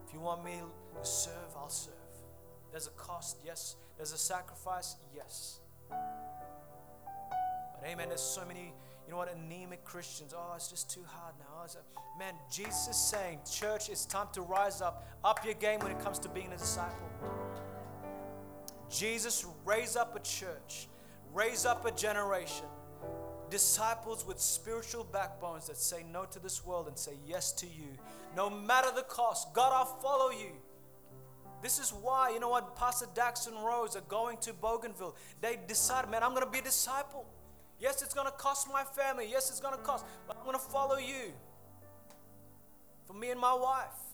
If 0.07 0.13
you 0.13 0.19
want 0.19 0.43
me 0.43 0.53
to 0.99 1.05
serve, 1.05 1.55
I'll 1.57 1.69
serve. 1.69 1.93
There's 2.71 2.87
a 2.87 2.91
cost, 2.91 3.37
yes. 3.45 3.75
There's 3.97 4.11
a 4.11 4.17
sacrifice, 4.17 4.95
yes. 5.15 5.59
But 5.89 7.85
amen, 7.85 8.09
there's 8.09 8.21
so 8.21 8.43
many, 8.45 8.73
you 9.05 9.11
know 9.11 9.17
what, 9.17 9.33
anemic 9.33 9.83
Christians. 9.85 10.33
Oh, 10.35 10.53
it's 10.55 10.67
just 10.69 10.89
too 10.89 11.03
hard 11.07 11.35
now. 11.39 11.45
Oh, 11.63 11.67
that, 11.67 11.83
man, 12.19 12.33
Jesus 12.51 12.87
is 12.89 12.97
saying, 12.97 13.39
church, 13.49 13.89
it's 13.89 14.05
time 14.05 14.27
to 14.33 14.41
rise 14.41 14.81
up, 14.81 15.07
up 15.23 15.45
your 15.45 15.53
game 15.53 15.79
when 15.79 15.91
it 15.91 15.99
comes 16.03 16.19
to 16.19 16.29
being 16.29 16.51
a 16.51 16.57
disciple. 16.57 17.09
Jesus 18.89 19.45
raise 19.63 19.95
up 19.95 20.15
a 20.15 20.19
church, 20.19 20.87
raise 21.35 21.65
up 21.65 21.85
a 21.85 21.91
generation, 21.91 22.65
disciples 23.49 24.25
with 24.25 24.39
spiritual 24.39 25.03
backbones 25.03 25.67
that 25.67 25.75
say 25.75 26.05
no 26.11 26.23
to 26.23 26.39
this 26.39 26.65
world 26.65 26.87
and 26.87 26.97
say 26.97 27.11
yes 27.27 27.51
to 27.51 27.65
you. 27.65 27.89
No 28.35 28.49
matter 28.49 28.87
the 28.95 29.03
cost, 29.03 29.53
God, 29.53 29.73
I'll 29.73 29.99
follow 30.01 30.31
you. 30.31 30.51
This 31.61 31.77
is 31.77 31.91
why, 31.91 32.29
you 32.29 32.39
know 32.39 32.49
what, 32.49 32.75
Pastor 32.77 33.07
Dax 33.13 33.47
and 33.47 33.55
Rose 33.63 33.95
are 33.95 34.01
going 34.01 34.37
to 34.39 34.53
Bougainville. 34.53 35.15
They 35.41 35.59
decided, 35.67 36.09
man, 36.09 36.23
I'm 36.23 36.31
going 36.31 36.45
to 36.45 36.51
be 36.51 36.59
a 36.59 36.63
disciple. 36.63 37.25
Yes, 37.79 38.01
it's 38.01 38.13
going 38.13 38.27
to 38.27 38.33
cost 38.33 38.69
my 38.71 38.83
family. 38.83 39.27
Yes, 39.29 39.49
it's 39.49 39.59
going 39.59 39.75
to 39.75 39.81
cost, 39.81 40.05
but 40.27 40.37
I'm 40.37 40.45
going 40.45 40.57
to 40.57 40.63
follow 40.63 40.97
you. 40.97 41.33
For 43.05 43.13
me 43.13 43.31
and 43.31 43.39
my 43.39 43.53
wife. 43.53 44.04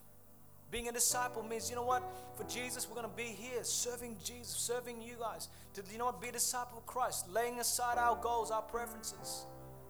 Being 0.72 0.88
a 0.88 0.92
disciple 0.94 1.44
means, 1.44 1.70
you 1.70 1.76
know 1.76 1.84
what? 1.84 2.02
For 2.36 2.46
Jesus, 2.46 2.88
we're 2.88 2.96
going 2.96 3.10
to 3.10 3.16
be 3.16 3.36
here 3.36 3.62
serving 3.64 4.16
Jesus, 4.24 4.56
serving 4.56 5.02
you 5.02 5.16
guys. 5.20 5.50
To, 5.74 5.84
you 5.92 5.98
know 5.98 6.06
what? 6.06 6.22
Be 6.22 6.30
a 6.30 6.32
disciple 6.32 6.78
of 6.78 6.86
Christ, 6.86 7.28
laying 7.30 7.60
aside 7.60 7.98
our 7.98 8.16
goals, 8.16 8.52
our 8.52 8.62
preferences, 8.62 9.46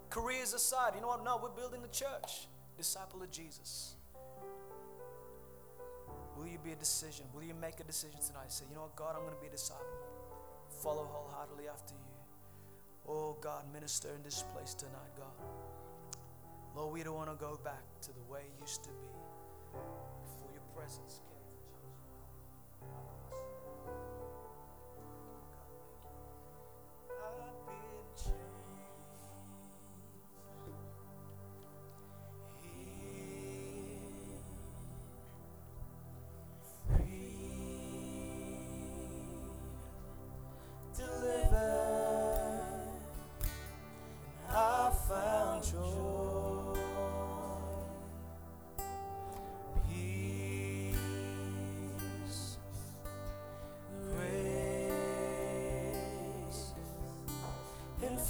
careers 0.09 0.53
aside. 0.53 0.93
You 0.95 1.01
know 1.01 1.09
what? 1.09 1.23
No, 1.23 1.39
we're 1.41 1.49
building 1.49 1.83
the 1.83 1.87
church. 1.87 2.47
Disciple 2.77 3.21
of 3.21 3.29
Jesus. 3.29 3.93
Will 6.35 6.47
you 6.47 6.57
be 6.63 6.71
a 6.71 6.75
decision? 6.75 7.25
Will 7.35 7.43
you 7.43 7.53
make 7.53 7.79
a 7.79 7.83
decision 7.83 8.19
tonight? 8.19 8.51
Say, 8.51 8.65
you 8.67 8.75
know 8.75 8.81
what, 8.81 8.95
God, 8.95 9.13
I'm 9.15 9.21
going 9.21 9.35
to 9.35 9.41
be 9.41 9.47
a 9.47 9.51
disciple. 9.51 9.85
Follow 10.81 11.03
wholeheartedly 11.03 11.65
after 11.71 11.93
you. 11.93 11.99
Oh, 13.07 13.37
God, 13.39 13.71
minister 13.71 14.07
in 14.15 14.23
this 14.23 14.43
place 14.51 14.73
tonight, 14.73 15.13
God. 15.15 15.45
Lord, 16.75 16.91
we 16.91 17.03
don't 17.03 17.15
want 17.15 17.29
to 17.29 17.35
go 17.35 17.59
back 17.63 17.83
to 18.01 18.13
the 18.13 18.23
way 18.31 18.39
it 18.39 18.61
used 18.61 18.83
to 18.85 18.89
be 18.89 19.11
before 20.81 21.21
your 22.81 23.10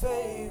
favor. 0.02 0.51